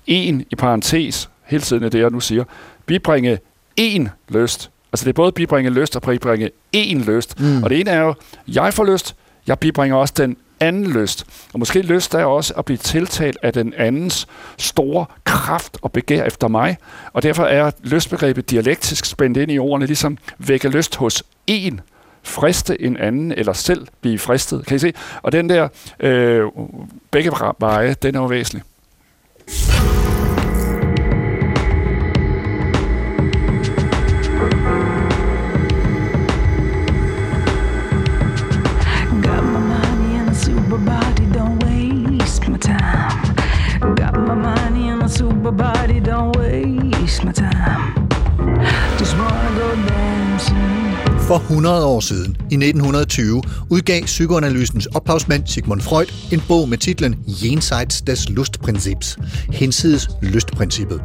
en 0.07 0.45
i 0.51 0.55
parentes, 0.55 1.29
hele 1.45 1.61
tiden 1.61 1.83
er 1.83 1.89
det, 1.89 1.99
jeg 1.99 2.09
nu 2.09 2.19
siger, 2.19 2.43
bibringe 2.85 3.37
en 3.77 4.09
lyst. 4.29 4.69
Altså 4.93 5.05
det 5.05 5.09
er 5.09 5.13
både 5.13 5.31
bibringe 5.31 5.69
lyst 5.69 5.95
og 5.95 6.01
bibringe 6.01 6.49
en 6.71 7.01
lyst. 7.01 7.39
Mm. 7.39 7.63
Og 7.63 7.69
det 7.69 7.79
ene 7.79 7.89
er 7.89 8.01
jo, 8.01 8.13
jeg 8.47 8.73
får 8.73 8.85
lyst, 8.85 9.15
jeg 9.47 9.59
bibringer 9.59 9.97
også 9.97 10.13
den 10.17 10.37
anden 10.59 10.91
lyst. 10.91 11.25
Og 11.53 11.59
måske 11.59 11.81
lyst 11.81 12.13
er 12.13 12.25
også 12.25 12.53
at 12.57 12.65
blive 12.65 12.77
tiltalt 12.77 13.37
af 13.43 13.53
den 13.53 13.73
andens 13.77 14.27
store 14.57 15.05
kraft 15.23 15.77
og 15.81 15.91
begær 15.91 16.23
efter 16.23 16.47
mig. 16.47 16.77
Og 17.13 17.23
derfor 17.23 17.43
er 17.43 17.71
lystbegrebet 17.83 18.49
dialektisk 18.49 19.05
spændt 19.05 19.37
ind 19.37 19.51
i 19.51 19.59
ordene, 19.59 19.85
ligesom 19.85 20.17
vække 20.37 20.69
lyst 20.69 20.95
hos 20.95 21.23
en, 21.47 21.81
friste 22.23 22.81
en 22.81 22.97
anden, 22.97 23.31
eller 23.31 23.53
selv 23.53 23.87
blive 24.01 24.19
fristet. 24.19 24.65
Kan 24.65 24.75
I 24.75 24.79
se? 24.79 24.93
Og 25.21 25.31
den 25.31 25.49
der 25.49 25.67
øh, 25.99 26.45
begge 27.11 27.31
veje, 27.59 27.93
den 27.93 28.15
er 28.15 28.19
jo 28.19 28.25
væsentlig. 28.25 28.63
For 51.29 51.35
100 51.35 51.85
år 51.85 51.99
siden, 51.99 52.37
i 52.51 52.55
1920, 52.55 53.43
udgav 53.69 54.03
psykoanalysens 54.03 54.85
ophavsmand 54.85 55.47
Sigmund 55.47 55.81
Freud 55.81 56.05
en 56.31 56.41
bog 56.47 56.69
med 56.69 56.77
titlen 56.77 57.15
Jenseits 57.27 58.01
des 58.01 58.29
Lustprinzips, 58.29 59.17
hinsides 59.49 60.09
lystprincippet. 60.21 61.01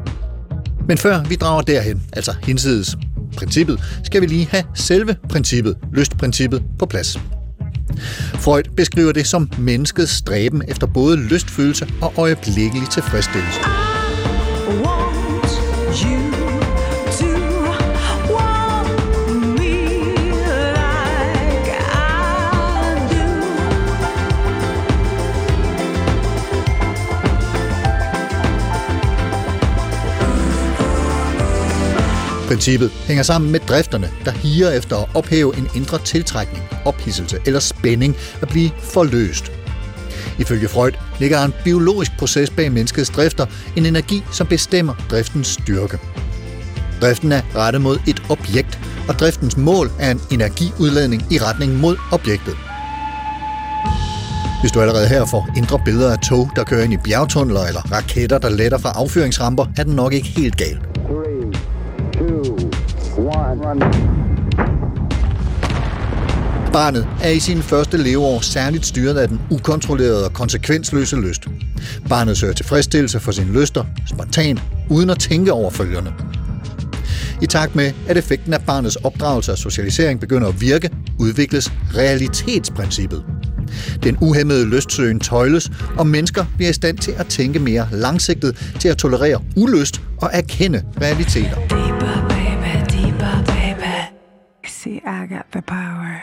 Men 0.88 0.98
før 0.98 1.22
vi 1.22 1.34
drager 1.34 1.62
derhen, 1.62 2.02
altså 2.12 2.34
hinsides 2.42 2.96
princippet, 3.36 3.80
skal 4.04 4.20
vi 4.20 4.26
lige 4.26 4.48
have 4.50 4.64
selve 4.74 5.16
princippet, 5.28 5.76
lystprincippet, 5.92 6.62
på 6.78 6.86
plads. 6.86 7.20
Freud 8.34 8.64
beskriver 8.76 9.12
det 9.12 9.26
som 9.26 9.50
menneskets 9.58 10.12
stræben 10.12 10.62
efter 10.68 10.86
både 10.86 11.16
lystfølelse 11.16 11.88
og 12.02 12.12
øjeblikkelig 12.16 12.90
tilfredsstillelse. 12.90 13.60
Want 14.84 16.02
you 16.02 16.43
Princippet 32.54 32.90
hænger 33.06 33.22
sammen 33.22 33.52
med 33.52 33.60
drifterne, 33.60 34.10
der 34.24 34.30
higer 34.30 34.70
efter 34.70 34.96
at 34.96 35.08
ophæve 35.14 35.56
en 35.58 35.68
indre 35.74 35.98
tiltrækning, 35.98 36.64
ophisselse 36.84 37.38
eller 37.46 37.60
spænding 37.60 38.16
at 38.42 38.48
blive 38.48 38.70
forløst. 38.78 39.52
Ifølge 40.38 40.68
Freud 40.68 40.92
ligger 41.20 41.38
der 41.38 41.44
en 41.44 41.54
biologisk 41.64 42.12
proces 42.18 42.50
bag 42.50 42.72
menneskets 42.72 43.10
drifter, 43.10 43.46
en 43.76 43.86
energi, 43.86 44.22
som 44.32 44.46
bestemmer 44.46 44.94
driftens 45.10 45.46
styrke. 45.46 45.98
Driften 47.00 47.32
er 47.32 47.42
rettet 47.56 47.82
mod 47.82 47.98
et 48.08 48.22
objekt, 48.28 48.78
og 49.08 49.14
driftens 49.14 49.56
mål 49.56 49.90
er 50.00 50.10
en 50.10 50.20
energiudladning 50.30 51.22
i 51.30 51.38
retning 51.38 51.76
mod 51.76 51.96
objektet. 52.12 52.56
Hvis 54.60 54.72
du 54.72 54.80
allerede 54.80 55.08
her 55.08 55.24
får 55.24 55.48
indre 55.56 55.80
billeder 55.84 56.12
af 56.12 56.18
tog, 56.18 56.50
der 56.56 56.64
kører 56.64 56.84
ind 56.84 56.92
i 56.92 56.98
bjergtunneler 57.04 57.64
eller 57.64 57.80
raketter, 57.92 58.38
der 58.38 58.48
letter 58.48 58.78
fra 58.78 58.92
affyringsramper, 58.94 59.66
er 59.76 59.84
den 59.84 59.94
nok 59.94 60.12
ikke 60.12 60.28
helt 60.28 60.58
Barnet 66.72 67.08
er 67.22 67.30
i 67.30 67.38
sine 67.38 67.62
første 67.62 67.96
leveår 67.96 68.40
særligt 68.40 68.86
styret 68.86 69.18
af 69.18 69.28
den 69.28 69.40
ukontrollerede 69.50 70.24
og 70.24 70.32
konsekvensløse 70.32 71.16
lyst. 71.16 71.42
Barnet 72.08 72.38
søger 72.38 72.52
tilfredsstillelse 72.52 73.20
for 73.20 73.32
sine 73.32 73.60
lyster, 73.60 73.84
spontant, 74.06 74.62
uden 74.90 75.10
at 75.10 75.18
tænke 75.18 75.52
over 75.52 75.70
følgerne. 75.70 76.12
I 77.42 77.46
takt 77.46 77.76
med, 77.76 77.92
at 78.08 78.16
effekten 78.16 78.52
af 78.54 78.62
barnets 78.62 78.96
opdragelse 78.96 79.52
og 79.52 79.58
socialisering 79.58 80.20
begynder 80.20 80.48
at 80.48 80.60
virke, 80.60 80.90
udvikles 81.18 81.72
realitetsprincippet. 81.94 83.24
Den 84.02 84.18
uhemmede 84.20 84.66
lystsøgen 84.66 85.20
tøjles, 85.20 85.70
og 85.98 86.06
mennesker 86.06 86.44
bliver 86.56 86.70
i 86.70 86.72
stand 86.72 86.98
til 86.98 87.14
at 87.18 87.26
tænke 87.26 87.58
mere 87.58 87.88
langsigtet, 87.92 88.74
til 88.80 88.88
at 88.88 88.96
tolerere 88.96 89.40
ulyst 89.56 90.00
og 90.20 90.30
erkende 90.32 90.82
realiteter. 91.00 92.23
See, 94.84 94.96
I 94.96 95.26
got 95.34 95.46
the 95.52 95.62
power. 95.62 96.20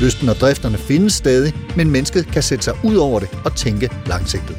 Lysten 0.00 0.28
og 0.28 0.36
drifterne 0.36 0.78
findes 0.78 1.12
stadig, 1.12 1.54
men 1.76 1.90
mennesket 1.90 2.26
kan 2.26 2.42
sætte 2.42 2.64
sig 2.64 2.74
ud 2.84 2.96
over 2.96 3.20
det 3.20 3.28
og 3.44 3.56
tænke 3.56 3.90
langsigtet. 4.06 4.56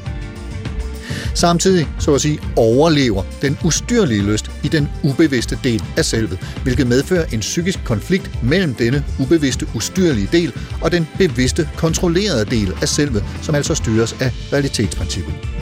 Samtidig, 1.35 1.87
så 1.99 2.13
at 2.13 2.21
sige, 2.21 2.39
overlever 2.55 3.23
den 3.41 3.57
ustyrlige 3.65 4.23
lyst 4.23 4.51
i 4.63 4.67
den 4.67 4.89
ubevidste 5.03 5.59
del 5.63 5.83
af 5.97 6.05
selvet, 6.05 6.39
hvilket 6.63 6.87
medfører 6.87 7.25
en 7.25 7.39
psykisk 7.39 7.79
konflikt 7.85 8.43
mellem 8.43 8.73
denne 8.73 9.05
ubevidste 9.19 9.67
ustyrlige 9.75 10.29
del 10.31 10.53
og 10.81 10.91
den 10.91 11.07
bevidste 11.17 11.69
kontrollerede 11.75 12.45
del 12.45 12.73
af 12.81 12.89
selvet, 12.89 13.23
som 13.41 13.55
altså 13.55 13.75
styres 13.75 14.13
af 14.13 14.31
realitetsprincippet. 14.53 15.56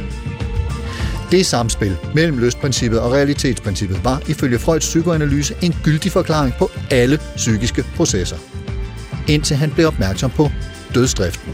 Det 1.31 1.45
samspil 1.45 1.97
mellem 2.15 2.37
lystprincippet 2.37 2.99
og 2.99 3.11
realitetsprincippet 3.11 4.03
var 4.03 4.21
ifølge 4.27 4.59
Freuds 4.59 4.85
psykoanalyse 4.85 5.55
en 5.61 5.75
gyldig 5.83 6.11
forklaring 6.11 6.53
på 6.59 6.71
alle 6.91 7.19
psykiske 7.35 7.85
processer. 7.95 8.37
Indtil 9.27 9.57
han 9.57 9.71
blev 9.71 9.87
opmærksom 9.87 10.31
på 10.31 10.49
dødsdriften. 10.95 11.53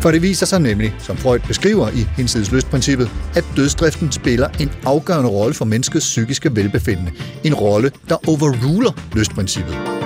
For 0.00 0.10
det 0.10 0.22
viser 0.22 0.46
sig 0.46 0.60
nemlig, 0.60 0.94
som 0.98 1.16
Freud 1.16 1.38
beskriver 1.48 1.88
i 1.88 2.06
hinsides 2.16 2.52
lystprincippet, 2.52 3.10
at 3.34 3.44
dødsdriften 3.56 4.12
spiller 4.12 4.48
en 4.60 4.70
afgørende 4.84 5.30
rolle 5.30 5.54
for 5.54 5.64
menneskets 5.64 6.06
psykiske 6.06 6.56
velbefindende. 6.56 7.12
En 7.44 7.54
rolle, 7.54 7.92
der 8.08 8.28
overruler 8.28 8.92
lystprincippet. 9.14 10.03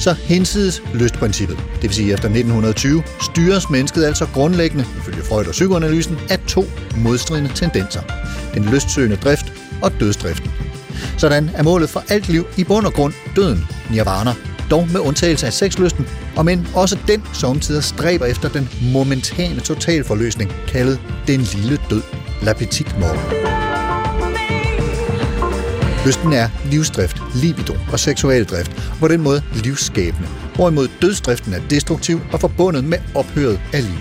Så 0.00 0.12
hensides 0.12 0.82
lystprincippet, 0.94 1.56
det 1.74 1.82
vil 1.82 1.94
sige 1.94 2.12
efter 2.12 2.28
1920, 2.28 3.02
styres 3.22 3.70
mennesket 3.70 4.04
altså 4.04 4.26
grundlæggende, 4.34 4.84
ifølge 4.98 5.22
Freud 5.22 5.46
og 5.46 5.52
psykoanalysen, 5.52 6.18
af 6.30 6.38
to 6.46 6.64
modstridende 6.96 7.50
tendenser. 7.54 8.02
Den 8.54 8.64
lystsøgende 8.64 9.16
drift 9.16 9.52
og 9.82 9.92
dødsdriften. 10.00 10.50
Sådan 11.18 11.50
er 11.54 11.62
målet 11.62 11.90
for 11.90 12.04
alt 12.08 12.28
liv 12.28 12.46
i 12.56 12.64
bund 12.64 12.86
og 12.86 12.92
grund 12.92 13.12
døden, 13.36 13.64
nirvana, 13.90 14.34
dog 14.70 14.88
med 14.92 15.00
undtagelse 15.00 15.46
af 15.46 15.52
sexlysten, 15.52 16.06
og 16.36 16.44
men 16.44 16.68
også 16.74 16.98
den 17.08 17.22
samtidig 17.32 17.84
stræber 17.84 18.26
efter 18.26 18.48
den 18.48 18.68
momentane 18.92 19.60
totalforløsning, 19.60 20.52
kaldet 20.68 21.00
den 21.26 21.40
lille 21.40 21.78
død, 21.90 22.02
la 22.42 22.52
petite 22.52 22.94
mort. 23.00 23.49
Lysten 26.06 26.32
er 26.32 26.48
livsdrift, 26.70 27.22
libido 27.34 27.74
og 27.92 28.00
seksualdrift, 28.00 28.90
og 28.90 28.96
på 29.00 29.08
den 29.08 29.20
måde 29.20 29.42
livsskabende, 29.54 30.28
hvorimod 30.54 30.88
dødsdriften 31.02 31.54
er 31.54 31.60
destruktiv 31.70 32.20
og 32.32 32.40
forbundet 32.40 32.84
med 32.84 32.98
ophøret 33.14 33.60
af 33.72 33.82
liv. 33.82 33.98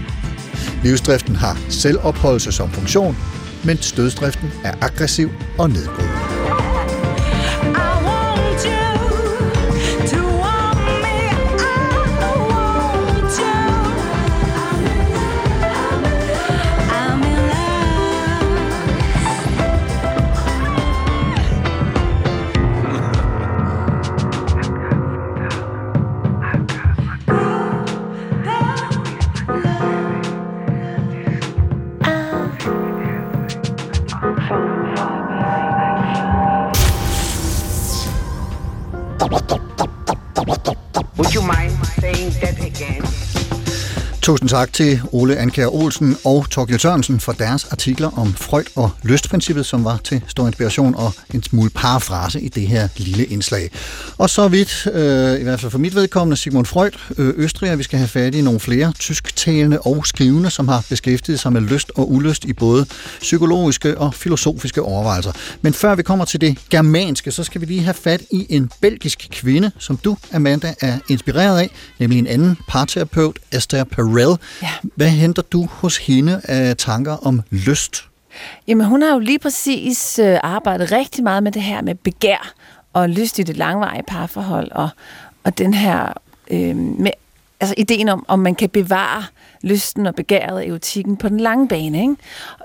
Livsdriften 0.84 1.36
har 1.36 1.58
selvopholdelse 1.70 2.52
som 2.52 2.72
funktion, 2.72 3.18
mens 3.66 3.92
dødsdriften 3.92 4.50
er 4.64 4.74
aggressiv 4.82 5.30
og 5.58 5.70
nedbrydende. 5.70 6.39
Tusind 44.50 44.60
tak 44.60 44.74
til 44.74 45.02
Ole 45.12 45.38
Anker 45.38 45.68
Olsen 45.76 46.18
og 46.26 46.50
Torgild 46.50 46.80
Sørensen 46.80 47.20
for 47.20 47.32
deres 47.32 47.66
artikler 47.72 48.20
om 48.20 48.34
Freud 48.34 48.64
og 48.76 48.92
lystprincippet, 49.04 49.66
som 49.66 49.86
var 49.86 49.98
til 49.98 50.22
stor 50.28 50.48
inspiration 50.48 50.96
og 50.96 51.14
en 51.34 51.44
smule 51.44 51.70
parafrase 51.70 52.42
i 52.42 52.48
det 52.48 52.68
her 52.68 52.88
lille 52.98 53.26
indslag. 53.26 53.72
Og 54.18 54.30
så 54.30 54.48
vidt, 54.48 54.88
øh, 54.94 55.40
i 55.40 55.44
hvert 55.44 55.60
fald 55.60 55.72
for 55.72 55.78
mit 55.78 55.96
vedkommende, 55.96 56.38
Sigmund 56.38 56.66
Freud, 56.66 56.92
øh, 57.18 57.34
Østrig, 57.38 57.78
vi 57.78 57.84
skal 57.84 58.00
have 58.00 58.08
fat 58.08 58.36
i 58.36 58.42
nogle 58.42 58.60
flere 58.60 58.94
tysktalende 59.50 59.80
og 59.80 60.08
skrivende, 60.08 60.50
som 60.50 60.68
har 60.68 60.86
beskæftiget 60.90 61.40
sig 61.40 61.54
med 61.54 61.62
lyst 61.62 61.92
og 61.96 62.12
ulyst 62.12 62.46
i 62.46 62.54
både 62.54 62.86
psykologiske 63.20 63.98
og 63.98 64.14
filosofiske 64.14 64.82
overvejelser. 64.82 65.32
Men 65.62 65.74
før 65.74 65.96
vi 65.96 66.04
kommer 66.04 66.26
til 66.26 66.42
det 66.42 66.58
germanske, 66.70 67.32
så 67.32 67.44
skal 67.44 67.62
vi 67.62 67.66
lige 67.66 67.84
have 67.84 67.94
fat 67.94 68.22
i 68.32 68.46
en 68.50 68.72
belgisk 68.82 69.28
kvinde, 69.32 69.72
som 69.78 69.98
du, 69.98 70.18
Amanda, 70.34 70.74
er 70.82 71.00
inspireret 71.10 71.60
af, 71.60 71.70
nemlig 72.00 72.20
en 72.20 72.28
anden 72.28 72.58
parterapeut, 72.68 73.40
Esther 73.52 73.84
Perel. 73.84 74.38
Ja. 74.62 74.70
Hvad 74.96 75.10
henter 75.10 75.42
du 75.42 75.68
hos 75.72 75.98
hende 75.98 76.42
af 76.44 76.78
tanker 76.78 77.28
om 77.28 77.42
lyst? 77.50 78.06
Jamen, 78.68 78.88
hun 78.88 79.02
har 79.02 79.14
jo 79.14 79.20
lige 79.20 79.40
præcis 79.40 80.20
øh, 80.20 80.38
arbejdet 80.44 80.92
rigtig 80.92 81.24
meget 81.24 81.44
med 81.44 81.52
det 81.52 81.62
her 81.62 81.82
med 81.82 81.96
begær 81.96 82.54
og 82.94 83.10
lyst 83.10 83.40
i 83.40 83.44
det 83.44 83.58
langvarige 83.58 84.04
parforhold, 84.08 84.72
og, 84.72 84.90
og 85.44 85.58
den 85.58 85.74
her 85.74 86.14
øh, 86.52 86.76
med, 86.76 87.12
altså 87.60 87.76
ideen 87.78 88.10
om, 88.10 88.26
om 88.28 88.40
man 88.40 88.56
kan 88.56 88.70
bevare 88.70 89.24
lysten 89.62 90.06
og 90.06 90.16
begæret 90.16 90.60
af 90.60 90.66
erotikken 90.68 91.18
på 91.18 91.30
den 91.30 91.40
lange 91.40 91.68
bane, 91.68 92.02
ikke? 92.02 92.16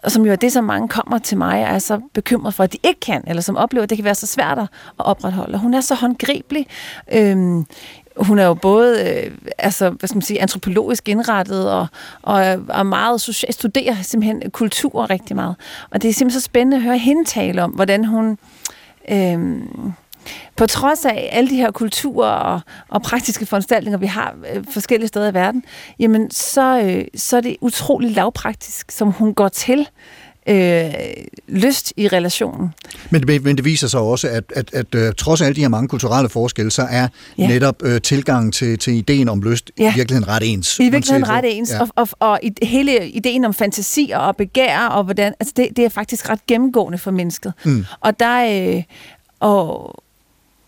Og 0.03 0.13
som 0.13 0.27
jo 0.27 0.33
er 0.33 0.37
det, 0.37 0.53
som 0.53 0.65
mange 0.65 0.89
kommer 0.89 1.19
til 1.19 1.39
mig 1.39 1.63
og 1.69 1.75
er 1.75 1.79
så 1.79 2.01
bekymret 2.13 2.55
for, 2.55 2.65
at 2.65 2.73
de 2.73 2.79
ikke 2.83 3.01
kan, 3.01 3.25
eller 3.27 3.43
som 3.43 3.57
oplever, 3.57 3.83
at 3.83 3.91
det 3.91 3.99
kan 3.99 4.05
være 4.05 4.15
så 4.15 4.27
svært 4.27 4.59
at 4.59 4.69
opretholde. 4.99 5.55
Og 5.55 5.61
hun 5.61 5.75
er 5.75 5.81
så 5.81 5.95
håndgribelig. 5.95 6.67
Øhm, 7.13 7.67
hun 8.17 8.39
er 8.39 8.47
jo 8.47 8.55
både 8.55 9.23
øh, 9.25 9.31
altså, 9.59 9.91
hvad 9.91 10.09
skal 10.09 10.17
man 10.17 10.23
sige, 10.23 10.43
antropologisk 10.43 11.09
indrettet 11.09 11.71
og, 11.71 11.87
og 12.23 12.45
er, 12.45 12.59
er 12.69 12.83
meget 12.83 13.21
social, 13.21 13.53
studerer 13.53 13.97
simpelthen 14.03 14.51
kultur 14.51 15.11
rigtig 15.11 15.37
meget. 15.37 15.55
Og 15.91 16.03
det 16.03 16.09
er 16.09 16.13
simpelthen 16.13 16.41
så 16.41 16.45
spændende 16.45 16.77
at 16.77 16.83
høre 16.83 16.99
hende 16.99 17.25
tale 17.25 17.63
om, 17.63 17.71
hvordan 17.71 18.05
hun 18.05 18.39
øh, 19.11 19.63
på 20.57 20.67
trods 20.67 21.05
af 21.05 21.29
alle 21.33 21.51
de 21.51 21.57
her 21.57 21.71
kulturer 21.71 22.29
og, 22.31 22.61
og 22.89 23.03
praktiske 23.03 23.47
foranstaltninger, 23.47 23.99
vi 23.99 24.07
har 24.07 24.35
øh, 24.55 24.65
forskellige 24.71 25.09
steder 25.09 25.31
i 25.31 25.35
verden, 25.35 25.65
jamen 25.99 26.31
så, 26.31 26.81
øh, 26.81 27.05
så 27.17 27.37
er 27.37 27.41
det 27.41 27.57
utrolig 27.61 28.11
lavpraktisk, 28.11 28.91
som 28.91 29.11
hun 29.11 29.35
går 29.35 29.49
til 29.49 29.89
øh, 30.49 30.85
lyst 31.49 31.93
i 31.97 32.09
relationen. 32.09 32.75
Men 33.11 33.27
det, 33.27 33.45
men 33.45 33.57
det 33.57 33.65
viser 33.65 33.89
sig 33.89 34.01
også, 34.01 34.29
at, 34.29 34.45
at, 34.57 34.71
at, 34.75 34.95
at 34.95 35.17
trods 35.17 35.41
alle 35.41 35.55
de 35.55 35.61
her 35.61 35.69
mange 35.69 35.89
kulturelle 35.89 36.29
forskelle, 36.29 36.71
så 36.71 36.83
er 36.91 37.09
Ja. 37.39 37.47
netop 37.47 37.77
øh, 37.83 38.01
tilgangen 38.01 38.53
til, 38.53 38.79
til 38.79 38.93
ideen 38.95 39.29
om 39.29 39.43
lyst 39.43 39.71
Ja. 39.79 39.93
i 39.93 39.95
virkeligheden 39.97 40.29
ret 40.29 40.43
ens. 40.53 40.79
I 40.79 40.83
virkeligheden 40.83 41.29
ret 41.29 41.45
ens, 41.59 41.71
Ja. 41.71 41.77
ja. 41.77 41.81
og, 41.83 41.89
og, 41.97 42.09
og 42.21 42.39
i- 42.43 42.65
hele 42.67 43.09
ideen 43.09 43.45
om 43.45 43.55
fantasier 43.55 44.19
og 44.19 44.37
begær, 44.37 44.79
og 44.87 45.05
hvordan, 45.05 45.35
altså 45.41 45.53
det, 45.57 45.69
det 45.77 45.85
er 45.85 45.89
faktisk 45.89 46.29
ret 46.31 46.47
gennemgående 46.47 46.99
for 46.99 47.11
mennesket. 47.11 47.53
Mm. 47.65 47.85
Og 48.01 48.21
der, 48.21 48.75
øh, 48.77 48.83
og, 49.41 49.95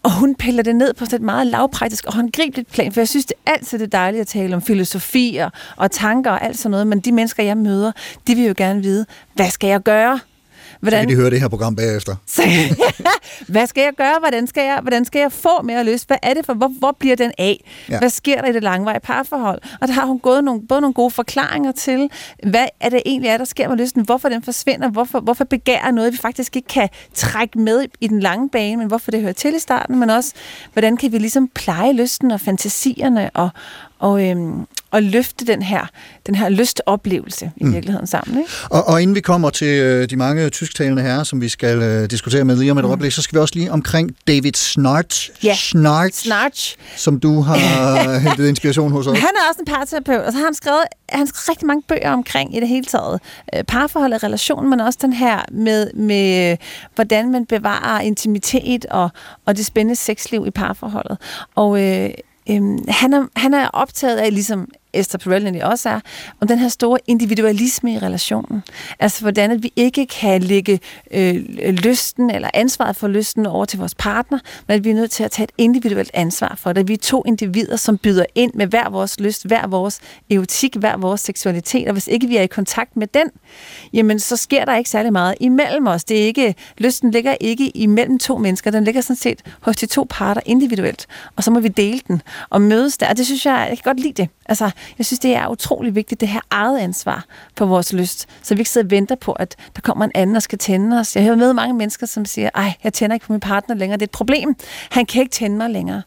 og 0.07 0.13
hun 0.13 0.35
piller 0.35 0.63
det 0.63 0.77
ned 0.77 0.95
på 0.95 1.05
sådan 1.05 1.17
et 1.17 1.23
meget 1.23 1.47
lavpraktisk 1.47 2.05
og 2.05 2.15
håndgribeligt 2.15 2.73
plan, 2.73 2.93
for 2.93 3.01
jeg 3.01 3.09
synes, 3.09 3.27
det 3.27 3.35
er 3.47 3.53
altid 3.53 3.79
det 3.79 3.93
dejlige 3.93 4.21
at 4.21 4.27
tale 4.27 4.57
om 4.57 4.63
filosofi 4.63 5.39
og, 5.43 5.53
og 5.77 5.91
tanker 5.91 6.31
og 6.31 6.45
alt 6.45 6.59
sådan 6.59 6.71
noget, 6.71 6.87
men 6.87 7.01
de 7.01 7.13
mennesker, 7.13 7.43
jeg 7.43 7.57
møder, 7.57 7.93
de 8.27 8.35
vil 8.35 8.45
jo 8.45 8.55
gerne 8.57 8.83
vide, 8.83 9.07
hvad 9.35 9.51
skal 9.51 9.69
jeg 9.69 9.83
gøre? 9.83 10.21
Så 10.85 10.91
kan 10.91 11.09
de 11.09 11.15
høre 11.15 11.31
det 11.31 11.41
her 11.41 11.49
program 11.49 11.77
bagefter. 11.77 12.17
Så, 12.27 12.43
hvad 13.53 13.67
skal 13.67 13.83
jeg 13.83 13.93
gøre? 13.97 14.15
Hvordan 14.21 14.47
skal 14.47 14.63
jeg, 14.63 14.79
hvordan 14.83 15.05
skal 15.05 15.21
jeg 15.21 15.33
få 15.33 15.63
mere 15.63 15.85
lyst? 15.85 16.07
Hvad 16.07 16.17
er 16.23 16.35
det 16.35 16.47
for? 16.47 16.55
Hvor, 16.55 16.69
hvor 16.79 16.97
bliver 16.99 17.17
den 17.17 17.33
af? 17.39 17.65
Ja. 17.89 17.99
Hvad 17.99 18.11
sker 18.11 18.41
der 18.41 18.49
i 18.49 18.53
det 18.53 18.63
langvarige 18.63 19.01
parforhold? 19.01 19.63
Og 19.81 19.89
der 19.89 19.95
har 19.95 20.07
hun 20.07 20.19
gået 20.19 20.45
nogle, 20.45 20.67
både 20.67 20.81
nogle 20.81 20.95
gode 20.95 21.11
forklaringer 21.11 21.73
til, 21.73 22.11
hvad 22.47 22.67
er 22.81 22.89
det 22.89 23.03
egentlig 23.07 23.29
er, 23.29 23.39
der 23.39 23.45
sker 23.45 23.69
med 23.69 23.77
lysten? 23.77 24.03
Hvorfor 24.05 24.29
den 24.29 24.43
forsvinder? 24.43 24.89
Hvorfor, 24.89 25.21
hvorfor 25.21 25.45
begærer 25.45 25.91
noget, 25.91 26.13
vi 26.13 26.19
faktisk 26.19 26.57
ikke 26.57 26.69
kan 26.69 26.89
trække 27.15 27.59
med 27.59 27.85
i 28.01 28.09
den 28.09 28.21
lange 28.21 28.49
bane, 28.49 28.77
men 28.77 28.87
hvorfor 28.87 29.11
det 29.11 29.21
hører 29.21 29.33
til 29.33 29.55
i 29.55 29.59
starten, 29.59 29.99
men 29.99 30.11
også, 30.11 30.35
hvordan 30.73 30.97
kan 30.97 31.13
vi 31.13 31.19
ligesom 31.19 31.49
pleje 31.49 31.93
lysten 31.93 32.31
og 32.31 32.41
fantasierne 32.41 33.31
og, 33.35 33.49
og, 33.99 34.29
øhm, 34.29 34.67
og 34.97 35.03
løfte 35.03 35.47
den 35.47 35.63
her, 35.63 35.87
den 36.27 36.35
her 36.35 36.49
lystoplevelse 36.49 37.51
i 37.57 37.65
Mm. 37.65 37.73
virkeligheden 37.73 38.07
sammen. 38.07 38.39
Ikke? 38.39 38.51
Og, 38.71 38.89
og 38.89 39.03
inden 39.03 39.17
vi 39.17 39.21
kommer 39.21 39.51
til 39.51 39.67
øh, 39.81 40.11
de 40.11 40.17
mange 40.17 40.49
tysktalende 40.51 41.03
herrer, 41.03 41.23
som 41.25 41.41
vi 41.41 41.49
skal 41.49 41.83
øh, 41.83 42.11
diskutere 42.11 42.45
med 42.45 42.57
lige 42.57 42.71
om 42.71 42.79
et 42.79 42.85
mm. 42.85 42.91
øjeblik, 42.91 43.13
så 43.13 43.23
skal 43.23 43.37
vi 43.37 43.41
også 43.41 43.55
lige 43.55 43.73
omkring 43.73 44.17
David 44.29 44.53
Snart, 44.55 45.31
Ja. 45.45 45.55
Snart, 45.57 46.15
Snarch. 46.15 46.77
som 46.97 47.21
du 47.21 47.41
har 47.41 48.19
hentet 48.29 48.49
inspiration 48.49 48.93
hos 48.93 49.07
os. 49.07 49.19
Han 49.19 49.29
er 49.29 49.49
også 49.51 49.61
en 49.61 49.67
parterapeut, 49.75 50.21
og 50.21 50.33
så 50.33 50.39
har 50.39 50.45
han 50.45 50.55
skrevet, 50.55 50.83
han 51.09 51.27
skrevet 51.27 51.49
rigtig 51.49 51.67
mange 51.67 51.83
bøger 51.89 52.11
omkring 52.13 52.57
i 52.57 52.61
det 52.61 52.69
hele 52.69 52.85
taget. 52.87 53.21
Øh, 53.55 53.65
parforhold 53.65 54.13
og 54.13 54.23
relation, 54.23 54.71
men 54.71 54.81
også 54.81 54.99
den 55.03 55.13
her 55.13 55.41
med, 55.53 55.93
med 55.93 56.57
hvordan 56.95 57.31
man 57.33 57.47
bevarer 57.47 58.01
intimitet 58.01 58.87
og, 58.91 59.09
og 59.47 59.57
det 59.57 59.67
spændende 59.67 59.97
sexliv 59.97 60.45
i 60.47 60.51
parforholdet. 60.51 61.19
Og 61.55 61.83
øh, 61.83 62.11
øh, 62.51 62.63
han, 62.89 63.13
er, 63.13 63.27
han 63.37 63.55
er 63.55 63.69
optaget 63.69 64.17
af, 64.17 64.33
ligesom 64.33 64.69
Esther 64.99 65.19
Perel 65.19 65.43
egentlig 65.43 65.65
også 65.65 65.89
er, 65.89 66.01
om 66.41 66.49
den 66.49 66.59
her 66.59 66.69
store 66.69 66.99
individualisme 67.07 67.93
i 67.93 67.99
relationen. 67.99 68.63
Altså 68.99 69.21
hvordan 69.21 69.51
at 69.51 69.63
vi 69.63 69.73
ikke 69.77 70.07
kan 70.07 70.43
lægge 70.43 70.81
øh, 71.11 71.35
lysten 71.69 72.31
eller 72.31 72.51
ansvaret 72.55 72.97
for 72.97 73.09
lysten 73.09 73.47
over 73.47 73.65
til 73.65 73.79
vores 73.79 73.95
partner, 73.95 74.39
men 74.69 74.75
at 74.75 74.85
vi 74.85 74.91
er 74.91 74.95
nødt 74.95 75.11
til 75.11 75.25
at 75.25 75.31
tage 75.31 75.45
et 75.45 75.53
individuelt 75.59 76.11
ansvar 76.15 76.55
for 76.59 76.73
det. 76.73 76.89
Vi 76.89 76.93
er 76.93 76.99
to 76.99 77.23
individer, 77.27 77.77
som 77.77 77.99
byder 77.99 78.25
ind 78.35 78.53
med 78.55 78.67
hver 78.67 78.91
vores 78.91 79.21
lyst, 79.21 79.47
hver 79.47 79.67
vores 79.67 80.01
erotik, 80.31 80.77
hver 80.77 80.97
vores 80.97 81.21
seksualitet, 81.21 81.87
og 81.87 81.93
hvis 81.93 82.09
ikke 82.09 82.27
vi 82.27 82.37
er 82.37 82.43
i 82.43 82.47
kontakt 82.47 82.97
med 82.97 83.07
den, 83.07 83.31
jamen 83.93 84.19
så 84.19 84.37
sker 84.37 84.65
der 84.65 84.77
ikke 84.77 84.91
særlig 84.91 85.13
meget 85.13 85.35
imellem 85.41 85.87
os. 85.87 86.05
Det 86.05 86.23
er 86.23 86.25
ikke, 86.25 86.55
lysten 86.79 87.11
ligger 87.11 87.37
ikke 87.41 87.69
imellem 87.69 88.19
to 88.19 88.39
mennesker, 88.39 88.71
den 88.71 88.85
ligger 88.85 89.01
sådan 89.01 89.17
set 89.17 89.43
hos 89.61 89.77
de 89.77 89.87
to 89.87 90.07
parter 90.11 90.41
individuelt, 90.47 91.07
og 91.37 91.45
så 91.45 91.51
må 91.51 91.61
vi 91.61 91.69
dele 91.69 92.01
den 92.09 92.23
og 92.51 92.63
mødes 92.63 92.99
der, 92.99 93.09
og 93.09 93.17
det 93.17 93.27
synes 93.27 93.47
jeg, 93.47 93.67
jeg 93.69 93.79
kan 93.79 93.83
godt 93.85 94.01
lide 94.01 94.23
det. 94.23 94.29
Altså, 94.49 94.71
jeg 94.99 95.07
synes, 95.07 95.21
det 95.21 95.35
er 95.35 95.49
utrolig 95.49 95.95
vigtigt, 95.95 96.21
det 96.21 96.29
her 96.29 96.41
eget 96.51 96.79
ansvar 96.79 97.25
for 97.57 97.67
vores 97.67 97.93
lyst, 97.93 98.29
så 98.43 98.55
vi 98.55 98.61
ikke 98.61 98.71
sidder 98.71 98.87
og 98.87 98.91
venter 98.91 99.15
på, 99.15 99.33
at 99.33 99.57
der 99.77 99.81
kommer 99.81 100.05
en 100.05 100.11
anden, 100.15 100.37
og 100.37 100.43
skal 100.43 100.59
tænde 100.59 100.99
os. 101.01 101.17
Jeg 101.17 101.25
hører 101.25 101.37
med 101.37 101.53
mange 101.53 101.75
mennesker, 101.75 102.07
som 102.07 102.25
siger, 102.25 102.51
ej, 102.55 102.73
jeg 102.85 102.93
tænder 102.93 103.15
ikke 103.15 103.27
på 103.27 103.33
min 103.33 103.41
partner 103.41 103.75
længere, 103.75 103.97
det 103.97 104.03
er 104.03 104.07
et 104.07 104.11
problem. 104.11 104.55
Han 104.91 105.07
kan 105.07 105.23
ikke 105.23 105.33
tænde 105.33 105.57
mig 105.57 105.71
længere. 105.71 106.03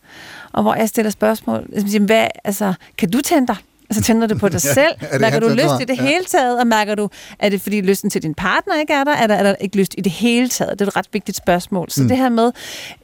Og 0.51 0.61
hvor 0.61 0.75
jeg 0.75 0.89
stiller 0.89 1.09
spørgsmål, 1.09 1.69
jeg 1.73 1.81
siger, 1.81 2.05
hvad, 2.05 2.27
altså, 2.43 2.73
kan 2.97 3.11
du 3.11 3.21
tænde 3.21 3.47
dig? 3.47 3.55
Altså 3.89 4.01
tænder 4.03 4.27
du 4.27 4.37
på 4.37 4.47
dig 4.55 4.63
Ja, 4.65 4.73
selv? 4.73 4.93
det 5.11 5.21
Mærker 5.21 5.39
du 5.39 5.47
lyst 5.49 5.81
i 5.81 5.85
det 5.85 5.97
Ja. 5.97 6.03
hele 6.03 6.25
taget? 6.25 6.59
Og 6.59 6.67
mærker 6.67 6.95
du, 6.95 7.09
er 7.39 7.49
det 7.49 7.61
fordi 7.61 7.81
lysten 7.81 8.09
til 8.09 8.23
din 8.23 8.33
partner 8.33 8.79
ikke 8.79 8.93
er 8.93 9.03
der? 9.03 9.11
Er 9.11 9.27
der, 9.27 9.35
er 9.35 9.43
der 9.43 9.55
ikke 9.61 9.77
lyst 9.77 9.95
i 9.97 10.01
det 10.01 10.11
hele 10.11 10.49
taget? 10.49 10.79
Det 10.79 10.85
er 10.85 10.89
et 10.89 10.95
ret 10.95 11.07
vigtigt 11.13 11.37
spørgsmål. 11.37 11.89
Så 11.91 12.01
mm. 12.01 12.07
det 12.07 12.17
her 12.17 12.29
med, 12.29 12.51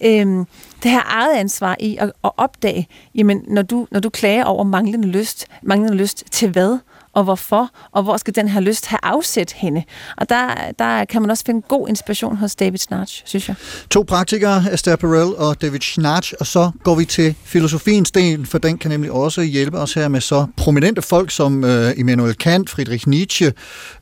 øhm, 0.03 0.45
det 0.83 0.91
her 0.91 1.01
eget 1.05 1.36
ansvar 1.36 1.75
i 1.79 1.97
at, 1.99 2.11
at 2.23 2.31
opdage, 2.38 2.88
jamen 3.15 3.41
når 3.47 3.61
du, 3.61 3.88
når 3.91 3.99
du 3.99 4.09
klager 4.09 4.43
over 4.43 4.63
manglende 4.63 5.07
lyst, 5.07 5.45
manglende 5.63 5.97
lyst 5.97 6.23
til 6.31 6.49
hvad? 6.49 6.77
Og 7.16 7.24
hvorfor, 7.24 7.70
og 7.91 8.03
hvor 8.03 8.18
skal 8.18 8.36
den 8.36 8.47
her 8.47 8.59
lyst 8.59 8.88
have 8.88 8.99
afsæt 9.03 9.51
henne. 9.51 9.84
Og 10.18 10.30
der, 10.30 10.47
der 10.80 11.05
kan 11.05 11.22
man 11.22 11.32
også 11.32 11.43
finde 11.45 11.61
god 11.61 11.88
inspiration 11.89 12.38
hos 12.38 12.55
David 12.55 12.78
Snarch, 12.78 13.22
synes 13.26 13.47
jeg. 13.47 13.55
To 13.89 14.03
praktikere, 14.03 14.63
Esther 14.74 14.95
Perel 14.95 15.36
og 15.36 15.61
David 15.61 15.80
Schnarch, 15.80 16.34
og 16.39 16.47
så 16.47 16.72
går 16.84 16.95
vi 16.95 17.05
til 17.05 17.36
filosofiens 17.43 18.11
del, 18.11 18.45
for 18.45 18.57
den 18.57 18.78
kan 18.78 18.91
nemlig 18.91 19.11
også 19.11 19.41
hjælpe 19.41 19.78
os 19.78 19.93
her 19.93 20.07
med 20.07 20.22
så 20.22 20.45
prominente 20.57 21.01
folk 21.01 21.32
som 21.32 21.63
øh, 21.63 21.93
Immanuel 21.97 22.36
Kant, 22.36 22.70
Friedrich 22.70 23.07
Nietzsche, 23.07 23.53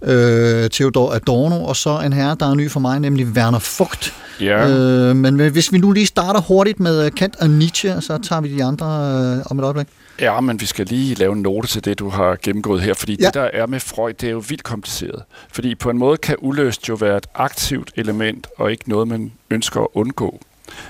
øh, 0.02 0.70
Theodor 0.70 1.14
Adorno, 1.14 1.66
og 1.66 1.76
så 1.76 2.00
en 2.00 2.14
herre, 2.14 2.36
der 2.40 2.52
er 2.52 2.56
ny 2.56 2.72
for 2.72 2.80
mig, 2.80 3.00
nemlig 3.00 3.28
Werner 3.28 3.78
Vogt. 3.80 4.14
Ja. 4.42 4.70
Øh, 4.70 5.16
men 5.16 5.40
hvis 5.40 5.72
vi 5.72 5.78
nu 5.78 5.92
lige 5.92 6.06
starter 6.06 6.42
hurtigt 6.42 6.80
med 6.80 7.06
øh, 7.06 7.12
Kant 7.12 7.36
og 7.40 7.50
Nietzsche, 7.50 8.02
så 8.02 8.18
tager 8.18 8.42
vi 8.42 8.56
de 8.56 8.64
andre 8.64 8.86
øh, 8.86 9.44
om 9.46 9.60
et 9.60 9.64
øjeblik. 9.64 9.88
Ja, 10.20 10.40
men 10.42 10.62
vi 10.62 10.66
skal 10.66 10.86
lige 10.86 11.16
lave 11.16 11.34
en 11.34 11.42
note 11.42 11.68
til 11.68 11.86
det, 11.86 12.00
du 12.00 12.10
har 12.10 12.38
gennemgået 12.44 12.82
her, 12.82 12.94
fordi 12.94 13.18
Ja. 13.20 13.26
det, 13.26 13.34
der 13.34 13.42
er 13.54 13.66
med 13.68 13.80
Freud, 13.80 14.14
det 14.14 14.28
er 14.28 14.32
jo 14.32 14.44
vildt 14.50 14.64
kompliceret. 14.64 15.24
Fordi 15.52 15.76
på 15.76 15.90
en 15.90 15.98
måde 15.98 16.18
kan 16.18 16.36
ulyst 16.40 16.90
jo 16.90 16.94
være 16.94 17.18
et 17.18 17.28
aktivt 17.36 17.92
element, 17.96 18.48
og 18.58 18.72
ikke 18.72 18.90
noget, 18.90 19.08
man 19.08 19.32
ønsker 19.50 19.82
at 19.82 19.88
undgå. 19.94 20.40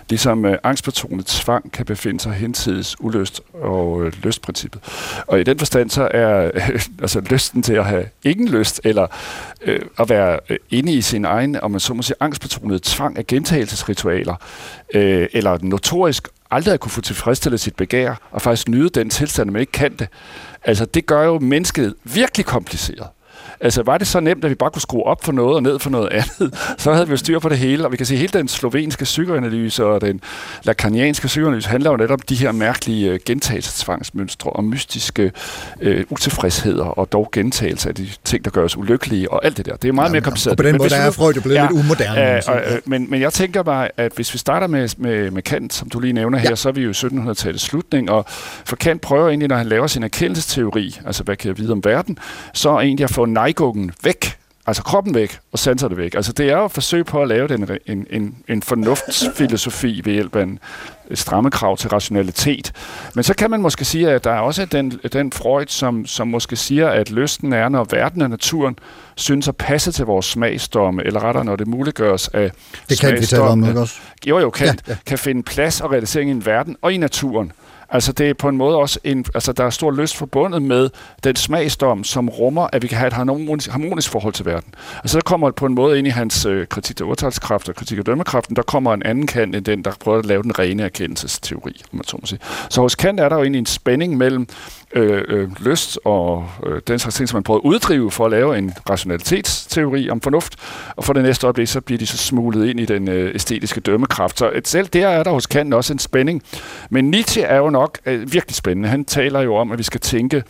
Ligesom 0.10 0.46
øh, 0.46 0.58
angstbetonet 0.64 1.26
tvang 1.26 1.72
kan 1.72 1.86
befinde 1.86 2.20
sig 2.20 2.34
hensides 2.34 2.96
ulyst 3.02 3.42
og 3.54 4.06
øh, 4.06 4.14
lystprincippet. 4.24 4.82
Og 5.28 5.40
i 5.40 5.44
den 5.44 5.60
forstand 5.60 5.90
så 5.90 6.08
er 6.12 6.52
øh, 6.56 6.80
altså 7.02 7.20
lysten 7.20 7.64
til 7.64 7.74
at 7.74 7.86
have 7.86 8.06
ingen 8.24 8.48
lyst, 8.50 8.82
eller 8.84 9.08
øh, 9.62 9.80
at 10.00 10.10
være 10.10 10.40
øh, 10.50 10.58
inde 10.70 10.94
i 10.94 11.02
sin 11.02 11.26
egen, 11.26 11.56
om 11.62 11.72
man 11.72 11.80
så 11.80 11.94
må 11.94 12.02
sige, 12.02 12.16
angstbetonet 12.20 12.82
tvang 12.84 13.18
af 13.18 13.28
gentagelsesritualer, 13.28 14.36
øh, 14.94 15.28
eller 15.34 15.58
notorisk 15.62 16.28
aldrig 16.54 16.74
at 16.74 16.80
kunne 16.80 16.92
få 16.92 17.02
tilfredsstillet 17.02 17.60
sit 17.60 17.76
begær, 17.76 18.16
og 18.32 18.42
faktisk 18.42 18.68
nyde 18.68 18.90
den 18.90 19.10
tilstand, 19.10 19.50
man 19.50 19.60
ikke 19.60 19.72
kan 19.72 19.96
det. 19.96 20.08
Altså, 20.64 20.86
det 20.86 21.06
gør 21.06 21.24
jo 21.24 21.40
mennesket 21.40 21.96
virkelig 22.04 22.46
kompliceret. 22.46 23.08
Altså, 23.60 23.84
var 23.84 23.98
det 23.98 24.08
så 24.08 24.20
nemt, 24.20 24.44
at 24.46 24.50
vi 24.50 24.56
bare 24.56 24.72
kunne 24.72 24.82
skrue 24.82 25.04
op 25.04 25.24
for 25.24 25.32
noget 25.32 25.56
og 25.56 25.64
ned 25.64 25.80
for 25.80 25.90
noget 25.90 26.10
andet, 26.12 26.56
så 26.78 26.94
havde 26.94 27.08
vi 27.08 27.12
jo 27.12 27.18
styr 27.18 27.40
på 27.40 27.50
det 27.50 27.58
hele. 27.58 27.86
Og 27.86 27.92
vi 27.92 27.98
kan 27.98 28.06
se, 28.06 28.14
at 28.14 28.20
hele 28.20 28.32
den 28.40 28.48
slovenske 28.48 29.04
psykoanalyse 29.04 29.86
og 29.86 30.02
den 30.02 30.22
lakanianske 30.64 31.28
psykoanalyse 31.28 31.70
handler 31.70 31.92
jo 31.92 31.98
netop 31.98 32.14
om 32.14 32.20
de 32.30 32.36
her 32.36 32.52
mærkelige 32.52 33.12
øh, 33.12 33.20
gentagelsesvangsmønstre 33.26 34.50
og 34.50 34.64
mystiske 34.64 35.32
øh, 35.82 36.06
utilfredsheder 36.10 36.86
og 36.86 37.12
dog 37.12 37.30
gentagelse 37.32 37.90
af 37.90 37.96
de 37.96 38.08
ting, 38.24 38.46
der 38.46 38.52
gør 38.52 38.64
os 38.64 38.78
ulykkelige 38.78 39.32
og 39.32 39.46
alt 39.46 39.58
det 39.58 39.66
der. 39.66 39.76
Det 39.76 39.88
er 39.88 39.94
meget 39.94 40.12
mere 40.12 40.22
kompliceret. 40.22 40.52
og 40.52 40.58
på 40.58 40.64
den 40.64 40.72
Men 40.72 40.78
måde, 40.78 40.90
der 40.90 40.96
er 40.96 41.12
Freud 41.12 41.34
jo 41.34 41.42
blevet 41.42 41.62
lidt 41.62 41.72
umoderne, 41.72 42.36
Øh, 42.36 42.42
og, 42.48 42.56
øh, 42.56 42.78
men, 42.86 43.10
men 43.10 43.22
jeg 43.22 43.34
tænker 43.34 43.64
bare, 43.64 43.90
at 43.98 44.12
hvis 44.16 44.34
vi 44.34 44.38
starter 44.38 44.68
med, 44.68 44.90
med, 44.98 45.32
med 45.32 45.42
Kant, 45.42 45.74
som 45.74 45.90
du 45.90 46.00
lige 46.00 46.14
nævner 46.14 46.38
her, 46.38 46.50
Ja. 46.50 46.56
så 46.56 46.70
er 46.70 46.74
vi 46.74 46.82
jo 46.82 46.90
i 46.90 46.94
1700-tallets 46.94 47.58
slutning, 47.64 48.12
og 48.12 48.26
for 48.66 48.76
Kant 48.76 49.02
prøver 49.02 49.28
egentlig, 49.30 49.50
når 49.50 49.56
han 49.56 49.68
laver 49.68 49.88
sin 49.88 50.04
erkendelsesteori, 50.04 51.00
altså 51.06 51.24
hvad 51.24 51.36
kan 51.36 51.48
jeg 51.48 51.58
vide 51.58 51.72
om 51.72 51.84
verden, 51.86 52.18
så 52.54 52.80
egentlig 52.80 53.04
at 53.04 53.10
få 53.12 53.26
nejgungen 53.34 53.92
væk, 54.04 54.38
altså 54.66 54.84
kroppen 54.84 55.16
væk, 55.16 55.40
og 55.52 55.60
sanserne 55.60 55.98
væk. 55.98 56.16
Altså 56.16 56.34
det 56.34 56.50
er 56.50 56.58
jo 56.58 56.66
et 56.66 56.72
forsøg 56.72 57.06
på 57.06 57.22
at 57.22 57.28
lave 57.28 57.48
den, 57.48 57.70
en, 57.86 58.08
en, 58.10 58.36
en 58.48 58.62
fornuftsfilosofi 58.62 60.02
ved 60.06 60.14
hjælp 60.14 60.36
af 60.36 60.44
en 60.44 60.60
stramme 61.14 61.52
krav 61.52 61.78
til 61.78 61.90
rationalitet. 61.90 62.72
Men 63.16 63.24
så 63.24 63.34
kan 63.34 63.52
man 63.52 63.62
måske 63.62 63.86
sige, 63.86 64.10
at 64.12 64.24
der 64.24 64.32
er 64.32 64.40
også 64.40 64.66
den, 64.66 64.92
den 65.14 65.32
Freud, 65.32 65.66
som, 65.68 66.06
som 66.06 66.28
måske 66.28 66.56
siger, 66.56 66.90
at 66.90 67.12
lysten 67.12 67.54
er, 67.54 67.70
når 67.70 67.88
verden 67.92 68.22
og 68.22 68.30
naturen 68.30 68.80
synes 69.16 69.48
at 69.48 69.58
passe 69.58 69.92
til 69.92 70.06
vores 70.06 70.26
smagsdomme, 70.26 71.06
eller 71.06 71.24
rettere, 71.24 71.46
når 71.46 71.56
det 71.56 71.68
muliggøres 71.68 72.28
af 72.28 72.52
Det 72.90 73.00
kan 73.00 73.14
vi 73.20 73.26
tale 73.26 73.44
om, 73.44 73.68
ikke 73.68 73.80
også? 73.80 73.96
Jo, 74.26 74.40
jo, 74.40 74.50
kan, 74.50 74.68
ja. 74.68 74.74
ja. 74.88 74.98
kan 75.06 75.18
finde 75.18 75.44
plads 75.44 75.82
og 75.82 75.92
realisering 75.92 76.30
i 76.30 76.34
en 76.34 76.46
verden 76.46 76.76
og 76.82 76.94
i 76.94 76.98
naturen. 76.98 77.52
Altså 77.94 78.12
det 78.12 78.30
er 78.30 78.34
på 78.34 78.50
en 78.50 78.58
måde 78.58 78.78
også 78.78 79.00
en, 79.04 79.26
altså 79.36 79.52
der 79.54 79.66
er 79.66 79.70
stor 79.70 79.92
lyst 79.92 80.18
forbundet 80.18 80.62
med 80.62 80.90
den 81.24 81.36
smagsdom, 81.36 82.04
som 82.04 82.30
rummer, 82.30 82.68
at 82.74 82.82
vi 82.82 82.88
kan 82.88 82.98
have 82.98 83.08
et 83.08 83.14
harmonisk, 83.14 83.70
harmonisk 83.70 84.10
forhold 84.10 84.34
til 84.34 84.46
verden. 84.46 84.76
Altså 84.98 85.18
der 85.18 85.22
kommer 85.22 85.52
på 85.52 85.66
en 85.66 85.74
måde 85.74 85.98
ind 85.98 86.08
i 86.08 86.10
hans 86.10 86.46
øh, 86.46 86.68
kritik 86.68 87.02
af 87.02 87.06
urtalskraft 87.06 87.70
og 87.70 87.76
kritik 87.76 87.98
af 87.98 88.06
dømmekraften, 88.06 88.56
der 88.56 88.62
kommer 88.62 88.94
en 88.94 89.04
anden 89.04 89.28
kant 89.28 89.56
end 89.56 89.66
den, 89.66 89.84
der 89.84 89.92
prøver 90.00 90.20
at 90.20 90.26
lave 90.26 90.44
den 90.44 90.60
rene 90.60 90.84
erkendelsesteori, 90.84 91.82
om 91.92 91.98
man 91.98 92.04
så 92.04 92.18
må 92.22 92.26
sige. 92.26 92.40
Så 92.70 92.82
hos 92.82 92.96
Kant 92.96 93.20
er 93.20 93.30
der 93.30 93.36
jo 93.36 93.42
egentlig 93.42 93.60
en 93.60 93.66
spænding 93.66 94.18
mellem 94.18 94.48
øh, 94.94 95.24
øh, 95.28 95.50
lyst 95.60 96.00
og 96.06 96.50
øh, 96.66 96.82
den 96.88 97.00
slags 97.00 97.16
ting, 97.16 97.30
som 97.30 97.36
man 97.38 97.44
prøver 97.44 97.60
at 97.60 97.64
uddrive 97.64 98.12
for 98.12 98.26
at 98.26 98.32
lave 98.32 98.58
en 98.58 98.74
rationalitetsteori 98.90 100.10
om 100.10 100.22
fornuft, 100.22 100.56
og 100.96 101.04
for 101.04 101.14
det 101.14 101.24
næste 101.24 101.48
øjeblik, 101.48 101.68
så 101.68 101.82
bliver 101.82 102.00
de 102.00 102.08
så 102.08 102.18
smuglet 102.18 102.70
ind 102.70 102.80
i 102.80 102.86
den 102.86 103.08
øh, 103.08 103.36
æstetiske 103.36 103.82
dømmekraft. 103.82 104.40
Så 104.40 104.52
et, 104.56 104.68
selv 104.68 104.88
der 104.88 105.08
er 105.08 105.24
der 105.24 105.32
hos 105.32 105.48
Kant 105.48 105.74
også 105.74 105.94
en 105.94 106.00
spænding. 106.00 106.44
Men 106.90 107.12
Nietzsche 107.12 107.42
er 107.42 107.58
jo 107.58 107.70
nok 107.70 107.83
øh, 108.06 108.34
virkelig 108.34 108.56
spændende. 108.56 108.90
Han 108.90 109.06
taler 109.06 109.42
jo 109.42 109.56
om, 109.56 109.72
at 109.72 109.78
vi 109.78 109.84
skal 109.84 110.02
tænke 110.02 110.44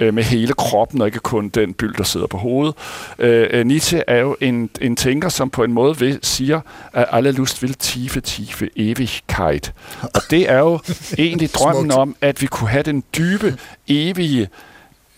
øh, 0.00 0.14
med 0.14 0.22
hele 0.22 0.52
kroppen, 0.52 1.00
og 1.00 1.06
ikke 1.06 1.18
kun 1.18 1.48
den 1.48 1.74
byld, 1.74 1.94
der 1.94 2.04
sidder 2.04 2.26
på 2.26 2.38
hovedet. 2.38 2.74
Øh, 3.18 3.48
øh, 3.50 3.66
Nietzsche 3.66 4.02
er 4.06 4.18
jo 4.18 4.36
en, 4.40 4.70
en 4.80 4.96
tænker, 4.96 5.28
som 5.28 5.50
på 5.50 5.64
en 5.64 5.72
måde 5.72 5.98
vil, 5.98 6.18
siger, 6.22 6.60
at 6.92 7.06
alle 7.10 7.32
lust 7.32 7.62
vil 7.62 7.74
tiefe, 7.74 8.20
tiefe 8.20 8.68
Ewigkeit. 8.76 9.72
Og 10.02 10.20
det 10.30 10.50
er 10.50 10.58
jo 10.58 10.80
egentlig 11.18 11.54
drømmen 11.54 11.92
om, 11.92 12.16
at 12.20 12.42
vi 12.42 12.46
kunne 12.46 12.70
have 12.70 12.82
den 12.82 13.04
dybe, 13.16 13.56
evige 13.88 14.48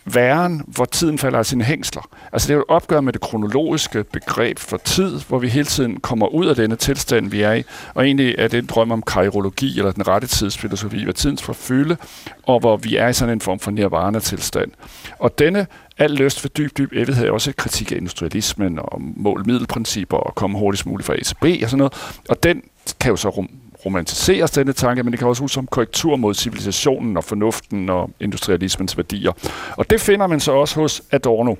væren, 0.04 0.62
hvor 0.66 0.84
tiden 0.84 1.18
falder 1.18 1.38
af 1.38 1.46
sine 1.46 1.64
hængsler. 1.64 2.08
Altså 2.32 2.48
det 2.48 2.52
er 2.52 2.56
jo 2.56 2.60
et 2.60 2.68
opgør 2.68 3.00
med 3.00 3.12
det 3.12 3.20
kronologiske 3.20 4.04
begreb 4.04 4.58
for 4.58 4.76
tid, 4.76 5.20
hvor 5.28 5.38
vi 5.38 5.48
hele 5.48 5.64
tiden 5.64 6.00
kommer 6.00 6.26
ud 6.26 6.46
af 6.46 6.56
denne 6.56 6.76
tilstand, 6.76 7.30
vi 7.30 7.42
er 7.42 7.52
i. 7.52 7.64
Og 7.94 8.06
egentlig 8.06 8.34
er 8.38 8.48
det 8.48 8.58
en 8.58 8.66
drøm 8.66 8.90
om 8.90 9.02
kairologi, 9.02 9.78
eller 9.78 9.92
den 9.92 10.08
rette 10.08 10.26
tidsfilosofi, 10.26 11.04
hvad 11.04 11.14
tidens 11.14 11.42
forfylde, 11.42 11.96
og 12.42 12.60
hvor 12.60 12.76
vi 12.76 12.96
er 12.96 13.08
i 13.08 13.12
sådan 13.12 13.32
en 13.32 13.40
form 13.40 13.58
for 13.58 13.70
nirvana-tilstand. 13.70 14.70
Og 15.18 15.38
denne 15.38 15.66
al 15.98 16.10
lyst 16.10 16.40
for 16.40 16.48
dyb, 16.48 16.78
dyb 16.78 16.92
evighed 16.92 17.26
er 17.26 17.30
også 17.30 17.50
et 17.50 17.56
kritik 17.56 17.92
af 17.92 17.96
industrialismen 17.96 18.78
og 18.78 19.02
mål-middelprincipper 19.16 20.16
og 20.16 20.34
komme 20.34 20.58
hurtigst 20.58 20.86
muligt 20.86 21.06
fra 21.06 21.14
A 21.14 21.22
til 21.22 21.34
B 21.34 21.44
og 21.62 21.70
sådan 21.70 21.78
noget. 21.78 21.92
Og 22.28 22.42
den 22.42 22.62
kan 23.00 23.10
jo 23.10 23.16
så 23.16 23.28
rum, 23.28 23.48
romantiseres, 23.86 24.50
denne 24.50 24.72
tanke, 24.72 25.02
men 25.02 25.12
det 25.12 25.18
kan 25.18 25.28
også 25.28 25.44
ud 25.44 25.48
som 25.48 25.66
korrektur 25.66 26.16
mod 26.16 26.34
civilisationen 26.34 27.16
og 27.16 27.24
fornuften 27.24 27.90
og 27.90 28.10
industrialismens 28.20 28.96
værdier. 28.96 29.32
Og 29.76 29.90
det 29.90 30.00
finder 30.00 30.26
man 30.26 30.40
så 30.40 30.52
også 30.52 30.80
hos 30.80 31.02
Adorno. 31.10 31.54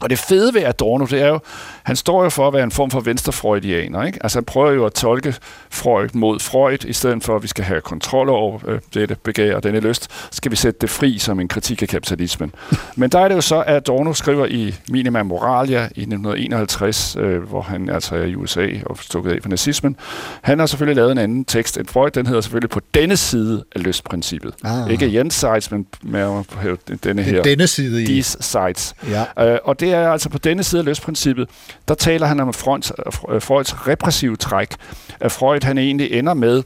Og 0.00 0.10
det 0.10 0.18
fede 0.18 0.54
ved 0.54 0.62
Adorno, 0.62 1.04
det 1.04 1.22
er 1.22 1.28
jo, 1.28 1.38
han 1.82 1.96
står 1.96 2.22
jo 2.22 2.28
for 2.28 2.48
at 2.48 2.54
være 2.54 2.64
en 2.64 2.70
form 2.70 2.90
for 2.90 3.00
venstrefreudianer. 3.00 4.04
Ikke? 4.04 4.18
Altså 4.22 4.38
han 4.38 4.44
prøver 4.44 4.70
jo 4.70 4.86
at 4.86 4.92
tolke 4.92 5.34
Freud 5.70 6.08
mod 6.12 6.40
Freud, 6.40 6.84
i 6.84 6.92
stedet 6.92 7.24
for 7.24 7.36
at 7.36 7.42
vi 7.42 7.48
skal 7.48 7.64
have 7.64 7.80
kontrol 7.80 8.28
over 8.28 8.58
øh, 8.66 8.78
dette 8.94 9.16
begær 9.22 9.56
og 9.56 9.62
denne 9.62 9.80
lyst, 9.80 10.10
skal 10.30 10.50
vi 10.50 10.56
sætte 10.56 10.78
det 10.80 10.90
fri 10.90 11.18
som 11.18 11.40
en 11.40 11.48
kritik 11.48 11.82
af 11.82 11.88
kapitalismen. 11.88 12.54
Men 12.96 13.10
der 13.10 13.18
er 13.18 13.28
det 13.28 13.34
jo 13.34 13.40
så, 13.40 13.62
at 13.62 13.76
Adorno 13.76 14.12
skriver 14.12 14.46
i 14.46 14.74
Minima 14.88 15.22
Moralia 15.22 15.80
i 15.80 15.84
1951, 15.84 17.16
øh, 17.20 17.42
hvor 17.42 17.62
han 17.62 17.88
altså 17.88 18.16
er 18.16 18.24
i 18.24 18.34
USA 18.34 18.68
og 18.86 18.98
stukket 19.00 19.32
af 19.32 19.38
for 19.42 19.48
nazismen. 19.48 19.96
Han 20.42 20.58
har 20.58 20.66
selvfølgelig 20.66 20.96
lavet 20.96 21.12
en 21.12 21.18
anden 21.18 21.44
tekst 21.44 21.78
end 21.78 21.86
Freud, 21.86 22.10
den 22.10 22.26
hedder 22.26 22.40
selvfølgelig 22.40 22.70
på 22.70 22.80
denne 22.94 23.16
side 23.16 23.64
af 23.74 23.82
lystprincippet. 23.82 24.54
Ah. 24.64 24.90
Ikke 24.90 25.14
Jens 25.14 25.34
sides, 25.34 25.70
men 25.70 25.86
på 26.44 26.58
denne 27.04 27.22
her. 27.22 27.42
Denne 27.42 27.66
side 27.66 28.02
i. 28.02 28.06
These 28.06 28.38
sides. 28.40 28.94
Ja. 29.10 29.52
Øh, 29.52 29.58
og 29.64 29.80
det 29.80 29.85
er 29.92 30.10
altså 30.10 30.28
på 30.28 30.38
denne 30.38 30.62
side 30.62 30.78
af 30.78 30.84
løsprincippet, 30.84 31.48
der 31.88 31.94
taler 31.94 32.26
han 32.26 32.40
om 32.40 32.52
Freuds, 32.52 32.92
øh, 33.32 33.42
Freuds 33.42 33.88
repressive 33.88 34.36
træk. 34.36 34.68
At 35.20 35.32
Freud 35.32 35.64
han 35.64 35.78
egentlig 35.78 36.12
ender 36.12 36.34
med 36.34 36.62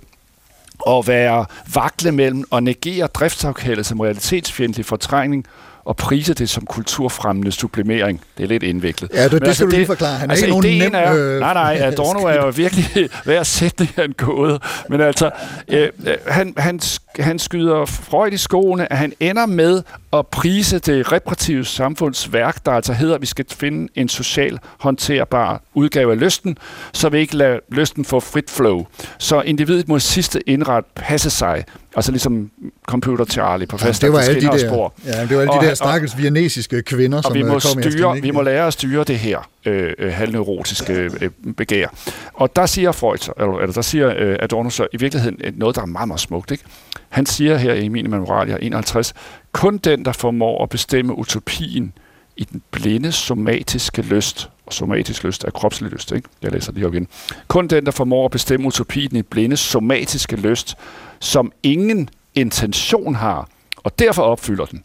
at 0.88 1.06
være 1.08 1.46
vakle 1.74 2.12
mellem 2.12 2.44
og 2.50 2.62
negere 2.62 3.06
driftsafkaldet 3.06 3.86
som 3.86 4.00
realitetsfjendtlig 4.00 4.86
fortrængning 4.86 5.44
og 5.84 5.96
prise 5.96 6.34
det 6.34 6.50
som 6.50 6.66
kulturfremmende 6.66 7.52
sublimering. 7.52 8.20
Det 8.38 8.44
er 8.44 8.48
lidt 8.48 8.62
indviklet. 8.62 9.10
Ja, 9.14 9.24
det- 9.24 9.32
Men 9.32 9.42
det 9.42 9.54
skal 9.56 9.66
du 9.66 9.70
lige 9.70 9.86
forklare. 9.86 10.14
Han 10.18 10.30
er 10.30 10.34
ikke 10.34 10.48
nogen 10.48 10.78
nem, 10.78 10.94
Er, 10.94 11.14
øh, 11.34 11.40
nej, 11.40 11.54
nej, 11.54 11.78
Adorno 11.86 12.18
er 12.20 12.34
jo 12.34 12.52
virkelig 12.56 13.08
hver 13.24 13.42
sætning 13.42 13.90
af 13.96 14.04
en 14.04 14.12
gåde. 14.12 14.60
Men 14.88 15.00
altså, 15.00 15.30
øh, 15.68 15.88
øh, 16.06 16.14
han, 16.26 16.54
han, 16.56 16.80
han 17.18 17.38
skyder 17.38 17.84
Freud 17.84 18.32
i 18.32 18.36
skoene, 18.36 18.92
at 18.92 18.98
han 18.98 19.12
ender 19.20 19.46
med 19.46 19.82
at 20.12 20.26
prise 20.26 20.78
det 20.78 21.12
repræsentative 21.12 21.64
samfundsværk, 21.64 22.66
der 22.66 22.72
altså 22.72 22.92
hedder, 22.92 23.14
at 23.14 23.20
vi 23.20 23.26
skal 23.26 23.44
finde 23.50 23.88
en 23.94 24.08
social 24.08 24.58
håndterbar 24.80 25.62
udgave 25.74 26.12
af 26.12 26.20
lysten, 26.20 26.58
så 26.92 27.08
vi 27.08 27.18
ikke 27.18 27.36
lader 27.36 27.58
lysten 27.68 28.04
få 28.04 28.20
frit 28.20 28.50
flow. 28.50 28.86
Så 29.18 29.40
individet 29.40 29.88
må 29.88 29.98
sidste 29.98 30.48
indret 30.48 30.84
passe 30.94 31.30
sig. 31.30 31.64
Altså 31.96 32.12
ligesom 32.12 32.50
Computer 32.86 33.24
Charlie 33.24 33.66
på 33.66 33.78
fast 33.78 34.02
det 34.02 34.12
var 34.12 34.18
alle 34.18 34.40
de 34.40 34.46
der, 34.46 34.58
spor. 34.58 34.92
ja, 35.06 35.22
det 35.22 35.30
var 35.36 35.40
alle 35.42 35.52
de 35.52 35.56
Og- 35.58 35.62
der 35.64 35.70
og- 35.70 35.76
stakkels 35.76 36.18
vietnamesiske 36.18 36.82
kvinder, 36.82 37.18
og 37.18 37.24
som 37.24 37.34
vi 37.34 37.40
øh, 37.40 37.46
må, 37.46 37.52
kom 37.52 37.82
styre, 37.82 38.20
vi 38.22 38.30
må 38.30 38.42
lære 38.42 38.66
at 38.66 38.72
styre 38.72 39.04
det 39.04 39.18
her 39.18 39.48
øh, 39.66 39.92
øh, 39.98 40.12
halvneurotiske 40.12 40.92
øh, 40.92 41.30
begær. 41.56 41.88
Og 42.34 42.56
der 42.56 42.66
siger 42.66 42.92
Freud, 42.92 43.32
eller, 43.40 43.58
eller 43.58 43.72
der 43.72 43.82
siger 43.82 44.14
øh, 44.18 44.36
Adorno 44.40 44.70
så 44.70 44.86
i 44.92 44.96
virkeligheden 44.96 45.40
øh, 45.44 45.52
noget, 45.58 45.76
der 45.76 45.82
er 45.82 45.86
meget, 45.86 46.08
meget 46.08 46.20
smukt. 46.20 46.50
Ikke? 46.50 46.64
Han 47.08 47.26
siger 47.26 47.56
her 47.56 47.74
i 47.74 47.88
Minima 47.88 48.18
Moralia 48.18 48.56
51, 48.60 49.14
kun 49.52 49.78
den, 49.78 50.04
der 50.04 50.12
formår 50.12 50.62
at 50.62 50.68
bestemme 50.68 51.14
utopien 51.18 51.92
i 52.36 52.44
den 52.44 52.62
blinde 52.70 53.12
somatiske 53.12 54.02
lyst, 54.02 54.48
og 54.66 54.72
somatisk 54.72 55.24
lyst 55.24 55.44
er 55.44 55.50
kropslig 55.50 55.90
lyst, 55.90 56.12
ikke? 56.12 56.28
jeg 56.42 56.52
læser 56.52 56.72
lige 56.72 56.86
op 56.86 56.94
igen, 56.94 57.08
kun 57.48 57.68
den, 57.68 57.84
der 57.86 57.90
formår 57.92 58.24
at 58.24 58.30
bestemme 58.30 58.66
utopien 58.66 59.04
i 59.12 59.14
den 59.14 59.24
blinde 59.30 59.56
somatiske 59.56 60.36
lyst, 60.36 60.74
som 61.20 61.52
ingen 61.62 62.08
intention 62.34 63.14
har, 63.14 63.48
og 63.76 63.98
derfor 63.98 64.22
opfylder 64.22 64.64
den, 64.64 64.84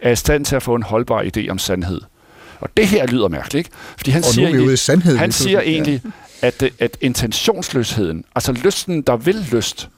er 0.00 0.10
i 0.10 0.16
stand 0.16 0.44
til 0.44 0.56
at 0.56 0.62
få 0.62 0.74
en 0.74 0.82
holdbar 0.82 1.22
idé 1.36 1.48
om 1.48 1.58
sandhed. 1.58 2.00
Og 2.60 2.68
det 2.76 2.86
her 2.86 3.06
lyder 3.06 3.28
mærkeligt, 3.28 3.54
ikke? 3.66 3.70
Fordi 3.96 4.10
han 4.10 4.22
Og 4.24 4.24
siger, 4.30 4.48
er 4.48 4.52
egentlig- 4.54 4.78
sandhed 4.78 5.16
han 5.16 5.32
siger 5.32 5.60
ja. 5.62 5.70
egentlig, 5.70 6.02
at, 6.42 6.60
det- 6.60 6.72
at 6.78 6.96
intentionsløsheden, 7.00 8.24
altså 8.34 8.52
lysten, 8.52 9.02
der 9.02 9.16
vil 9.16 9.46
lyst, 9.52 9.88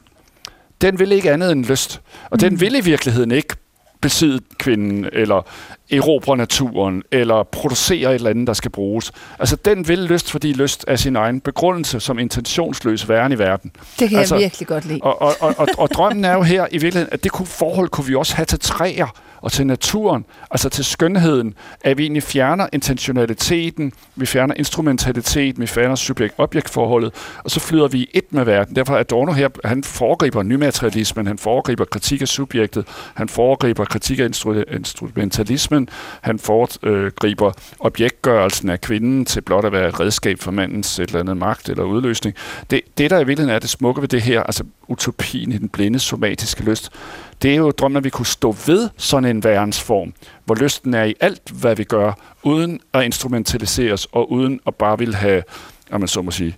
den 0.81 0.99
vil 0.99 1.13
ikke 1.13 1.33
andet 1.33 1.53
end 1.53 1.65
lyst. 1.65 2.01
Og 2.31 2.41
den 2.41 2.61
vil 2.61 2.75
i 2.75 2.81
virkeligheden 2.81 3.31
ikke 3.31 3.57
besidde 4.05 4.41
kvinden, 4.59 5.07
eller 5.13 5.47
erobre 5.91 6.37
naturen, 6.37 7.03
eller 7.13 7.43
producere 7.43 8.11
et 8.11 8.15
eller 8.15 8.31
andet, 8.31 8.47
der 8.47 8.53
skal 8.53 8.71
bruges. 8.71 9.13
Altså, 9.39 9.57
den 9.57 9.89
vil 9.89 9.99
lyst, 9.99 10.31
fordi 10.31 10.53
lyst 10.53 10.85
er 10.89 10.97
sin 10.97 11.17
egen 11.17 11.41
begrundelse 11.41 12.01
som 12.01 12.19
intentionsløs 12.19 13.09
væren 13.09 13.33
i 13.33 13.39
verden. 13.39 13.73
Det 13.99 14.09
kan 14.09 14.19
altså, 14.19 14.35
jeg 14.35 14.43
virkelig 14.43 14.69
godt 14.69 14.85
lide. 14.85 15.01
Og, 15.03 15.23
og, 15.23 15.35
og, 15.41 15.55
og, 15.59 15.69
og 15.79 15.91
drømmen 15.91 16.25
er 16.25 16.33
jo 16.33 16.43
her 16.43 16.67
i 16.71 16.79
virkeligheden, 16.79 17.09
at 17.13 17.25
det 17.25 17.33
kunne, 17.33 17.47
forhold 17.47 17.89
kunne 17.89 18.07
vi 18.07 18.15
også 18.15 18.37
have 18.37 18.47
til 18.47 18.61
træer 18.61 19.07
og 19.45 19.53
til 19.53 19.67
naturen, 19.67 20.25
altså 20.51 20.69
til 20.69 20.85
skønheden, 20.85 21.55
at 21.81 21.99
vi 21.99 22.03
egentlig 22.03 22.23
fjerner 22.23 22.67
intentionaliteten, 22.73 23.93
vi 24.17 24.27
fjerner 24.27 24.55
instrumentaliteten, 24.55 25.63
vi 25.63 25.67
fjerner 25.67 25.95
subjekt-objekt-forholdet, 25.95 27.15
og 27.45 27.51
så 27.51 27.61
flyder 27.61 27.89
vi 27.89 27.99
i 27.99 28.09
et 28.15 28.25
med 28.31 28.45
verden. 28.45 28.77
Derfor 28.77 28.95
er 28.95 28.99
Adorno 28.99 29.33
her, 29.33 29.49
han 29.65 29.85
foregriber 29.85 30.43
nymaterialismen, 30.43 31.27
han 31.27 31.39
foregriber 31.39 31.85
kritik 31.85 32.23
af 32.23 32.29
subjektet, 32.29 32.85
han 33.15 33.29
foregriber 33.29 33.85
kritik 33.85 34.19
af 34.19 34.29
instru- 34.29 34.75
instrumentalismen, 34.77 35.89
han 36.21 36.39
foregriber 36.39 37.53
objektgørelsen 37.81 38.71
af 38.71 38.81
kvinden 38.81 39.25
til 39.25 39.41
blot 39.41 39.65
at 39.65 39.73
være 39.73 39.89
et 39.89 40.01
redskab 40.01 40.39
for 40.39 40.51
mandens 40.51 40.99
et 40.99 41.07
eller 41.07 41.21
andet 41.21 41.37
magt 41.37 41.69
eller 41.69 41.85
udløsning. 41.85 42.37
Det, 42.71 42.81
det 42.99 43.11
der 43.11 43.17
i 43.17 43.25
virkeligheden 43.25 43.55
er 43.55 43.59
det 43.59 43.71
smukke 43.71 44.01
ved 44.01 44.09
det 44.09 44.23
her, 44.23 44.43
altså 44.43 44.65
utopien 44.89 45.53
i 45.53 45.59
den 45.59 45.69
blinde 45.69 45.99
somatiske 45.99 46.63
lyst, 46.63 46.91
det 47.43 47.51
er 47.51 47.57
jo 47.57 47.71
drømmen, 47.71 47.97
at 47.97 48.05
vi 48.05 48.11
kunne 48.11 48.27
stå 48.27 48.57
ved 48.67 48.89
sådan 48.97 49.31
en 49.31 49.45
værensform, 49.45 50.13
hvor 50.45 50.55
lysten 50.55 50.95
er 50.95 51.05
i 51.05 51.15
alt, 51.21 51.51
hvad 51.51 51.77
vi 51.77 51.85
gør, 51.85 52.13
uden 52.43 52.81
at 52.93 53.05
instrumentaliseres 53.05 54.07
og 54.13 54.33
uden 54.33 54.61
at 54.67 54.75
bare 54.75 54.99
vil 54.99 55.15
have, 55.15 55.43
om 55.91 56.01
man 56.01 56.09
så 56.09 56.23
må 56.23 56.31
sige, 56.31 56.57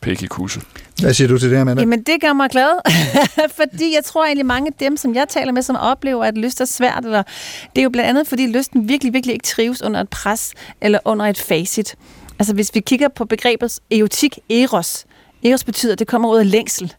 pæk 0.00 0.22
i 0.22 0.26
kusse. 0.26 0.60
Hvad 1.00 1.14
siger 1.14 1.28
du 1.28 1.38
til 1.38 1.48
det 1.48 1.56
her, 1.56 1.62
Amanda? 1.62 1.82
Jamen, 1.82 2.02
det 2.02 2.20
gør 2.20 2.32
mig 2.32 2.50
glad, 2.50 2.70
fordi 3.64 3.94
jeg 3.94 4.04
tror 4.04 4.24
egentlig, 4.24 4.46
mange 4.46 4.66
af 4.66 4.72
dem, 4.80 4.96
som 4.96 5.14
jeg 5.14 5.28
taler 5.28 5.52
med, 5.52 5.62
som 5.62 5.76
oplever, 5.76 6.24
at 6.24 6.38
lyst 6.38 6.60
er 6.60 6.64
svært, 6.64 7.04
eller 7.04 7.22
det 7.62 7.78
er 7.78 7.82
jo 7.82 7.90
blandt 7.90 8.08
andet, 8.08 8.26
fordi 8.26 8.46
lysten 8.46 8.88
virkelig, 8.88 9.12
virkelig 9.12 9.32
ikke 9.32 9.46
trives 9.46 9.82
under 9.82 10.00
et 10.00 10.08
pres 10.08 10.52
eller 10.80 10.98
under 11.04 11.26
et 11.26 11.38
facit. 11.38 11.96
Altså, 12.38 12.54
hvis 12.54 12.74
vi 12.74 12.80
kigger 12.80 13.08
på 13.08 13.24
begrebet 13.24 13.78
erotik, 13.90 14.38
eros, 14.50 15.06
eros 15.44 15.64
betyder, 15.64 15.92
at 15.92 15.98
det 15.98 16.06
kommer 16.06 16.28
ud 16.28 16.38
af 16.38 16.50
længsel, 16.50 16.94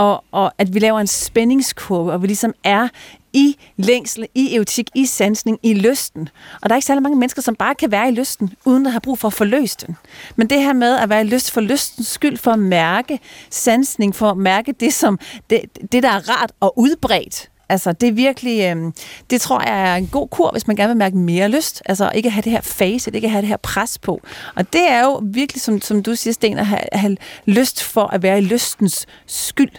og, 0.00 0.24
og 0.32 0.52
at 0.58 0.74
vi 0.74 0.78
laver 0.78 1.00
en 1.00 1.06
spændingskurve, 1.06 2.12
og 2.12 2.22
vi 2.22 2.26
ligesom 2.26 2.54
er 2.64 2.88
i 3.32 3.56
længsel, 3.76 4.26
i 4.34 4.56
eutik, 4.56 4.90
i 4.94 5.06
sansning, 5.06 5.58
i 5.62 5.74
lysten. 5.74 6.28
Og 6.62 6.68
der 6.68 6.74
er 6.74 6.76
ikke 6.76 6.86
særlig 6.86 7.02
mange 7.02 7.18
mennesker, 7.18 7.42
som 7.42 7.56
bare 7.56 7.74
kan 7.74 7.90
være 7.90 8.08
i 8.08 8.12
lysten, 8.12 8.50
uden 8.64 8.86
at 8.86 8.92
have 8.92 9.00
brug 9.00 9.18
for 9.18 9.28
at 9.28 9.34
forløse 9.34 9.76
den. 9.86 9.96
Men 10.36 10.50
det 10.50 10.62
her 10.62 10.72
med 10.72 10.96
at 10.96 11.08
være 11.08 11.20
i 11.20 11.24
lyst 11.24 11.50
for 11.50 11.60
lystens 11.60 12.06
skyld, 12.06 12.36
for 12.36 12.50
at 12.50 12.58
mærke 12.58 13.20
sansning, 13.50 14.14
for 14.14 14.30
at 14.30 14.36
mærke 14.36 14.72
det, 14.72 14.94
som 14.94 15.18
det, 15.50 15.60
det 15.92 16.02
der 16.02 16.08
er 16.08 16.28
rart 16.28 16.52
og 16.60 16.78
udbredt, 16.78 17.50
Altså, 17.70 17.92
det 17.92 18.08
er 18.08 18.12
virkelig, 18.12 18.76
øh, 18.76 18.92
det 19.30 19.40
tror 19.40 19.60
jeg 19.60 19.90
er 19.90 19.96
en 19.96 20.06
god 20.06 20.28
kur, 20.28 20.50
hvis 20.50 20.66
man 20.66 20.76
gerne 20.76 20.88
vil 20.88 20.96
mærke 20.96 21.16
mere 21.16 21.48
lyst. 21.48 21.82
Altså, 21.86 22.10
ikke 22.14 22.26
at 22.26 22.32
have 22.32 22.42
det 22.42 22.52
her 22.52 22.60
face, 22.60 23.10
ikke 23.14 23.26
at 23.26 23.30
have 23.30 23.40
det 23.40 23.48
her 23.48 23.56
pres 23.56 23.98
på. 23.98 24.20
Og 24.54 24.72
det 24.72 24.90
er 24.90 25.04
jo 25.04 25.22
virkelig, 25.24 25.62
som, 25.62 25.80
som 25.80 26.02
du 26.02 26.14
siger, 26.14 26.34
Sten, 26.34 26.58
at 26.58 26.66
have, 26.66 26.80
at 26.92 27.00
have 27.00 27.16
lyst 27.46 27.82
for 27.82 28.06
at 28.06 28.22
være 28.22 28.38
i 28.38 28.42
lystens 28.42 29.06
skyld. 29.26 29.70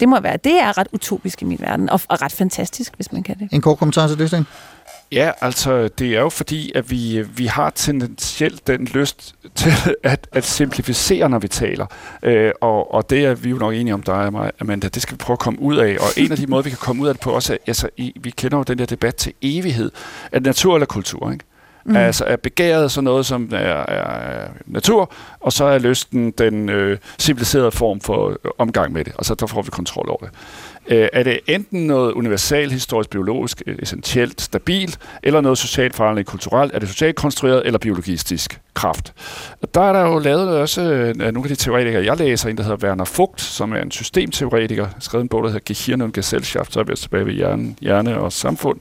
Det 0.00 0.08
må 0.08 0.20
være, 0.20 0.36
det 0.44 0.60
er 0.60 0.78
ret 0.78 0.88
utopisk 0.92 1.42
i 1.42 1.44
min 1.44 1.58
verden, 1.60 1.90
og, 1.90 2.00
og 2.08 2.22
ret 2.22 2.32
fantastisk, 2.32 2.94
hvis 2.96 3.12
man 3.12 3.22
kan 3.22 3.38
det. 3.38 3.48
En 3.52 3.60
kort 3.60 3.78
kommentar 3.78 4.06
til 4.08 4.18
det, 4.18 4.28
Sten? 4.28 4.46
Ja, 5.12 5.30
altså 5.40 5.88
det 5.88 6.16
er 6.16 6.20
jo 6.20 6.28
fordi, 6.28 6.72
at 6.74 6.90
vi, 6.90 7.22
vi 7.36 7.46
har 7.46 7.70
tendentielt 7.70 8.66
den 8.66 8.84
lyst 8.84 9.34
til 9.54 9.72
at, 10.02 10.28
at 10.32 10.44
simplificere, 10.44 11.28
når 11.28 11.38
vi 11.38 11.48
taler. 11.48 11.86
Øh, 12.22 12.52
og, 12.60 12.94
og 12.94 13.10
det 13.10 13.24
er 13.24 13.34
vi 13.34 13.50
jo 13.50 13.56
nok 13.56 13.74
enige 13.74 13.94
om, 13.94 14.02
dig 14.02 14.14
og 14.14 14.32
mig, 14.32 14.50
Amanda, 14.60 14.88
det 14.88 15.02
skal 15.02 15.12
vi 15.12 15.18
prøve 15.18 15.34
at 15.34 15.38
komme 15.38 15.60
ud 15.60 15.76
af. 15.76 15.96
Og 16.00 16.06
en 16.16 16.32
af 16.32 16.38
de 16.38 16.46
måder, 16.46 16.62
vi 16.62 16.70
kan 16.70 16.78
komme 16.78 17.02
ud 17.02 17.08
af 17.08 17.14
det 17.14 17.20
på 17.20 17.30
også, 17.30 17.52
er, 17.52 17.58
altså, 17.66 17.88
i, 17.96 18.12
vi 18.20 18.30
kender 18.30 18.56
jo 18.56 18.62
den 18.62 18.78
der 18.78 18.86
debat 18.86 19.14
til 19.14 19.32
evighed. 19.42 19.90
Er 20.32 20.38
det 20.38 20.46
natur 20.46 20.74
eller 20.74 20.86
kultur, 20.86 21.30
ikke? 21.32 21.44
Mm. 21.84 21.96
Altså 21.96 22.24
er 22.24 22.36
begæret 22.36 22.92
så 22.92 23.00
noget, 23.00 23.26
som 23.26 23.48
er, 23.52 23.86
er 23.86 24.48
natur, 24.66 25.12
og 25.46 25.52
så 25.52 25.64
er 25.64 25.78
lysten 25.78 26.30
den 26.30 26.68
øh, 26.68 26.98
civiliserede 27.18 27.70
form 27.70 28.00
for 28.00 28.28
øh, 28.28 28.36
omgang 28.58 28.92
med 28.92 29.04
det, 29.04 29.12
og 29.16 29.24
så 29.24 29.34
der 29.34 29.46
får 29.46 29.62
vi 29.62 29.70
kontrol 29.70 30.08
over 30.08 30.18
det. 30.20 30.30
Øh, 30.88 31.08
er 31.12 31.22
det 31.22 31.40
enten 31.46 31.86
noget 31.86 32.12
universalt, 32.12 32.72
historisk, 32.72 33.10
biologisk, 33.10 33.62
øh, 33.66 33.76
essentielt, 33.82 34.40
stabilt, 34.40 34.98
eller 35.22 35.40
noget 35.40 35.58
socialt, 35.58 35.94
farligt, 35.94 36.28
kulturelt? 36.28 36.74
Er 36.74 36.78
det 36.78 36.88
socialt 36.88 37.16
konstrueret 37.16 37.62
eller 37.66 37.78
biologistisk 37.78 38.60
kraft? 38.74 39.12
Og 39.62 39.74
der 39.74 39.80
er 39.80 39.92
der 39.92 40.00
jo 40.00 40.18
lavet 40.18 40.48
også 40.48 40.82
øh, 40.82 41.16
nogle 41.16 41.42
af 41.42 41.48
de 41.48 41.54
teoretikere, 41.54 42.04
jeg 42.04 42.16
læser, 42.16 42.48
en 42.48 42.56
der 42.56 42.62
hedder 42.62 42.86
Werner 42.86 43.10
Vogt, 43.16 43.40
som 43.40 43.72
er 43.72 43.82
en 43.82 43.90
systemteoretiker, 43.90 44.86
skrevet 44.98 45.22
en 45.22 45.28
bog, 45.28 45.42
der 45.42 45.48
hedder 45.48 45.74
Gehirn 45.74 46.00
und 46.00 46.12
Gesellschaft, 46.12 46.72
så 46.72 46.80
er 46.80 46.84
vi 46.84 46.92
altså 46.92 47.02
tilbage 47.02 47.26
ved 47.26 47.32
hjerne, 47.32 47.74
hjerne 47.80 48.18
og 48.18 48.32
samfund, 48.32 48.80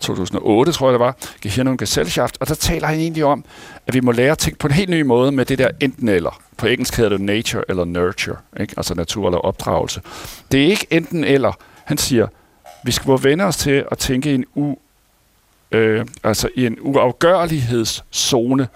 2008 0.00 0.72
tror 0.72 0.88
jeg 0.88 0.92
det 0.92 1.00
var, 1.00 1.16
Gehirn 1.42 1.68
und 1.68 1.78
Gesellschaft, 1.78 2.36
og 2.40 2.48
der 2.48 2.54
taler 2.54 2.86
han 2.86 2.98
egentlig 2.98 3.24
om, 3.24 3.44
at 3.86 3.94
vi 3.94 4.00
må 4.00 4.12
lære 4.12 4.30
at 4.30 4.38
tænke 4.38 4.58
på 4.58 4.66
en 4.66 4.72
helt 4.72 4.90
ny 4.90 5.02
måde 5.02 5.32
med 5.32 5.44
det 5.44 5.58
der 5.58 5.68
enten 5.80 6.08
eller. 6.08 6.40
På 6.56 6.66
engelsk 6.66 6.96
hedder 6.96 7.10
det 7.10 7.20
nature 7.20 7.64
eller 7.68 7.84
nurture, 7.84 8.36
ikke? 8.60 8.74
altså 8.76 8.94
natur 8.94 9.26
eller 9.26 9.38
opdragelse. 9.38 10.00
Det 10.52 10.62
er 10.62 10.66
ikke 10.66 10.86
enten 10.90 11.24
eller. 11.24 11.52
Han 11.84 11.98
siger, 11.98 12.26
vi 12.84 12.92
skal 12.92 13.08
må 13.08 13.16
vende 13.16 13.44
os 13.44 13.56
til 13.56 13.84
at 13.90 13.98
tænke 13.98 14.30
i 14.30 14.34
en, 14.34 14.44
u, 14.54 14.76
øh, 15.72 16.06
altså 16.24 16.48
i 16.54 16.66
en 16.66 16.78
uafgørlighedszone 16.80 18.68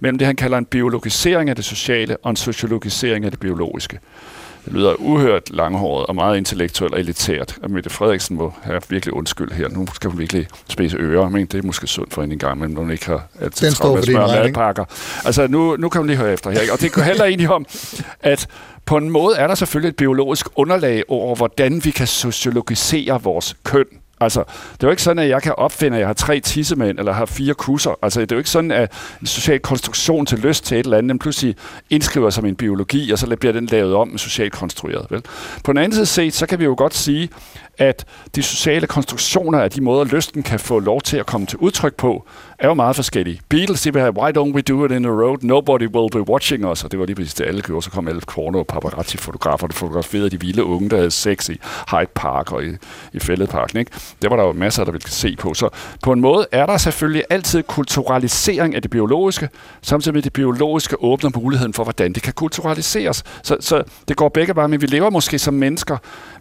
mellem 0.00 0.18
det, 0.18 0.26
han 0.26 0.36
kalder 0.36 0.58
en 0.58 0.64
biologisering 0.64 1.50
af 1.50 1.56
det 1.56 1.64
sociale 1.64 2.16
og 2.16 2.30
en 2.30 2.36
sociologisering 2.36 3.24
af 3.24 3.30
det 3.30 3.40
biologiske. 3.40 3.98
Det 4.66 4.74
lyder 4.74 4.94
uhørt 4.98 5.50
langhåret 5.50 6.06
og 6.06 6.14
meget 6.14 6.36
intellektuelt 6.36 6.94
og 6.94 7.00
elitært. 7.00 7.58
Og 7.62 7.70
Mette 7.70 7.90
Frederiksen 7.90 8.36
må 8.36 8.52
have 8.62 8.80
virkelig 8.88 9.14
undskyld 9.14 9.52
her. 9.52 9.68
Nu 9.68 9.86
skal 9.94 10.10
hun 10.10 10.18
virkelig 10.18 10.46
spise 10.68 10.96
ører, 10.96 11.28
men 11.28 11.46
det 11.46 11.58
er 11.58 11.66
måske 11.66 11.86
sundt 11.86 12.14
for 12.14 12.20
hende 12.22 12.32
en 12.32 12.38
gang, 12.38 12.60
men 12.60 12.70
når 12.70 12.80
hun 12.80 12.90
ikke 12.90 13.06
har 13.06 13.26
altid 13.40 13.66
Den 13.66 13.74
står 13.74 13.96
for 13.96 14.42
madpakker. 14.42 14.84
Altså, 15.24 15.46
nu, 15.46 15.76
nu 15.76 15.88
kan 15.88 15.98
hun 15.98 16.06
lige 16.06 16.16
høre 16.16 16.32
efter 16.32 16.50
her. 16.50 16.60
Og 16.72 16.80
det 16.80 16.94
handler 16.94 17.24
egentlig 17.24 17.50
om, 17.50 17.66
at 18.20 18.46
på 18.84 18.96
en 18.96 19.10
måde 19.10 19.36
er 19.36 19.46
der 19.46 19.54
selvfølgelig 19.54 19.88
et 19.88 19.96
biologisk 19.96 20.46
underlag 20.56 21.02
over, 21.08 21.36
hvordan 21.36 21.84
vi 21.84 21.90
kan 21.90 22.06
sociologisere 22.06 23.22
vores 23.22 23.56
køn. 23.64 23.86
Altså, 24.20 24.40
det 24.72 24.82
er 24.82 24.86
jo 24.86 24.90
ikke 24.90 25.02
sådan, 25.02 25.22
at 25.22 25.28
jeg 25.28 25.42
kan 25.42 25.54
opfinde, 25.56 25.96
at 25.96 26.00
jeg 26.00 26.08
har 26.08 26.14
tre 26.14 26.40
tissemænd, 26.40 26.98
eller 26.98 27.12
har 27.12 27.26
fire 27.26 27.54
kusser. 27.54 27.98
Altså, 28.02 28.20
det 28.20 28.32
er 28.32 28.36
jo 28.36 28.38
ikke 28.38 28.50
sådan, 28.50 28.70
at 28.70 28.92
en 29.20 29.26
social 29.26 29.60
konstruktion 29.60 30.26
til 30.26 30.38
lyst 30.38 30.64
til 30.64 30.78
et 30.78 30.84
eller 30.84 30.98
andet, 30.98 31.10
den 31.10 31.18
pludselig 31.18 31.56
indskriver 31.90 32.30
sig 32.30 32.44
en 32.44 32.56
biologi, 32.56 33.10
og 33.10 33.18
så 33.18 33.36
bliver 33.36 33.52
den 33.52 33.66
lavet 33.66 33.94
om 33.94 34.08
med 34.08 34.18
socialt 34.18 34.52
konstrueret. 34.52 35.06
Vel? 35.10 35.22
På 35.64 35.72
den 35.72 35.78
anden 35.78 35.92
side 35.92 36.06
set, 36.06 36.34
så 36.34 36.46
kan 36.46 36.58
vi 36.58 36.64
jo 36.64 36.74
godt 36.78 36.94
sige, 36.94 37.28
at 37.78 38.04
de 38.36 38.42
sociale 38.42 38.86
konstruktioner 38.86 39.58
er 39.58 39.68
de 39.68 39.80
måder, 39.80 40.04
lysten 40.04 40.42
kan 40.42 40.58
få 40.58 40.78
lov 40.78 41.00
til 41.00 41.16
at 41.16 41.26
komme 41.26 41.46
til 41.46 41.58
udtryk 41.58 41.94
på, 41.94 42.26
er 42.58 42.68
jo 42.68 42.74
meget 42.74 42.96
forskellige. 42.96 43.40
Beatles, 43.48 43.82
de 43.82 43.92
vil 43.92 44.02
have, 44.02 44.18
why 44.18 44.30
don't 44.38 44.52
we 44.52 44.60
do 44.60 44.84
it 44.84 44.92
in 44.92 45.02
The 45.02 45.12
road? 45.12 45.38
Nobody 45.42 45.88
will 45.94 46.10
be 46.12 46.30
watching 46.30 46.66
us. 46.66 46.84
Og 46.84 46.90
det 46.90 46.98
var 46.98 47.06
lige 47.06 47.16
præcis 47.16 47.34
det, 47.34 47.44
alle 47.44 47.62
gjorde. 47.62 47.82
Så 47.82 47.90
kom 47.90 48.08
alle 48.08 48.20
corner 48.20 48.58
og 48.58 48.66
paparazzi-fotografer, 48.66 49.66
der 49.66 49.74
fotograferede 49.74 50.30
de 50.30 50.40
vilde 50.40 50.64
unge, 50.64 50.90
der 50.90 50.96
havde 50.96 51.10
sex 51.10 51.48
i 51.48 51.60
Hyde 51.90 52.10
Park 52.14 52.52
og 52.52 52.64
i, 52.64 52.68
i 53.12 53.18
Fælledparken. 53.18 53.78
Ikke? 53.78 53.90
Det 54.22 54.30
var 54.30 54.36
der 54.36 54.44
jo 54.44 54.52
masser, 54.52 54.84
der 54.84 54.92
ville 54.92 55.10
se 55.10 55.36
på. 55.38 55.54
Så 55.54 55.68
på 56.02 56.12
en 56.12 56.20
måde 56.20 56.46
er 56.52 56.66
der 56.66 56.76
selvfølgelig 56.76 57.24
altid 57.30 57.62
kulturalisering 57.62 58.74
af 58.74 58.82
det 58.82 58.90
biologiske, 58.90 59.48
samtidig 59.82 60.14
med 60.14 60.22
det 60.22 60.32
biologiske 60.32 61.02
åbner 61.02 61.30
muligheden 61.34 61.72
for, 61.72 61.84
hvordan 61.84 62.12
det 62.12 62.22
kan 62.22 62.32
kulturaliseres. 62.32 63.24
Så, 63.42 63.56
så 63.60 63.82
det 64.08 64.16
går 64.16 64.28
begge 64.28 64.54
veje, 64.56 64.68
men 64.68 64.80
vi 64.80 64.86
lever 64.86 65.10
måske 65.10 65.38
som 65.38 65.54
mennesker 65.54 65.96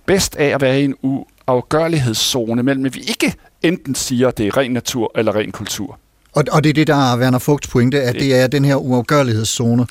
bedst 0.06 0.36
af 0.36 0.48
at 0.48 0.62
være 0.62 0.82
i 0.82 0.86
en 0.86 0.96
uafgørlighedszone 1.02 2.64
mellem, 2.64 2.86
at 2.86 2.96
vi 2.96 3.00
ikke 3.00 3.34
enten 3.62 3.96
siger, 3.96 4.28
at 4.28 4.38
det 4.38 4.48
er 4.48 4.58
ren 4.58 4.72
natur 4.72 5.12
eller 5.16 5.36
ren 5.36 5.52
kultur. 5.52 6.00
Og, 6.36 6.44
og 6.52 6.64
det 6.64 6.70
er 6.70 6.74
det, 6.74 6.88
der 6.88 7.14
er 7.14 7.20
Werner 7.20 7.40
Fugts 7.40 7.68
pointe, 7.68 8.02
at 8.02 8.16
det 8.16 8.36
er 8.36 8.48
den 8.48 8.66
her 8.66 8.76
uafgørlighedszone. 8.76 9.88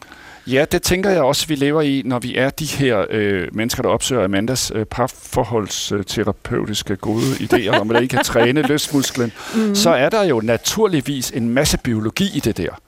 Ja, 0.47 0.65
det 0.73 0.83
tænker 0.83 1.11
jeg 1.11 1.23
også, 1.23 1.47
vi 1.47 1.55
lever 1.55 1.83
i, 1.83 2.03
når 2.05 2.19
vi 2.19 2.37
er 2.37 2.51
de 2.51 2.65
her 2.65 3.05
øh, 3.11 3.49
mennesker, 3.53 3.83
der 3.83 3.91
opsøger 3.91 4.25
Amandas 4.25 4.73
øh, 4.75 4.87
parforholdsterapeutiske 4.87 6.97
gode 6.97 7.23
idéer 7.23 7.81
om, 7.81 7.91
at 7.91 8.03
I 8.03 8.07
kan 8.07 8.25
træne 8.25 8.63
lystmusklen. 8.71 9.33
Mm. 9.55 9.75
Så 9.75 9.91
er 9.91 10.09
der 10.09 10.25
jo 10.25 10.41
naturligvis 10.41 11.31
en 11.31 11.49
masse 11.49 11.79
biologi 11.79 12.31
i 12.35 12.41
det 12.41 12.57
der. 12.57 12.81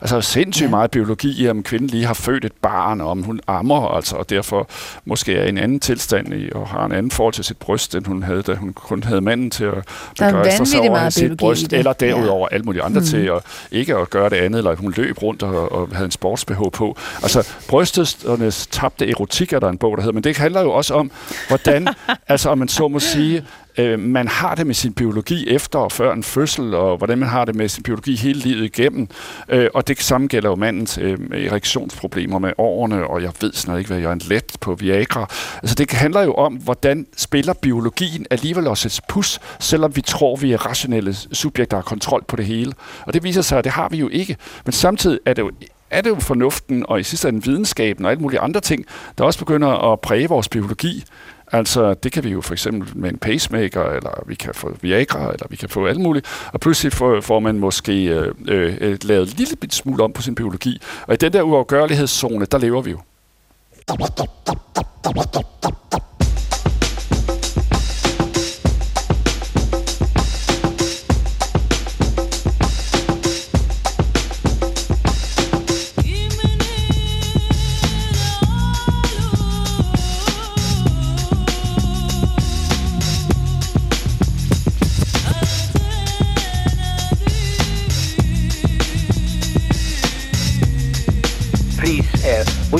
Altså 0.00 0.20
sindssygt 0.20 0.66
ja. 0.66 0.70
meget 0.70 0.90
biologi 0.90 1.44
i, 1.44 1.48
om 1.48 1.62
kvinden 1.62 1.88
lige 1.88 2.06
har 2.06 2.14
født 2.14 2.44
et 2.44 2.52
barn, 2.52 3.00
og 3.00 3.10
om 3.10 3.22
hun 3.22 3.40
ammer, 3.46 3.88
altså, 3.88 4.16
og 4.16 4.30
derfor 4.30 4.68
måske 5.04 5.34
er 5.34 5.44
i 5.44 5.48
en 5.48 5.58
anden 5.58 5.80
tilstand 5.80 6.34
i, 6.34 6.52
og 6.52 6.68
har 6.68 6.86
en 6.86 6.92
anden 6.92 7.10
forhold 7.10 7.34
til 7.34 7.44
sit 7.44 7.56
bryst, 7.56 7.94
end 7.94 8.06
hun 8.06 8.22
havde, 8.22 8.42
da 8.42 8.54
hun 8.54 8.72
kun 8.72 9.02
havde 9.02 9.20
manden 9.20 9.50
til 9.50 9.64
at 9.64 9.84
begejstre 10.18 10.66
sig 10.66 10.80
over 10.80 11.10
sit 11.10 11.36
bryst, 11.36 11.72
eller 11.72 11.92
derudover 11.92 12.48
Ja. 12.50 12.54
alle 12.54 12.64
mulige 12.64 12.82
andre 12.82 13.00
mm. 13.00 13.06
til 13.06 13.16
at 13.26 13.42
ikke 13.70 13.96
at 13.96 14.10
gøre 14.10 14.30
det 14.30 14.36
andet, 14.36 14.58
eller 14.58 14.76
hun 14.76 14.94
løb 14.96 15.22
rundt 15.22 15.42
og, 15.42 15.72
og 15.72 15.88
havde 15.92 16.04
en 16.04 16.10
sports 16.10 16.44
på. 16.44 16.96
Altså, 17.22 17.48
brystesternes 17.68 18.66
tabte 18.66 19.10
erotik 19.10 19.52
er 19.52 19.58
der 19.58 19.68
en 19.68 19.78
bog, 19.78 19.96
der 19.96 20.02
hedder, 20.02 20.14
men 20.14 20.24
det 20.24 20.36
handler 20.36 20.60
jo 20.60 20.70
også 20.72 20.94
om, 20.94 21.10
hvordan, 21.48 21.88
altså 22.28 22.50
om 22.50 22.58
man 22.58 22.68
så 22.68 22.88
må 22.88 22.98
sige, 22.98 23.44
øh, 23.78 23.98
man 24.00 24.28
har 24.28 24.54
det 24.54 24.66
med 24.66 24.74
sin 24.74 24.92
biologi 24.92 25.48
efter 25.48 25.78
og 25.78 25.92
før 25.92 26.12
en 26.12 26.22
fødsel, 26.22 26.74
og 26.74 26.96
hvordan 26.96 27.18
man 27.18 27.28
har 27.28 27.44
det 27.44 27.54
med 27.54 27.68
sin 27.68 27.82
biologi 27.82 28.16
hele 28.16 28.40
livet 28.40 28.64
igennem. 28.64 29.08
Øh, 29.48 29.68
og 29.74 29.88
det 29.88 30.02
samme 30.02 30.26
gælder 30.26 30.48
jo 30.48 30.54
mandens 30.54 30.98
øh, 30.98 31.18
erektionsproblemer 31.32 32.38
med 32.38 32.52
årene, 32.58 33.06
og 33.06 33.22
jeg 33.22 33.32
ved 33.40 33.52
snart 33.52 33.78
ikke, 33.78 33.88
hvad 33.88 33.98
jeg 33.98 34.08
er 34.08 34.12
en 34.12 34.22
let 34.28 34.56
på 34.60 34.74
Viagra. 34.74 35.26
Altså 35.62 35.74
det 35.74 35.90
handler 35.92 36.22
jo 36.22 36.34
om, 36.34 36.54
hvordan 36.54 37.06
spiller 37.16 37.52
biologien 37.52 38.26
alligevel 38.30 38.66
også 38.66 38.88
et 38.88 39.00
pus, 39.08 39.40
selvom 39.60 39.96
vi 39.96 40.00
tror, 40.00 40.36
vi 40.36 40.52
er 40.52 40.66
rationelle 40.66 41.14
subjekter, 41.14 41.76
der 41.76 41.76
har 41.76 41.82
kontrol 41.82 42.24
på 42.28 42.36
det 42.36 42.46
hele. 42.46 42.72
Og 43.06 43.14
det 43.14 43.22
viser 43.22 43.42
sig, 43.42 43.58
at 43.58 43.64
det 43.64 43.72
har 43.72 43.88
vi 43.88 43.96
jo 43.96 44.08
ikke. 44.08 44.36
Men 44.64 44.72
samtidig 44.72 45.18
er 45.26 45.34
det 45.34 45.42
jo 45.42 45.50
er 45.90 46.00
det 46.00 46.10
jo 46.10 46.14
fornuften 46.20 46.84
og 46.88 47.00
i 47.00 47.02
sidste 47.02 47.28
ende 47.28 47.44
videnskaben 47.44 48.04
og 48.04 48.10
alle 48.10 48.22
mulige 48.22 48.40
andre 48.40 48.60
ting, 48.60 48.84
der 49.18 49.24
også 49.24 49.38
begynder 49.38 49.92
at 49.92 50.00
præge 50.00 50.28
vores 50.28 50.48
biologi. 50.48 51.04
Altså, 51.52 51.94
det 51.94 52.12
kan 52.12 52.24
vi 52.24 52.30
jo 52.30 52.40
for 52.40 52.52
eksempel 52.52 52.88
med 52.94 53.10
en 53.10 53.18
pacemaker, 53.18 53.84
eller 53.84 54.22
vi 54.26 54.34
kan 54.34 54.54
få 54.54 54.76
Viagra, 54.80 55.32
eller 55.32 55.46
vi 55.50 55.56
kan 55.56 55.68
få 55.68 55.86
alt 55.86 56.00
muligt. 56.00 56.26
Og 56.52 56.60
pludselig 56.60 56.92
får, 56.92 57.20
får 57.20 57.40
man 57.40 57.58
måske 57.58 58.04
øh, 58.04 58.34
øh, 58.48 58.98
lavet 59.02 59.30
en 59.30 59.34
lille 59.36 59.56
bit 59.56 59.74
smule 59.74 60.04
om 60.04 60.12
på 60.12 60.22
sin 60.22 60.34
biologi. 60.34 60.80
Og 61.06 61.14
i 61.14 61.16
den 61.16 61.32
der 61.32 61.42
uafgørlighedszone, 61.42 62.46
der 62.46 62.58
lever 62.58 62.82
vi 62.82 62.90
jo. 62.90 62.98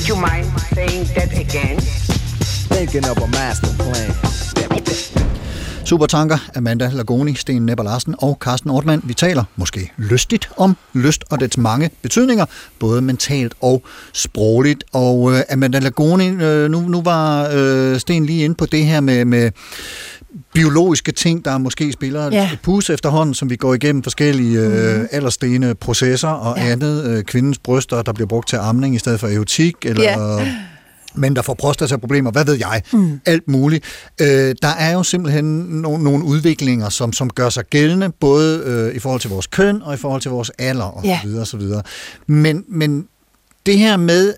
Would 0.09 0.17
you 0.17 0.27
mind 0.33 0.47
saying 0.75 1.05
that 1.17 1.33
again? 1.33 1.77
Thinking 2.71 3.05
of 3.11 3.19
a 3.19 3.27
master 3.27 3.73
plan. 3.79 4.39
Supertanker, 5.85 6.39
Amanda 6.57 6.89
Lagoni, 6.89 7.35
Sten 7.35 7.67
Nepper 7.67 7.85
Larsen 7.85 8.15
og 8.19 8.39
Carsten 8.41 8.71
Ortmann. 8.71 9.03
Vi 9.05 9.15
taler 9.15 9.45
måske 9.57 9.93
lystigt 9.97 10.51
om 10.57 10.77
lyst 10.93 11.25
og 11.31 11.41
dets 11.41 11.59
mange 11.59 11.91
betydninger, 12.03 12.47
både 12.79 13.03
mentalt 13.03 13.55
og 13.61 13.83
sprogligt. 14.13 14.85
Og 14.93 15.33
øh, 15.33 15.41
Amanda 15.51 15.79
Lagoni, 15.79 16.29
øh, 16.29 16.71
nu, 16.71 16.81
nu 16.81 17.03
var 17.03 17.49
øh, 17.53 17.99
Sten 17.99 18.27
lige 18.27 18.45
inde 18.45 18.55
på 18.55 18.67
det 18.67 18.85
her 18.85 19.01
med, 19.01 19.25
med 19.25 19.51
biologiske 20.55 21.13
ting, 21.13 21.45
der 21.45 21.59
måske 21.59 21.93
spiller 21.93 22.29
ja. 22.33 22.51
Et 22.53 22.59
pus 22.63 22.91
efterhånden, 22.91 23.35
som 23.35 23.51
vi 23.51 23.57
går 23.57 23.75
igennem 23.75 24.03
forskellige 24.03 24.61
øh, 24.61 25.07
alderstene 25.13 25.75
processer 25.75 26.29
og 26.29 26.59
ja. 26.59 26.65
andet. 26.73 27.05
Øh, 27.05 27.25
kvindens 27.25 27.59
bryster, 27.59 28.03
der 28.03 28.13
bliver 28.13 28.29
brugt 28.29 28.49
til 28.49 28.57
amning 28.57 28.95
i 28.95 28.99
stedet 28.99 29.21
for 29.21 29.29
erotik, 29.29 29.75
eller... 29.83 30.03
Ja. 30.03 30.55
Men 31.15 31.37
der 31.37 31.43
får 31.43 31.55
prostataproblemer, 31.55 32.31
hvad 32.31 32.45
ved 32.45 32.55
jeg, 32.55 32.83
mm. 32.93 33.21
alt 33.27 33.49
muligt. 33.49 33.85
Øh, 34.21 34.55
der 34.63 34.69
er 34.69 34.93
jo 34.93 35.03
simpelthen 35.03 35.63
no- 35.87 35.99
nogle 35.99 36.25
udviklinger, 36.25 36.89
som, 36.89 37.13
som 37.13 37.31
gør 37.31 37.49
sig 37.49 37.65
gældende, 37.65 38.11
både 38.21 38.63
øh, 38.65 38.97
i 38.97 38.99
forhold 38.99 39.21
til 39.21 39.31
vores 39.31 39.47
køn 39.47 39.83
og 39.83 39.95
i 39.95 39.97
forhold 39.97 40.21
til 40.23 40.31
vores 40.31 40.51
alder 40.59 40.85
og 40.85 41.05
Ja. 41.05 41.19
så 41.23 41.29
videre, 41.29 41.47
så 41.47 41.57
videre. 41.57 41.83
Men, 42.27 42.65
men 42.69 43.07
det 43.67 43.79
her 43.79 43.97
med 43.97 44.35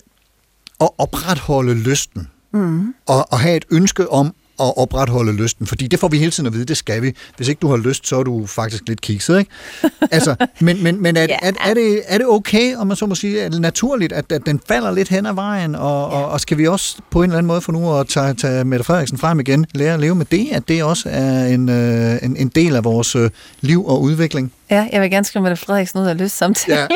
at 0.81 0.89
opretholde 0.99 1.75
lysten, 1.75 2.29
Mm. 2.53 2.95
og, 3.07 3.33
og 3.33 3.41
have 3.41 3.57
et 3.57 3.65
ønske 3.71 4.11
om 4.13 4.35
at 4.61 4.73
opretholde 4.77 5.33
lysten, 5.33 5.67
fordi 5.67 5.87
det 5.87 5.99
får 5.99 6.09
vi 6.09 6.19
hele 6.19 6.31
tiden 6.31 6.47
at 6.47 6.53
vide, 6.53 6.65
det 6.65 6.77
skal 6.77 7.03
vi. 7.03 7.13
Hvis 7.37 7.49
ikke 7.49 7.59
du 7.59 7.69
har 7.69 7.77
lyst, 7.77 8.07
så 8.07 8.19
er 8.19 8.23
du 8.23 8.47
faktisk 8.47 8.83
lidt 8.89 9.01
kikset, 9.01 9.39
ikke? 9.39 9.51
Altså, 10.11 10.35
men, 10.61 10.83
men, 10.83 11.03
men 11.03 11.17
er, 11.17 11.23
Ja. 11.23 11.37
er, 11.43 11.53
er, 11.61 11.75
det, 11.75 12.03
er 12.07 12.19
det 12.19 12.27
okay, 12.27 12.77
om 12.77 12.87
man 12.87 12.97
så 12.97 13.07
må 13.07 13.15
sige, 13.15 13.41
er 13.41 13.49
det 13.49 13.61
naturligt, 13.61 14.13
at, 14.13 14.33
at 14.33 14.43
den 14.47 14.61
falder 14.69 14.91
lidt 14.91 15.09
hen 15.09 15.27
ad 15.27 15.33
vejen, 15.35 15.75
og, 15.75 16.07
og, 16.11 16.29
og 16.29 16.41
skal 16.41 16.59
vi 16.59 16.67
også 16.67 16.97
på 17.11 17.19
en 17.23 17.25
eller 17.31 17.39
anden 17.39 17.47
måde 17.47 17.61
for 17.61 17.73
nu 17.73 17.95
at 17.95 18.09
tage, 18.09 18.35
tage 18.35 18.65
Mette 18.65 18.85
Frederiksen 18.85 19.19
frem 19.19 19.41
igen, 19.41 19.67
lære 19.75 19.95
at 19.95 20.01
leve 20.01 20.15
med 20.15 20.27
det, 20.27 20.49
at 20.53 20.69
det 20.69 20.83
også 20.85 21.09
er 21.13 21.45
en, 21.47 21.69
øh, 21.69 22.19
en, 22.23 22.37
en 22.37 22.49
del 22.49 22.77
af 22.77 22.85
vores 22.85 23.17
øh, 23.17 23.31
liv 23.61 23.87
og 23.87 24.03
udvikling? 24.03 24.53
Ja, 24.71 24.89
jeg 24.93 25.01
vil 25.03 25.11
gerne 25.11 25.25
skrive 25.25 25.43
Mette 25.43 25.57
Frederiksen 25.57 26.01
ud 26.01 26.07
af 26.07 26.19
lyst 26.19 26.37
samtale. 26.37 26.81
Ja. 26.81 26.87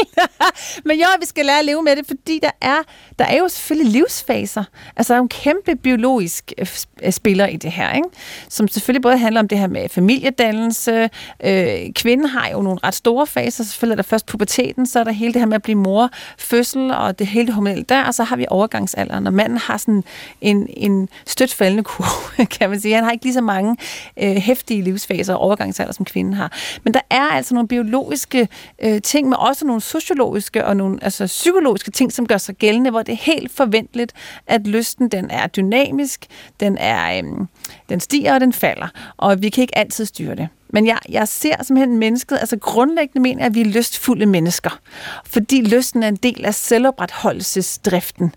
Men 0.86 0.98
jo, 0.98 1.06
vi 1.20 1.26
skal 1.26 1.46
lære 1.46 1.58
at 1.58 1.64
leve 1.64 1.82
med 1.82 1.96
det, 1.96 2.06
fordi 2.06 2.40
der 2.42 2.50
er, 2.60 2.76
der 3.18 3.24
er 3.24 3.38
jo 3.38 3.48
selvfølgelig 3.48 3.92
livsfaser. 3.92 4.64
Altså, 4.96 5.12
der 5.12 5.16
er 5.16 5.18
jo 5.18 5.22
en 5.22 5.28
kæmpe 5.28 5.76
biologisk 5.76 6.52
øh, 6.58 6.66
sp- 6.66 7.10
spiller 7.10 7.46
i 7.46 7.56
det 7.56 7.72
her, 7.72 7.92
ikke? 7.92 8.08
som 8.48 8.68
selvfølgelig 8.68 9.02
både 9.02 9.18
handler 9.18 9.40
om 9.40 9.48
det 9.48 9.58
her 9.58 9.66
med 9.66 9.88
familiedannelse. 9.88 11.10
Øh, 11.44 11.92
kvinden 11.94 12.26
har 12.26 12.48
jo 12.48 12.62
nogle 12.62 12.78
ret 12.84 12.94
store 12.94 13.26
faser. 13.26 13.64
Selvfølgelig 13.64 13.92
er 13.92 14.02
der 14.02 14.08
først 14.08 14.26
puberteten, 14.26 14.86
så 14.86 15.00
er 15.00 15.04
der 15.04 15.12
hele 15.12 15.32
det 15.32 15.40
her 15.40 15.46
med 15.46 15.54
at 15.54 15.62
blive 15.62 15.78
mor, 15.78 16.10
fødsel 16.38 16.90
og 16.90 17.18
det 17.18 17.26
hele 17.26 17.46
det 17.46 17.54
hormonelle 17.54 17.84
der, 17.88 18.04
og 18.04 18.14
så 18.14 18.24
har 18.24 18.36
vi 18.36 18.46
overgangsalderen. 18.48 19.26
Og 19.26 19.32
manden 19.32 19.58
har 19.58 19.76
sådan 19.76 20.04
en, 20.40 20.66
en 20.76 21.08
stødt 21.26 21.54
faldende 21.54 21.82
kurve, 21.82 22.46
kan 22.58 22.70
man 22.70 22.80
sige. 22.80 22.94
Han 22.94 23.04
har 23.04 23.10
ikke 23.12 23.24
lige 23.24 23.34
så 23.34 23.40
mange 23.40 23.76
øh, 24.16 24.36
hæftige 24.36 24.82
livsfaser 24.82 25.34
og 25.34 25.40
overgangsalder, 25.40 25.92
som 25.92 26.04
kvinden 26.04 26.34
har. 26.34 26.52
Men 26.84 26.94
der 26.94 27.00
er 27.10 27.24
altså 27.24 27.54
nogle 27.54 27.63
biologiske 27.68 28.48
øh, 28.82 29.02
ting, 29.02 29.28
men 29.28 29.36
også 29.38 29.66
nogle 29.66 29.80
sociologiske 29.80 30.64
og 30.64 30.76
nogle 30.76 30.98
altså, 31.02 31.26
psykologiske 31.26 31.90
ting, 31.90 32.12
som 32.12 32.26
gør 32.26 32.36
sig 32.36 32.54
gældende, 32.54 32.90
hvor 32.90 33.02
det 33.02 33.12
er 33.12 33.16
helt 33.16 33.52
forventeligt, 33.52 34.12
at 34.46 34.66
lysten 34.66 35.08
den 35.08 35.30
er 35.30 35.46
dynamisk, 35.46 36.26
den, 36.60 36.78
er, 36.78 37.18
øh, 37.18 37.46
den 37.88 38.00
stiger 38.00 38.34
og 38.34 38.40
den 38.40 38.52
falder, 38.52 38.88
og 39.16 39.42
vi 39.42 39.48
kan 39.48 39.62
ikke 39.62 39.78
altid 39.78 40.04
styre 40.04 40.34
det. 40.34 40.48
Men 40.74 40.86
jeg, 40.86 40.98
jeg 41.08 41.28
ser 41.28 41.62
simpelthen 41.62 41.98
mennesket, 41.98 42.38
altså 42.40 42.56
grundlæggende 42.56 43.20
mener 43.20 43.40
jeg, 43.40 43.46
at 43.46 43.54
vi 43.54 43.60
er 43.60 43.64
lystfulde 43.64 44.26
mennesker. 44.26 44.80
Fordi 45.26 45.60
lysten 45.60 46.02
er 46.02 46.08
en 46.08 46.16
del 46.16 46.44
af 46.44 46.54
selvopretholdelsesdriften. 46.54 48.34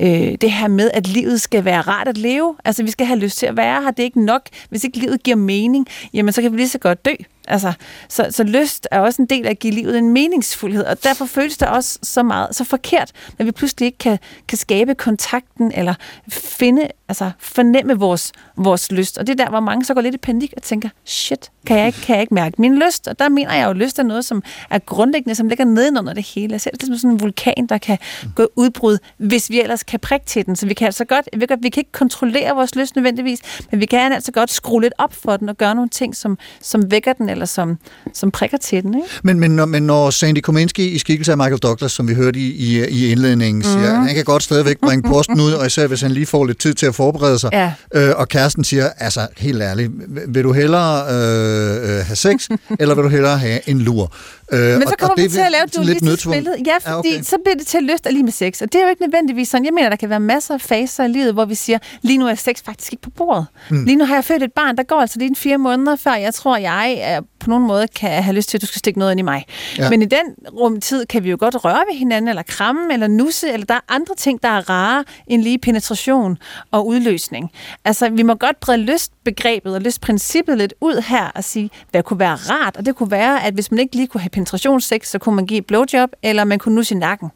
Øh, 0.00 0.34
det 0.40 0.52
her 0.52 0.68
med, 0.68 0.90
at 0.94 1.08
livet 1.08 1.40
skal 1.40 1.64
være 1.64 1.80
rart 1.80 2.08
at 2.08 2.18
leve. 2.18 2.56
Altså, 2.64 2.82
vi 2.82 2.90
skal 2.90 3.06
have 3.06 3.18
lyst 3.18 3.38
til 3.38 3.46
at 3.46 3.56
være 3.56 3.82
her. 3.82 3.90
Det 3.90 4.00
er 4.00 4.04
ikke 4.04 4.24
nok. 4.24 4.48
Hvis 4.68 4.84
ikke 4.84 4.98
livet 4.98 5.22
giver 5.22 5.36
mening, 5.36 5.86
jamen 6.14 6.32
så 6.32 6.42
kan 6.42 6.52
vi 6.52 6.56
lige 6.56 6.68
så 6.68 6.78
godt 6.78 7.04
dø. 7.04 7.14
Altså, 7.48 7.72
så, 8.08 8.26
så 8.30 8.44
lyst 8.44 8.88
er 8.90 9.00
også 9.00 9.22
en 9.22 9.28
del 9.28 9.46
af 9.46 9.50
at 9.50 9.58
give 9.58 9.74
livet 9.74 9.98
en 9.98 10.12
meningsfuldhed, 10.12 10.84
og 10.84 11.04
derfor 11.04 11.24
føles 11.24 11.58
det 11.58 11.68
også 11.68 11.98
så 12.02 12.22
meget 12.22 12.56
så 12.56 12.64
forkert, 12.64 13.12
når 13.38 13.46
vi 13.46 13.52
pludselig 13.52 13.86
ikke 13.86 13.98
kan, 13.98 14.18
kan 14.48 14.58
skabe 14.58 14.94
kontakten, 14.94 15.72
eller 15.74 15.94
finde, 16.28 16.88
altså 17.08 17.30
fornemme 17.38 17.98
vores, 17.98 18.32
vores 18.56 18.92
lyst. 18.92 19.18
Og 19.18 19.26
det 19.26 19.40
er 19.40 19.44
der, 19.44 19.50
hvor 19.50 19.60
mange 19.60 19.84
så 19.84 19.94
går 19.94 20.00
lidt 20.00 20.14
i 20.14 20.18
panik 20.18 20.52
og 20.56 20.62
tænker, 20.62 20.88
shit, 21.04 21.50
kan 21.66 21.78
jeg 21.78 21.86
ikke, 21.86 22.00
kan 22.00 22.14
jeg 22.14 22.22
ikke 22.22 22.34
mærke 22.34 22.54
min 22.58 22.78
lyst? 22.78 23.08
Og 23.08 23.18
der 23.18 23.28
mener 23.28 23.54
jeg 23.54 23.64
jo, 23.64 23.70
at 23.70 23.76
lyst 23.76 23.98
er 23.98 24.02
noget, 24.02 24.24
som 24.24 24.42
er 24.70 24.78
grundlæggende, 24.78 25.34
som 25.34 25.48
ligger 25.48 25.64
nedenunder 25.64 26.12
det 26.12 26.26
hele. 26.34 26.52
Jeg 26.52 26.60
ser 26.60 26.70
det 26.70 26.82
som 26.82 26.96
sådan 26.96 27.10
en 27.10 27.20
vulkan, 27.20 27.66
der 27.68 27.78
kan 27.78 27.98
gå 28.34 28.48
udbrud, 28.56 28.98
hvis 29.16 29.50
vi 29.50 29.60
ellers 29.60 29.82
kan 29.82 30.00
prikke 30.00 30.26
til 30.26 30.46
den. 30.46 30.56
Så 30.56 30.66
vi 30.66 30.74
kan 30.74 30.86
altså 30.86 31.04
godt, 31.04 31.28
vi 31.36 31.46
kan, 31.46 31.58
vi 31.62 31.68
kan 31.68 31.80
ikke 31.80 31.92
kontrollere 31.92 32.54
vores 32.54 32.74
lyst 32.74 32.96
nødvendigvis, 32.96 33.40
men 33.70 33.80
vi 33.80 33.86
kan 33.86 34.12
altså 34.12 34.32
godt 34.32 34.50
skrue 34.50 34.82
lidt 34.82 34.94
op 34.98 35.14
for 35.14 35.36
den 35.36 35.48
og 35.48 35.56
gøre 35.56 35.74
nogle 35.74 35.88
ting, 35.88 36.16
som, 36.16 36.38
som 36.60 36.90
vækker 36.90 37.12
den, 37.12 37.28
eller 37.34 37.46
som, 37.46 37.78
som 38.14 38.30
prikker 38.30 38.56
til 38.58 38.82
den. 38.82 38.94
Ikke? 38.94 39.08
Men, 39.22 39.40
men, 39.40 39.50
når, 39.50 39.64
men 39.64 39.82
når 39.82 40.10
Sandy 40.10 40.38
Kominski 40.40 40.88
i 40.88 40.98
skikkelse 40.98 41.32
af 41.32 41.38
Michael 41.38 41.58
Douglas, 41.58 41.92
som 41.92 42.08
vi 42.08 42.14
hørte 42.14 42.38
i, 42.38 42.50
i, 42.52 42.84
i 42.88 43.10
indledningen, 43.12 43.62
siger, 43.62 43.94
Mhm. 43.96 44.06
han 44.06 44.14
kan 44.14 44.24
godt 44.24 44.42
stadigvæk 44.42 44.78
bringe 44.80 45.08
posten 45.10 45.40
ud, 45.40 45.52
og 45.52 45.66
især 45.66 45.86
hvis 45.86 46.00
han 46.00 46.10
lige 46.10 46.26
får 46.26 46.44
lidt 46.44 46.58
tid 46.58 46.74
til 46.74 46.86
at 46.86 46.94
forberede 46.94 47.38
sig. 47.38 47.50
Ja. 47.52 47.72
Øh, 47.94 48.12
og 48.16 48.28
kæresten 48.28 48.64
siger, 48.64 48.88
altså 48.98 49.26
helt 49.36 49.62
ærligt, 49.62 49.92
vil 50.28 50.44
du 50.44 50.52
hellere 50.52 51.02
øh, 51.14 51.98
øh, 51.98 52.04
have 52.06 52.16
sex, 52.16 52.48
eller 52.80 52.94
vil 52.94 53.04
du 53.04 53.08
hellere 53.08 53.38
have 53.38 53.68
en 53.68 53.78
lur? 53.80 54.12
Øh, 54.54 54.60
Men 54.72 54.82
og- 54.82 54.88
så 54.88 54.94
kommer 54.98 55.24
er 55.24 55.28
til 55.28 55.40
at 55.40 55.52
lave 55.52 55.64
et 55.64 55.76
dualistisk 55.76 56.30
billede. 56.30 56.56
Ja, 56.66 56.74
fordi 56.80 57.08
Ja, 57.08 57.14
okay. 57.14 57.22
så 57.22 57.36
bliver 57.44 57.56
det 57.56 57.66
til 57.66 57.82
lyst 57.82 58.06
og 58.06 58.12
lige 58.12 58.22
med 58.24 58.32
sex. 58.32 58.62
Og 58.62 58.72
det 58.72 58.78
er 58.78 58.82
jo 58.84 58.90
ikke 58.90 59.02
nødvendigvis 59.02 59.48
sådan. 59.48 59.64
Jeg 59.64 59.74
mener, 59.74 59.88
der 59.88 59.96
kan 59.96 60.10
være 60.10 60.20
masser 60.20 60.54
af 60.54 60.60
faser 60.60 61.04
i 61.04 61.08
livet, 61.08 61.32
hvor 61.32 61.44
vi 61.44 61.54
siger, 61.54 61.78
lige 62.02 62.18
nu 62.18 62.26
er 62.26 62.34
sex 62.34 62.62
faktisk 62.64 62.92
ikke 62.92 63.02
på 63.02 63.10
bordet. 63.10 63.46
Mm. 63.70 63.84
Lige 63.84 63.96
nu 63.96 64.04
har 64.04 64.14
jeg 64.14 64.24
født 64.24 64.42
et 64.42 64.52
barn, 64.52 64.76
der 64.76 64.82
går 64.82 65.00
altså 65.00 65.18
lige 65.18 65.28
en 65.28 65.36
fire 65.36 65.58
måneder, 65.58 65.96
før 65.96 66.14
jeg 66.14 66.34
tror, 66.34 66.56
jeg 66.56 66.92
er, 67.00 67.20
på 67.40 67.50
nogen 67.50 67.66
måde 67.66 67.88
kan 67.88 68.22
have 68.22 68.36
lyst 68.36 68.48
til, 68.48 68.58
at 68.58 68.62
du 68.62 68.66
skal 68.66 68.78
stikke 68.78 68.98
noget 68.98 69.12
ind 69.12 69.20
i 69.20 69.22
mig. 69.22 69.44
Ja. 69.78 69.90
Men 69.90 70.02
i 70.02 70.04
den 70.04 70.26
rumtid 70.52 71.06
kan 71.06 71.24
vi 71.24 71.30
jo 71.30 71.36
godt 71.40 71.64
røre 71.64 71.82
ved 71.90 71.98
hinanden, 71.98 72.28
eller 72.28 72.42
kramme, 72.42 72.92
eller 72.92 73.06
nusse, 73.06 73.52
eller 73.52 73.66
der 73.66 73.74
er 73.74 73.80
andre 73.88 74.14
ting, 74.18 74.42
der 74.42 74.48
er 74.48 74.70
rare 74.70 75.04
end 75.26 75.42
lige 75.42 75.58
penetration 75.58 76.38
og 76.70 76.86
udløsning. 76.86 77.50
Altså, 77.84 78.08
vi 78.08 78.22
må 78.22 78.34
godt 78.34 78.60
brede 78.60 78.78
lystbegrebet 78.78 79.74
og 79.74 79.80
lystprincippet 79.80 80.58
lidt 80.58 80.74
ud 80.80 81.02
her 81.02 81.30
og 81.34 81.44
sige, 81.44 81.70
hvad 81.90 82.02
kunne 82.02 82.18
være 82.20 82.34
rart, 82.34 82.76
og 82.76 82.86
det 82.86 82.96
kunne 82.96 83.10
være, 83.10 83.44
at 83.44 83.54
hvis 83.54 83.70
man 83.70 83.80
ikke 83.80 83.96
lige 83.96 84.06
kunne 84.06 84.20
have 84.20 84.30
penetrationssex, 84.44 85.08
så 85.08 85.18
kunne 85.18 85.36
man 85.36 85.46
give 85.46 85.58
et 85.58 85.66
blowjob, 85.66 86.10
eller 86.22 86.44
man 86.44 86.58
kunne 86.58 86.74
nusse 86.74 86.94
i 86.94 86.98
nakken, 86.98 87.30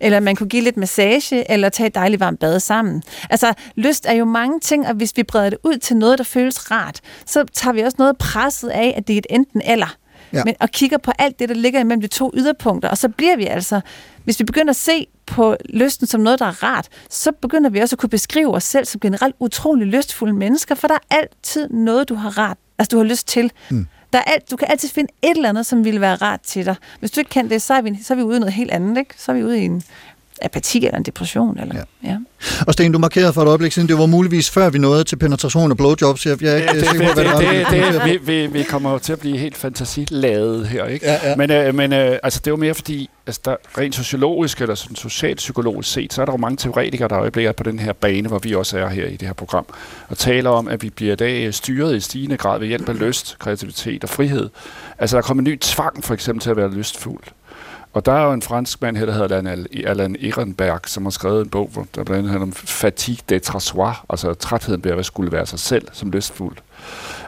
eller 0.00 0.20
man 0.20 0.36
kunne 0.36 0.48
give 0.48 0.62
lidt 0.62 0.76
massage, 0.76 1.50
eller 1.50 1.68
tage 1.68 1.86
et 1.86 1.94
dejligt 1.94 2.20
varmt 2.20 2.40
bad 2.40 2.60
sammen. 2.60 3.02
Altså, 3.30 3.52
lyst 3.76 4.06
er 4.08 4.12
jo 4.12 4.24
mange 4.24 4.60
ting, 4.60 4.86
og 4.86 4.94
hvis 4.94 5.12
vi 5.16 5.22
breder 5.22 5.50
det 5.50 5.58
ud 5.64 5.78
til 5.78 5.96
noget, 5.96 6.18
der 6.18 6.24
føles 6.24 6.70
rart, 6.70 7.00
så 7.26 7.44
tager 7.52 7.74
vi 7.74 7.80
også 7.80 7.96
noget 7.98 8.18
presset 8.18 8.68
af, 8.68 8.94
at 8.96 9.08
det 9.08 9.14
er 9.14 9.18
et 9.18 9.26
enten 9.30 9.62
eller. 9.64 9.96
Ja. 10.32 10.44
Men, 10.44 10.54
og 10.60 10.70
kigger 10.70 10.98
på 10.98 11.12
alt 11.18 11.38
det, 11.38 11.48
der 11.48 11.54
ligger 11.54 11.80
imellem 11.80 12.00
de 12.00 12.06
to 12.06 12.30
yderpunkter, 12.34 12.88
og 12.88 12.98
så 12.98 13.08
bliver 13.08 13.36
vi 13.36 13.46
altså, 13.46 13.80
hvis 14.24 14.38
vi 14.38 14.44
begynder 14.44 14.70
at 14.70 14.76
se 14.76 15.06
på 15.26 15.56
lysten 15.68 16.06
som 16.06 16.20
noget, 16.20 16.38
der 16.38 16.46
er 16.46 16.62
rart, 16.62 16.88
så 17.10 17.32
begynder 17.32 17.70
vi 17.70 17.78
også 17.78 17.94
at 17.94 17.98
kunne 17.98 18.10
beskrive 18.10 18.54
os 18.54 18.64
selv 18.64 18.84
som 18.84 19.00
generelt 19.00 19.34
utrolig 19.40 19.86
lystfulde 19.86 20.32
mennesker, 20.32 20.74
for 20.74 20.88
der 20.88 20.94
er 20.94 21.16
altid 21.16 21.68
noget, 21.68 22.08
du 22.08 22.14
har 22.14 22.38
rart, 22.38 22.56
altså 22.78 22.88
du 22.90 22.96
har 22.96 23.04
lyst 23.04 23.28
til. 23.28 23.52
Mm. 23.70 23.86
Der 24.16 24.22
er 24.22 24.32
alt, 24.32 24.50
du 24.50 24.56
kan 24.56 24.68
altid 24.70 24.88
finde 24.88 25.12
et 25.22 25.36
eller 25.36 25.48
andet, 25.48 25.66
som 25.66 25.84
ville 25.84 26.00
være 26.00 26.14
rart 26.14 26.40
til 26.40 26.66
dig. 26.66 26.76
Hvis 27.00 27.10
du 27.10 27.20
ikke 27.20 27.28
kan 27.28 27.50
det, 27.50 27.62
så 27.62 27.74
er 27.74 27.80
vi, 27.80 27.98
så 28.02 28.14
er 28.14 28.16
vi 28.16 28.22
ude 28.22 28.36
i 28.36 28.40
noget 28.40 28.52
helt 28.52 28.70
andet, 28.70 28.98
ikke? 28.98 29.14
Så 29.18 29.32
er 29.32 29.36
vi 29.36 29.44
ude 29.44 29.60
i 29.60 29.64
en 29.64 29.82
apati 30.42 30.86
eller 30.86 30.98
en 30.98 31.02
depression. 31.02 31.58
Eller, 31.60 31.74
ja. 31.74 32.08
Ja. 32.08 32.16
Og 32.66 32.72
Sten, 32.72 32.92
du 32.92 32.98
markerede 32.98 33.32
for 33.32 33.42
et 33.42 33.48
øjeblik 33.48 33.72
siden, 33.72 33.88
det 33.88 33.98
var 33.98 34.06
muligvis 34.06 34.50
før 34.50 34.70
vi 34.70 34.78
nåede 34.78 35.04
til 35.04 35.16
penetration 35.16 35.70
og 35.70 35.76
blowjobs. 35.76 36.26
Jeg, 36.26 36.42
jeg 36.42 36.52
er 36.52 36.56
ikke 36.56 36.72
det, 36.72 36.88
sikker 36.88 37.06
på, 37.08 37.14
hvad 37.14 37.24
det, 37.24 37.66
det, 37.70 38.02
det, 38.02 38.04
vi, 38.04 38.32
vi, 38.32 38.46
vi 38.46 38.62
kommer 38.62 38.92
jo 38.92 38.98
til 38.98 39.12
at 39.12 39.20
blive 39.20 39.38
helt 39.38 39.56
fantasiladet 39.56 40.66
her, 40.66 40.84
ikke? 40.84 41.06
Ja, 41.06 41.28
ja. 41.28 41.36
Men, 41.36 41.50
øh, 41.50 41.74
men 41.74 41.92
øh, 41.92 42.18
altså, 42.22 42.40
det 42.40 42.46
er 42.46 42.52
jo 42.52 42.56
mere 42.56 42.74
fordi, 42.74 43.10
altså, 43.26 43.40
der, 43.44 43.56
rent 43.78 43.94
sociologisk 43.94 44.60
eller 44.60 44.74
sådan 44.74 44.96
socialpsykologisk 44.96 45.92
set, 45.92 46.12
så 46.12 46.20
er 46.20 46.24
der 46.24 46.32
jo 46.32 46.36
mange 46.36 46.56
teoretikere, 46.56 47.08
der 47.08 47.18
øjeblikket 47.18 47.48
er 47.48 47.52
på 47.52 47.62
den 47.62 47.78
her 47.78 47.92
bane, 47.92 48.28
hvor 48.28 48.38
vi 48.38 48.54
også 48.54 48.78
er 48.78 48.88
her 48.88 49.06
i 49.06 49.16
det 49.16 49.28
her 49.28 49.34
program, 49.34 49.66
og 50.08 50.18
taler 50.18 50.50
om, 50.50 50.68
at 50.68 50.82
vi 50.82 50.90
bliver 50.90 51.12
i 51.12 51.16
dag 51.16 51.54
styret 51.54 51.96
i 51.96 52.00
stigende 52.00 52.36
grad 52.36 52.58
ved 52.58 52.68
hjælp 52.68 52.88
af 52.88 52.98
lyst, 52.98 53.36
kreativitet 53.38 54.04
og 54.04 54.10
frihed. 54.10 54.48
Altså, 54.98 55.16
der 55.16 55.22
er 55.22 55.26
kommet 55.26 55.46
en 55.46 55.52
ny 55.52 55.58
tvang, 55.60 56.04
for 56.04 56.14
eksempel, 56.14 56.42
til 56.42 56.50
at 56.50 56.56
være 56.56 56.70
lystfuld. 56.70 57.22
Og 57.96 58.06
der 58.06 58.12
er 58.12 58.24
jo 58.24 58.32
en 58.32 58.42
fransk 58.42 58.82
mand 58.82 58.96
her, 58.96 59.06
der 59.06 59.12
hedder 59.12 59.36
Alan, 59.36 59.66
Alan 59.84 60.16
Ehrenberg, 60.20 60.80
som 60.86 61.04
har 61.04 61.10
skrevet 61.10 61.42
en 61.44 61.48
bog, 61.48 61.70
hvor 61.72 61.86
der 61.94 62.04
blandt 62.04 62.18
andet 62.18 62.30
handler 62.30 62.46
om 62.46 62.52
fatigue 62.52 63.18
d'être 63.32 63.58
soi, 63.58 63.92
altså 64.10 64.34
trætheden 64.34 64.84
ved 64.84 64.92
at 64.92 65.06
skulle 65.06 65.32
være 65.32 65.46
sig 65.46 65.58
selv 65.58 65.88
som 65.92 66.10
lystfuld. 66.10 66.56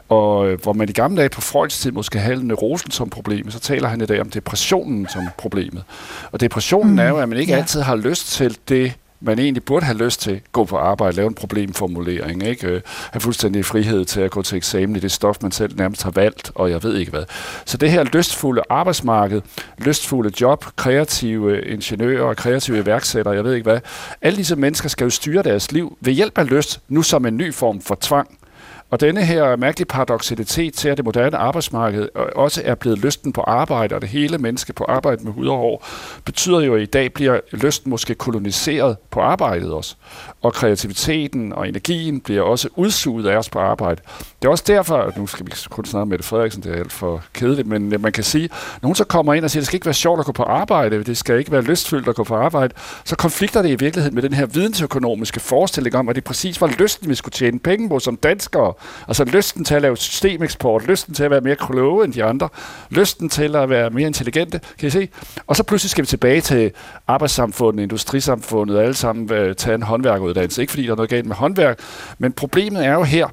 Og 0.08 0.48
øh, 0.48 0.62
hvor 0.62 0.72
man 0.72 0.88
i 0.88 0.92
gamle 0.92 1.16
dage 1.16 1.28
på 1.28 1.40
Freuds 1.40 1.78
tid 1.78 1.92
måske 1.92 2.18
havde 2.18 2.46
neurosen 2.46 2.90
som 2.90 3.10
problem, 3.10 3.50
så 3.50 3.60
taler 3.60 3.88
han 3.88 4.00
i 4.00 4.06
dag 4.06 4.20
om 4.20 4.30
depressionen 4.30 5.08
som 5.08 5.28
problemet. 5.38 5.84
Og 6.32 6.40
depressionen 6.40 6.92
mm. 6.92 6.98
er 6.98 7.08
jo, 7.08 7.16
at 7.16 7.28
man 7.28 7.38
ikke 7.38 7.52
Ja. 7.52 7.58
altid 7.58 7.80
har 7.80 7.96
lyst 7.96 8.32
til 8.32 8.58
det, 8.68 8.92
man 9.20 9.38
egentlig 9.38 9.64
burde 9.64 9.86
have 9.86 9.98
lyst 9.98 10.20
til, 10.20 10.40
gå 10.52 10.64
på 10.64 10.76
arbejde, 10.76 11.16
lave 11.16 11.28
en 11.28 11.34
problemformulering, 11.34 12.46
ikke? 12.46 12.66
Øh, 12.66 12.80
have 13.12 13.20
fuldstændig 13.20 13.64
frihed 13.64 14.04
til 14.04 14.20
at 14.20 14.30
gå 14.30 14.42
til 14.42 14.56
eksamen 14.56 14.96
i 14.96 14.98
det 14.98 15.12
stof, 15.12 15.36
man 15.42 15.52
selv 15.52 15.76
nærmest 15.76 16.02
har 16.02 16.10
valgt, 16.10 16.52
og 16.54 16.70
jeg 16.70 16.82
ved 16.82 16.96
ikke 16.96 17.10
hvad. 17.10 17.24
Så 17.64 17.76
det 17.76 17.90
her 17.90 18.04
lystfulde 18.04 18.62
arbejdsmarked, 18.70 19.42
lystfulde 19.78 20.32
job, 20.40 20.64
kreative 20.76 21.64
ingeniører, 21.64 22.34
kreative 22.34 22.78
iværksættere, 22.78 23.34
jeg 23.34 23.44
ved 23.44 23.54
ikke 23.54 23.70
hvad, 23.70 23.80
alle 24.22 24.36
disse 24.36 24.56
mennesker 24.56 24.88
skal 24.88 25.04
jo 25.04 25.10
styre 25.10 25.42
deres 25.42 25.72
liv 25.72 25.98
ved 26.00 26.12
hjælp 26.12 26.38
af 26.38 26.50
lyst, 26.50 26.80
nu 26.88 27.02
som 27.02 27.26
en 27.26 27.36
ny 27.36 27.54
form 27.54 27.80
for 27.80 27.98
tvang. 28.00 28.37
Og 28.90 29.00
denne 29.00 29.24
her 29.24 29.56
mærkelige 29.56 29.86
paradoxalitet 29.86 30.74
til, 30.74 30.88
at 30.88 30.96
det 30.96 31.04
moderne 31.04 31.36
arbejdsmarked 31.36 32.08
øh, 32.16 32.22
også 32.36 32.62
er 32.64 32.74
blevet 32.74 32.98
lysten 32.98 33.32
på 33.32 33.40
arbejde, 33.40 33.94
og 33.94 34.00
det 34.00 34.08
hele 34.08 34.38
menneske 34.38 34.72
på 34.72 34.84
arbejde 34.84 35.24
med 35.24 35.32
hud 35.32 35.46
og 35.46 35.56
hår, 35.56 35.86
betyder 36.24 36.60
jo, 36.60 36.74
at 36.74 36.82
i 36.82 36.86
dag 36.86 37.12
bliver 37.12 37.40
lysten 37.52 37.90
måske 37.90 38.14
koloniseret 38.14 38.96
på 39.10 39.20
arbejdet 39.20 39.72
også. 39.72 39.94
Og 40.42 40.52
kreativiteten 40.52 41.52
og 41.52 41.68
energien 41.68 42.20
bliver 42.20 42.42
også 42.42 42.68
udsuget 42.76 43.26
af 43.26 43.36
os 43.36 43.50
på 43.50 43.58
arbejde. 43.58 44.00
Det 44.42 44.48
er 44.48 44.50
også 44.50 44.64
derfor, 44.66 44.96
at 44.96 45.16
nu 45.16 45.26
skal 45.26 45.46
vi 45.46 45.52
kun 45.70 45.84
snakke 45.84 46.06
med 46.06 46.18
Frederiksen, 46.18 46.62
det 46.62 46.72
er 46.72 46.78
alt 46.78 46.92
for 46.92 47.24
kedeligt, 47.32 47.68
men 47.68 47.92
øh, 47.92 48.00
man 48.00 48.12
kan 48.12 48.24
sige, 48.24 48.48
når 48.82 48.86
hun 48.86 48.94
så 48.94 49.04
kommer 49.04 49.34
ind 49.34 49.44
og 49.44 49.50
siger, 49.50 49.60
at 49.60 49.62
det 49.62 49.66
skal 49.66 49.76
ikke 49.76 49.86
være 49.86 49.94
sjovt 49.94 50.20
at 50.20 50.26
gå 50.26 50.32
på 50.32 50.42
arbejde, 50.42 51.04
det 51.04 51.16
skal 51.16 51.38
ikke 51.38 51.52
være 51.52 51.62
lystfyldt 51.62 52.08
at 52.08 52.14
gå 52.14 52.24
på 52.24 52.36
arbejde, 52.36 52.74
så 53.04 53.16
konflikter 53.16 53.62
det 53.62 53.68
i 53.68 53.74
virkeligheden 53.74 54.14
med 54.14 54.22
den 54.22 54.32
her 54.32 54.46
vidensøkonomiske 54.46 55.40
forestilling 55.40 55.96
om, 55.96 56.08
at 56.08 56.16
det 56.16 56.24
præcis 56.24 56.60
var 56.60 56.66
lysten, 56.78 57.08
vi 57.08 57.14
skulle 57.14 57.32
tjene 57.32 57.58
penge 57.58 57.88
på 57.88 57.98
som 57.98 58.16
danskere. 58.16 58.74
Altså 59.08 59.24
lysten 59.24 59.64
til 59.64 59.74
at 59.74 59.82
lave 59.82 59.96
systemeksport, 59.96 60.86
lysten 60.86 61.14
til 61.14 61.24
at 61.24 61.30
være 61.30 61.40
mere 61.40 61.56
kloge 61.56 62.04
end 62.04 62.12
de 62.12 62.24
andre, 62.24 62.48
lysten 62.90 63.28
til 63.28 63.56
at 63.56 63.70
være 63.70 63.90
mere 63.90 64.06
intelligente, 64.06 64.60
kan 64.78 64.86
I 64.86 64.90
se? 64.90 65.08
Og 65.46 65.56
så 65.56 65.62
pludselig 65.62 65.90
skal 65.90 66.02
vi 66.02 66.06
tilbage 66.06 66.40
til 66.40 66.70
arbejdssamfundet, 67.06 67.82
industrisamfundet, 67.82 68.76
og 68.76 68.82
alle 68.82 68.94
sammen 68.94 69.32
øh, 69.32 69.56
tage 69.56 69.74
en 69.74 69.82
håndværkeruddannelse. 69.82 70.60
Ikke 70.60 70.70
fordi 70.70 70.86
der 70.86 70.92
er 70.92 70.96
noget 70.96 71.10
galt 71.10 71.26
med 71.26 71.36
håndværk, 71.36 71.78
men 72.18 72.32
problemet 72.32 72.86
er 72.86 72.92
jo 72.92 73.02
her, 73.02 73.26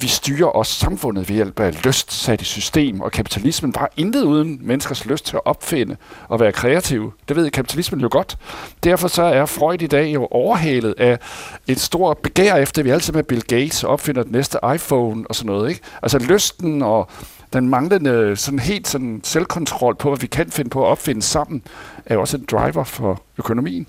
vi 0.00 0.06
styrer 0.06 0.46
også 0.46 0.72
samfundet 0.72 1.28
ved 1.28 1.36
hjælp 1.36 1.60
af 1.60 1.84
lyst 1.84 2.12
sat 2.12 2.42
i 2.42 2.44
system, 2.44 3.00
og 3.00 3.12
kapitalismen 3.12 3.74
var 3.74 3.90
intet 3.96 4.22
uden 4.22 4.58
menneskers 4.62 5.06
lyst 5.06 5.26
til 5.26 5.36
at 5.36 5.42
opfinde 5.44 5.96
og 6.28 6.40
være 6.40 6.52
kreative. 6.52 7.12
Det 7.28 7.36
ved 7.36 7.50
kapitalismen 7.50 8.00
jo 8.00 8.08
godt. 8.10 8.38
Derfor 8.84 9.08
så 9.08 9.22
er 9.22 9.46
Freud 9.46 9.82
i 9.82 9.86
dag 9.86 10.14
jo 10.14 10.28
overhalet 10.30 10.94
af 10.98 11.18
et 11.66 11.80
stort 11.80 12.18
begær 12.18 12.54
efter, 12.54 12.82
at 12.82 12.86
vi 12.86 12.90
altid 12.90 13.12
med 13.12 13.22
Bill 13.22 13.42
Gates 13.42 13.84
opfinder 13.84 14.22
den 14.22 14.32
næste 14.32 14.58
iPhone 14.74 15.24
og 15.28 15.34
sådan 15.34 15.46
noget. 15.52 15.68
Ikke? 15.68 15.80
Altså 16.02 16.18
lysten 16.18 16.82
og 16.82 17.10
den 17.52 17.68
manglende 17.68 18.36
sådan 18.36 18.58
helt 18.58 18.88
sådan 18.88 19.20
selvkontrol 19.24 19.94
på, 19.94 20.08
hvad 20.08 20.18
vi 20.18 20.26
kan 20.26 20.50
finde 20.50 20.70
på 20.70 20.84
at 20.84 20.88
opfinde 20.88 21.22
sammen, 21.22 21.62
er 22.06 22.14
jo 22.14 22.20
også 22.20 22.36
en 22.36 22.44
driver 22.50 22.84
for 22.84 23.22
økonomien. 23.38 23.86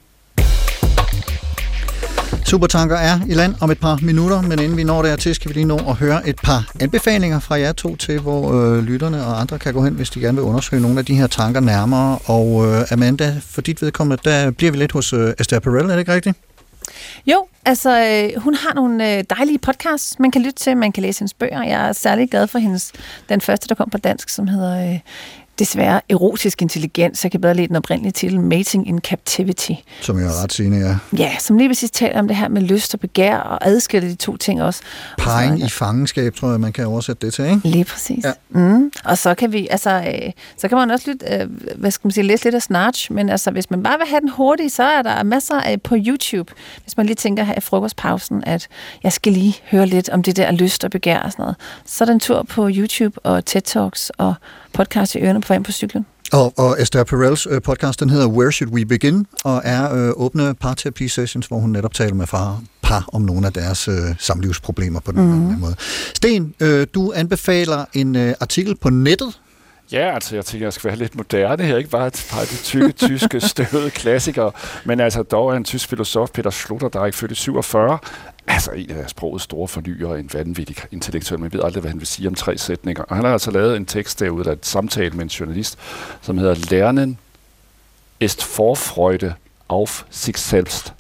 Supertanker 2.46 2.96
er 2.96 3.20
i 3.28 3.34
land 3.34 3.56
om 3.62 3.72
et 3.72 3.80
par 3.80 4.00
minutter, 4.02 4.42
men 4.42 4.60
inden 4.60 4.78
vi 4.78 4.84
når 4.84 5.02
dertil, 5.02 5.36
skal 5.36 5.50
vi 5.50 5.54
lige 5.54 5.66
nå 5.66 5.78
at 5.78 5.96
høre 5.96 6.30
et 6.30 6.36
par 6.44 6.72
anbefalinger 6.80 7.40
fra 7.40 7.60
jer 7.60 7.72
to 7.72 7.96
til, 7.96 8.20
hvor 8.20 8.54
øh, 8.54 8.84
lytterne 8.84 9.26
og 9.26 9.42
andre 9.42 9.60
kan 9.60 9.74
gå 9.74 9.84
hen, 9.84 9.94
hvis 9.94 10.10
de 10.10 10.20
gerne 10.20 10.38
vil 10.38 10.44
undersøge 10.44 10.82
nogle 10.82 11.00
af 11.00 11.06
de 11.06 11.16
her 11.16 11.28
tanker 11.28 11.60
nærmere. 11.60 12.20
Og 12.26 12.68
øh, 12.68 12.92
Amanda, 12.92 13.36
for 13.42 13.62
dit 13.62 13.82
vedkommende, 13.82 14.22
der 14.26 14.52
bliver 14.52 14.72
vi 14.72 14.78
lidt 14.78 14.92
hos 14.92 15.14
øh, 15.14 15.34
Esther 15.40 15.60
Perel, 15.60 15.86
er 15.86 15.92
det 15.92 16.00
ikke 16.00 16.14
rigtigt? 16.14 16.38
Jo, 17.26 17.46
altså 17.66 17.90
øh, 17.90 18.42
hun 18.42 18.54
har 18.54 18.74
nogle 18.74 19.18
øh, 19.18 19.24
dejlige 19.30 19.58
podcasts, 19.60 20.20
man 20.20 20.32
kan 20.32 20.42
lytte 20.42 20.60
til, 20.60 20.78
man 20.78 20.92
kan 20.92 21.04
læse 21.04 21.20
hendes 21.20 21.34
bøger. 21.34 21.64
Jeg 21.64 21.88
er 21.88 21.94
særlig 21.94 22.30
glad 22.30 22.48
for 22.48 22.60
hendes, 22.60 22.92
den 23.30 23.42
første, 23.42 23.68
der 23.68 23.76
kom 23.76 23.90
på 23.90 23.98
dansk, 23.98 24.30
som 24.30 24.48
hedder 24.48 24.94
øh, 24.94 25.00
desværre 25.60 26.02
erotisk 26.10 26.62
intelligens. 26.62 27.24
Jeg 27.24 27.32
kan 27.32 27.42
bedre 27.42 27.54
lide 27.54 27.68
den 27.68 27.76
oprindelige 27.76 28.12
titel, 28.12 28.42
Mating 28.42 28.88
in 28.88 29.00
Captivity. 29.00 29.72
Som 30.02 30.20
jeg 30.20 30.26
er 30.26 30.44
ret 30.44 30.54
sigende, 30.54 30.78
ja. 30.78 31.18
Ja, 31.18 31.36
som 31.40 31.58
lige 31.58 31.70
præcis 31.70 31.92
taler 31.92 32.20
om 32.20 32.28
det 32.28 32.38
her 32.38 32.48
med 32.48 32.62
lyst 32.62 32.94
og 32.94 33.00
begær, 33.00 33.38
og 33.38 33.68
adskiller 33.68 34.10
de 34.10 34.16
to 34.16 34.38
ting 34.38 34.64
også. 34.64 34.82
Pegen 35.18 35.58
i 35.58 35.70
fangenskab, 35.70 36.36
tror 36.36 36.52
jeg, 36.52 36.60
man 36.60 36.74
kan 36.74 36.86
oversætte 36.86 37.26
det 37.26 37.34
til, 37.34 37.46
ikke? 37.46 37.60
Lige 37.64 37.86
præcis. 37.86 38.26
Ja. 38.26 38.32
Mm. 38.50 38.92
Og 39.06 39.18
så 39.18 39.36
kan 39.36 39.52
vi, 39.52 39.68
altså, 39.72 39.90
øh, 39.90 40.32
så 40.58 40.68
kan 40.68 40.78
man 40.78 40.92
også 40.92 41.12
lidt, 41.12 41.24
øh, 41.32 41.50
hvad 41.76 41.92
skal 41.92 42.08
man 42.08 42.12
sige, 42.12 42.24
læse 42.24 42.44
lidt 42.44 42.56
af 42.56 42.62
Snarch, 42.62 43.12
men 43.12 43.30
altså, 43.30 43.52
hvis 43.52 43.70
man 43.70 43.84
bare 43.84 43.98
vil 43.98 44.08
have 44.08 44.22
den 44.22 44.30
hurtigt, 44.30 44.74
så 44.74 44.84
er 44.84 45.02
der 45.02 45.24
masser 45.24 45.62
af 45.62 45.82
på 45.82 45.96
YouTube, 45.98 46.54
hvis 46.84 46.98
man 46.98 47.06
lige 47.06 47.16
tænker 47.16 47.44
her 47.44 47.56
i 47.58 47.62
frokostpausen, 47.62 48.44
at 48.44 48.68
jeg 49.04 49.14
skal 49.14 49.34
lige 49.34 49.56
høre 49.72 49.86
lidt 49.86 50.10
om 50.10 50.24
det 50.24 50.36
der 50.38 50.52
lyst 50.52 50.84
og 50.84 50.92
begær 50.92 51.20
og 51.20 51.32
sådan 51.32 51.44
noget. 51.44 51.56
Så 51.86 52.04
er 52.04 52.06
der 52.06 52.14
en 52.14 52.20
tur 52.20 52.44
på 52.44 52.70
YouTube 52.74 53.20
og 53.24 53.46
TED 53.46 53.62
Talks 53.62 54.12
og 54.18 54.34
podcast 54.74 55.16
i 55.16 55.20
ørerne 55.20 55.42
på 55.42 55.54
vej 55.54 55.64
på 55.64 55.72
cyklen. 55.72 56.06
Og, 56.34 56.54
og 56.58 56.82
Esther 56.82 57.04
Perels 57.04 57.48
øh, 57.50 57.62
podcast, 57.62 58.00
den 58.00 58.10
hedder 58.10 58.28
Where 58.28 58.52
Should 58.52 58.74
We 58.74 58.86
Begin, 58.86 59.26
og 59.44 59.62
er 59.64 59.94
øh, 59.94 60.12
åbne 60.16 60.56
parterapi-sessions, 60.56 61.48
hvor 61.48 61.58
hun 61.58 61.70
netop 61.70 61.94
taler 61.94 62.14
med 62.14 62.28
far, 62.28 62.62
par 62.82 63.10
om 63.14 63.22
nogle 63.22 63.48
af 63.48 63.54
deres 63.54 63.88
øh, 63.88 63.96
samlivsproblemer 64.20 65.00
på 65.00 65.12
den 65.12 65.22
mm. 65.22 65.28
Mhm. 65.28 65.54
mm. 65.54 65.60
måde. 65.60 65.76
Sten, 66.14 66.54
øh, 66.60 66.88
du 66.94 67.14
anbefaler 67.16 67.86
en 67.94 68.16
øh, 68.16 68.34
artikel 68.40 68.76
på 68.76 68.90
nettet, 68.90 69.40
Ja, 69.92 70.14
altså 70.14 70.36
jeg 70.36 70.46
tænker, 70.46 70.66
jeg 70.66 70.74
skal 70.74 70.88
være 70.88 70.98
lidt 70.98 71.16
moderne 71.16 71.64
her, 71.64 71.78
ikke 71.78 71.90
bare 71.90 72.12
bare 72.32 72.46
de 72.46 72.64
tykke, 72.64 72.92
tyske, 72.92 73.42
støvede 73.50 73.90
klassikere, 73.90 74.52
men 74.86 75.00
altså 75.00 75.24
dog 75.24 75.52
er 75.52 75.58
en 75.58 75.64
tysk 75.64 75.90
filosof, 75.90 76.30
Peter 76.30 76.50
Schlutter, 76.50 76.88
der 76.88 77.02
er 77.02 77.06
ikke 77.06 77.18
født 77.18 77.32
i 77.32 77.36
47, 77.36 77.98
altså 78.48 78.72
en 78.72 78.90
af 78.90 79.10
sprogets 79.10 79.44
store 79.44 79.68
fornyere, 79.68 80.20
en 80.20 80.30
vanvittig 80.34 80.76
intellektuel, 80.92 81.40
man 81.42 81.54
ved 81.54 81.64
aldrig, 81.64 81.82
hvad 81.82 81.92
han 81.92 82.00
vil 82.00 82.08
sige 82.08 82.28
om 82.28 82.36
tre 82.36 82.58
sætninger. 82.58 83.04
Og 83.04 83.16
han 83.16 83.26
har 83.26 83.34
altså 83.34 83.52
lavet 83.52 83.78
en 83.78 83.86
tekst 83.86 84.20
derude, 84.20 84.44
der 84.44 84.50
er 84.50 84.56
et 84.56 84.66
samtale 84.66 85.10
med 85.10 85.24
en 85.24 85.30
journalist, 85.30 85.78
som 86.22 86.38
hedder 86.38 86.56
Lernen 86.72 87.18
ist 88.20 88.58
Vorfreude 88.58 89.34
auf 89.70 90.06
sich 90.10 90.40
selbst. 90.40 90.94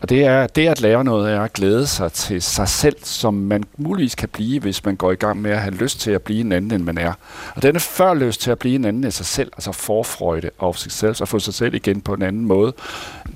Og 0.00 0.08
det 0.08 0.24
er, 0.24 0.46
det 0.46 0.68
at 0.68 0.80
lære 0.80 1.04
noget 1.04 1.32
er 1.32 1.40
at 1.40 1.52
glæde 1.52 1.86
sig 1.86 2.12
til 2.12 2.42
sig 2.42 2.68
selv, 2.68 2.96
som 3.02 3.34
man 3.34 3.64
muligvis 3.76 4.14
kan 4.14 4.28
blive, 4.28 4.60
hvis 4.60 4.84
man 4.84 4.96
går 4.96 5.12
i 5.12 5.14
gang 5.14 5.42
med 5.42 5.50
at 5.50 5.60
have 5.60 5.74
lyst 5.74 6.00
til 6.00 6.10
at 6.10 6.22
blive 6.22 6.40
en 6.40 6.52
anden, 6.52 6.70
end 6.70 6.82
man 6.82 6.98
er. 6.98 7.12
Og 7.54 7.62
denne 7.62 7.80
før 7.80 8.14
lyst 8.14 8.40
til 8.40 8.50
at 8.50 8.58
blive 8.58 8.74
en 8.74 8.84
anden 8.84 9.04
end 9.04 9.12
sig 9.12 9.26
selv, 9.26 9.50
altså 9.56 9.72
forfrøjte 9.72 10.50
af 10.62 10.74
sig 10.74 10.92
selv, 10.92 11.16
og 11.20 11.28
få 11.28 11.38
sig 11.38 11.54
selv 11.54 11.74
igen 11.74 12.00
på 12.00 12.14
en 12.14 12.22
anden 12.22 12.44
måde, 12.44 12.72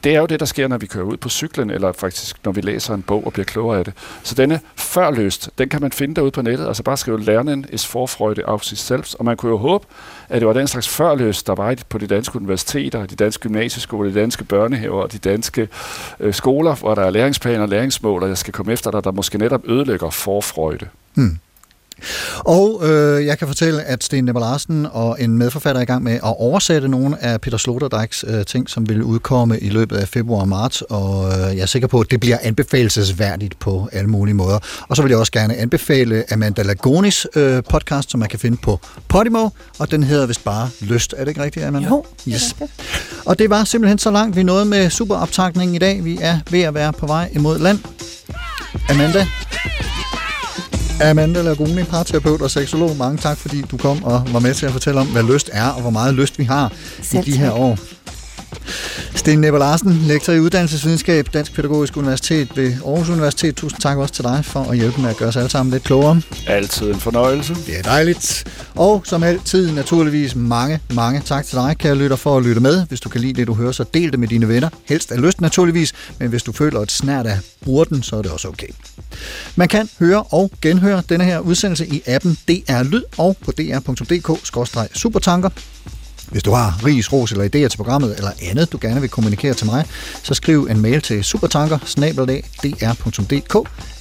det 0.05 0.15
er 0.15 0.21
jo 0.21 0.27
det, 0.27 0.41
der 0.41 0.47
sker, 0.47 0.69
når 0.69 0.79
vi 0.79 0.87
kører 0.87 1.05
ud 1.05 1.17
på 1.17 1.29
cyklen, 1.29 1.71
eller 1.71 1.93
faktisk 1.93 2.37
når 2.45 2.53
vi 2.53 2.61
læser 2.61 2.95
en 2.95 3.03
bog 3.03 3.27
og 3.27 3.33
bliver 3.33 3.45
klogere 3.45 3.79
af 3.79 3.85
det. 3.85 3.95
Så 4.23 4.35
denne 4.35 4.61
førløst, 4.77 5.51
den 5.59 5.69
kan 5.69 5.81
man 5.81 5.93
finde 5.93 6.15
derude 6.15 6.31
på 6.31 6.43
nettet, 6.43 6.67
altså 6.67 6.83
bare 6.83 6.97
skrive 6.97 7.21
Lernen 7.21 7.67
is 7.73 7.87
forfreude 7.87 8.43
af 8.49 8.61
sig 8.61 8.79
selv, 8.79 9.05
og 9.19 9.25
man 9.25 9.37
kunne 9.37 9.51
jo 9.51 9.57
håbe, 9.57 9.87
at 10.29 10.41
det 10.41 10.47
var 10.47 10.53
den 10.53 10.67
slags 10.67 10.89
førløst, 10.89 11.47
der 11.47 11.55
var 11.55 11.77
på 11.89 11.99
de 11.99 12.07
danske 12.07 12.37
universiteter, 12.37 13.07
de 13.07 13.17
danske 13.17 13.43
gymnasieskoler, 13.43 14.11
de 14.11 14.21
danske 14.21 14.45
børnehaver 14.45 15.03
og 15.03 15.13
de 15.13 15.19
danske 15.19 15.69
øh, 16.21 16.35
skoler, 16.35 16.75
hvor 16.75 16.95
der 16.95 17.03
er 17.03 17.11
læringsplaner 17.11 17.63
og 17.63 17.69
læringsmål, 17.69 18.23
og 18.23 18.29
jeg 18.29 18.39
skal 18.39 18.53
komme 18.53 18.73
efter 18.73 18.91
dig, 18.91 19.05
der 19.05 19.11
måske 19.11 19.39
netop 19.39 19.69
ødelægger 19.69 20.11
forfreude. 20.11 20.87
Hmm. 21.15 21.39
Og 22.39 22.89
øh, 22.89 23.27
jeg 23.27 23.39
kan 23.39 23.49
fortælle, 23.49 23.83
at 23.83 24.05
Sten 24.05 24.25
Nebel 24.25 24.41
Larsen 24.41 24.87
og 24.93 25.17
en 25.21 25.39
medforfatter 25.39 25.79
er 25.79 25.83
i 25.83 25.87
gang 25.87 26.03
med 26.03 26.13
at 26.13 26.21
oversætte 26.23 26.89
nogle 26.89 27.25
af 27.25 27.41
Peter 27.41 27.59
Sloterdijks 27.59 28.25
øh, 28.29 28.45
ting, 28.45 28.71
som 28.71 28.89
vil 28.89 29.03
udkomme 29.03 29.59
i 29.59 29.69
løbet 29.69 29.97
af 29.97 30.09
februar 30.09 30.41
og 30.41 30.49
marts, 30.49 30.83
og 30.83 31.33
øh, 31.33 31.57
jeg 31.57 31.63
er 31.63 31.67
sikker 31.67 31.89
på, 31.89 32.01
at 32.01 32.11
det 32.11 32.21
bliver 32.21 32.39
anbefalesværdigt 32.43 33.59
på 33.59 33.89
alle 33.93 34.11
mulige 34.11 34.35
måder. 34.35 34.59
Og 34.89 34.97
så 34.97 35.03
vil 35.03 35.11
jeg 35.11 35.19
også 35.19 35.33
gerne 35.33 35.57
anbefale 35.57 36.25
Amanda 36.33 36.63
Lagonis 36.63 37.27
øh, 37.37 37.63
podcast, 37.71 38.11
som 38.11 38.21
man 38.21 38.29
kan 38.29 38.39
finde 38.39 38.57
på 38.57 38.81
Podimo, 39.09 39.49
og 39.79 39.91
den 39.91 40.03
hedder 40.03 40.27
vist 40.27 40.45
bare 40.45 40.71
Lyst. 40.81 41.15
Er 41.17 41.19
det 41.19 41.29
ikke 41.29 41.43
rigtigt, 41.43 41.67
Amanda? 41.67 41.89
Jo, 41.89 42.05
yes. 42.29 42.57
Og 43.25 43.39
det 43.39 43.51
var 43.51 43.65
simpelthen 43.65 43.99
så 43.99 44.11
langt, 44.11 44.37
vi 44.37 44.43
nåede 44.43 44.65
med 44.65 44.91
superoptakningen 44.91 45.75
i 45.75 45.79
dag. 45.79 46.05
Vi 46.05 46.19
er 46.21 46.39
ved 46.51 46.61
at 46.61 46.75
være 46.75 46.93
på 46.93 47.07
vej 47.07 47.31
imod 47.33 47.59
land. 47.59 47.79
Amanda, 48.89 49.27
Amanda 51.01 51.43
Lagoni, 51.43 51.83
parterapeut 51.83 52.43
og 52.43 52.51
seksolog. 52.51 52.97
Mange 52.97 53.19
tak, 53.19 53.39
fordi 53.39 53.63
du 53.63 53.77
kom 53.77 54.05
og 54.05 54.23
var 54.33 54.39
med 54.41 54.55
til 54.55 54.67
at 54.67 54.73
fortælle 54.73 55.01
om, 55.01 55.07
hvad 55.07 55.23
lyst 55.23 55.51
er, 55.53 55.69
og 55.69 55.81
hvor 55.81 55.91
meget 55.91 56.15
lyst 56.15 56.39
vi 56.39 56.45
har 56.45 56.73
Selv 57.03 57.29
i 57.29 57.31
de 57.31 57.39
her 57.39 57.53
år. 57.53 57.79
Sten 59.21 59.39
Nepper 59.39 59.59
Larsen, 59.59 59.93
lektor 59.93 60.33
i 60.33 60.41
uddannelsesvidenskab, 60.41 61.29
Dansk 61.33 61.55
Pædagogisk 61.55 61.97
Universitet 61.97 62.57
ved 62.57 62.73
Aarhus 62.87 63.09
Universitet. 63.09 63.57
Tusind 63.57 63.81
tak 63.81 63.99
også 63.99 64.15
til 64.15 64.25
dig 64.25 64.45
for 64.45 64.61
at 64.61 64.77
hjælpe 64.77 65.01
med 65.01 65.11
at 65.11 65.17
gøre 65.17 65.29
os 65.29 65.37
alle 65.37 65.51
sammen 65.51 65.73
lidt 65.73 65.83
klogere. 65.83 66.23
Altid 66.47 66.91
en 66.91 67.01
fornøjelse. 67.01 67.55
Det 67.67 67.79
er 67.79 67.83
dejligt. 67.83 68.45
Og 68.75 69.03
som 69.05 69.23
altid 69.23 69.73
naturligvis 69.73 70.35
mange, 70.35 70.81
mange 70.95 71.23
tak 71.25 71.45
til 71.45 71.59
dig, 71.59 71.77
kære 71.79 71.95
lytter, 71.95 72.17
for 72.17 72.37
at 72.37 72.43
lytte 72.43 72.61
med. 72.61 72.87
Hvis 72.87 73.01
du 73.01 73.09
kan 73.09 73.21
lide 73.21 73.33
det, 73.33 73.47
du 73.47 73.55
hører, 73.55 73.73
så 73.73 73.85
del 73.95 74.11
det 74.11 74.19
med 74.19 74.29
dine 74.29 74.49
venner. 74.49 74.69
Helst 74.85 75.13
af 75.13 75.23
lyst 75.23 75.41
naturligvis, 75.41 75.93
men 76.19 76.29
hvis 76.29 76.43
du 76.43 76.53
føler 76.53 76.81
et 76.81 76.93
snært 76.93 77.27
af 77.27 77.39
burden, 77.65 78.03
så 78.03 78.17
er 78.17 78.23
det 78.23 78.31
også 78.31 78.49
okay. 78.49 78.69
Man 79.57 79.69
kan 79.69 79.89
høre 79.99 80.23
og 80.23 80.51
genhøre 80.63 81.03
denne 81.09 81.25
her 81.25 81.39
udsendelse 81.39 81.87
i 81.87 82.03
appen 82.07 82.39
DR 82.49 82.83
Lyd 82.83 83.03
og 83.19 83.37
på 83.45 83.53
dr.dk-supertanker. 83.53 85.51
Hvis 86.31 86.43
du 86.43 86.53
har 86.53 86.81
ris, 86.87 87.13
ros 87.13 87.33
eller 87.33 87.45
idéer 87.45 87.69
til 87.69 87.77
programmet 87.77 88.17
eller 88.17 88.31
andet, 88.51 88.73
du 88.73 88.79
gerne 88.81 89.01
vil 89.01 89.11
kommunikere 89.11 89.55
til 89.55 89.67
mig, 89.67 89.85
så 90.23 90.35
skriv 90.35 90.69
en 90.71 90.81
mail 90.81 91.01
til 91.01 91.25
supertanker 91.25 91.79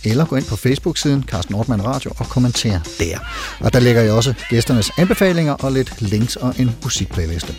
eller 0.04 0.26
gå 0.26 0.36
ind 0.36 0.46
på 0.46 0.56
Facebook-siden 0.56 1.24
Carsten 1.28 1.56
Ortmann 1.56 1.86
Radio 1.86 2.12
og 2.18 2.30
kommenter 2.30 2.80
der. 3.00 3.18
Og 3.60 3.74
der 3.74 3.80
lægger 3.80 4.02
jeg 4.02 4.14
også 4.14 4.34
gæsternes 4.50 4.92
anbefalinger 4.98 5.54
og 5.54 5.72
lidt 5.72 6.02
links 6.02 6.36
og 6.36 6.54
en 6.58 6.76
musikplayliste. 6.84 7.56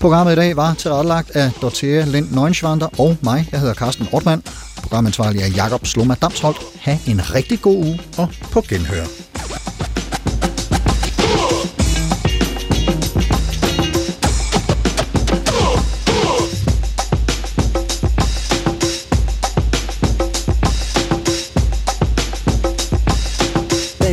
Programmet 0.00 0.32
i 0.32 0.36
dag 0.36 0.56
var 0.56 0.74
tilrettelagt 0.74 1.30
af 1.30 1.50
Dorthea 1.62 2.04
Lind 2.04 2.30
Neuenschwander 2.30 3.00
og 3.00 3.16
mig. 3.20 3.48
Jeg 3.52 3.60
hedder 3.60 3.74
Carsten 3.74 4.08
Ortmann. 4.12 4.42
Programansvarlig 4.76 5.42
er 5.42 5.46
Jakob 5.46 5.86
Sloma 5.86 6.14
Damsholdt. 6.22 6.58
Ha' 6.80 6.96
en 7.06 7.34
rigtig 7.34 7.60
god 7.60 7.76
uge 7.76 8.00
og 8.16 8.28
på 8.52 8.60
genhør. 8.68 9.04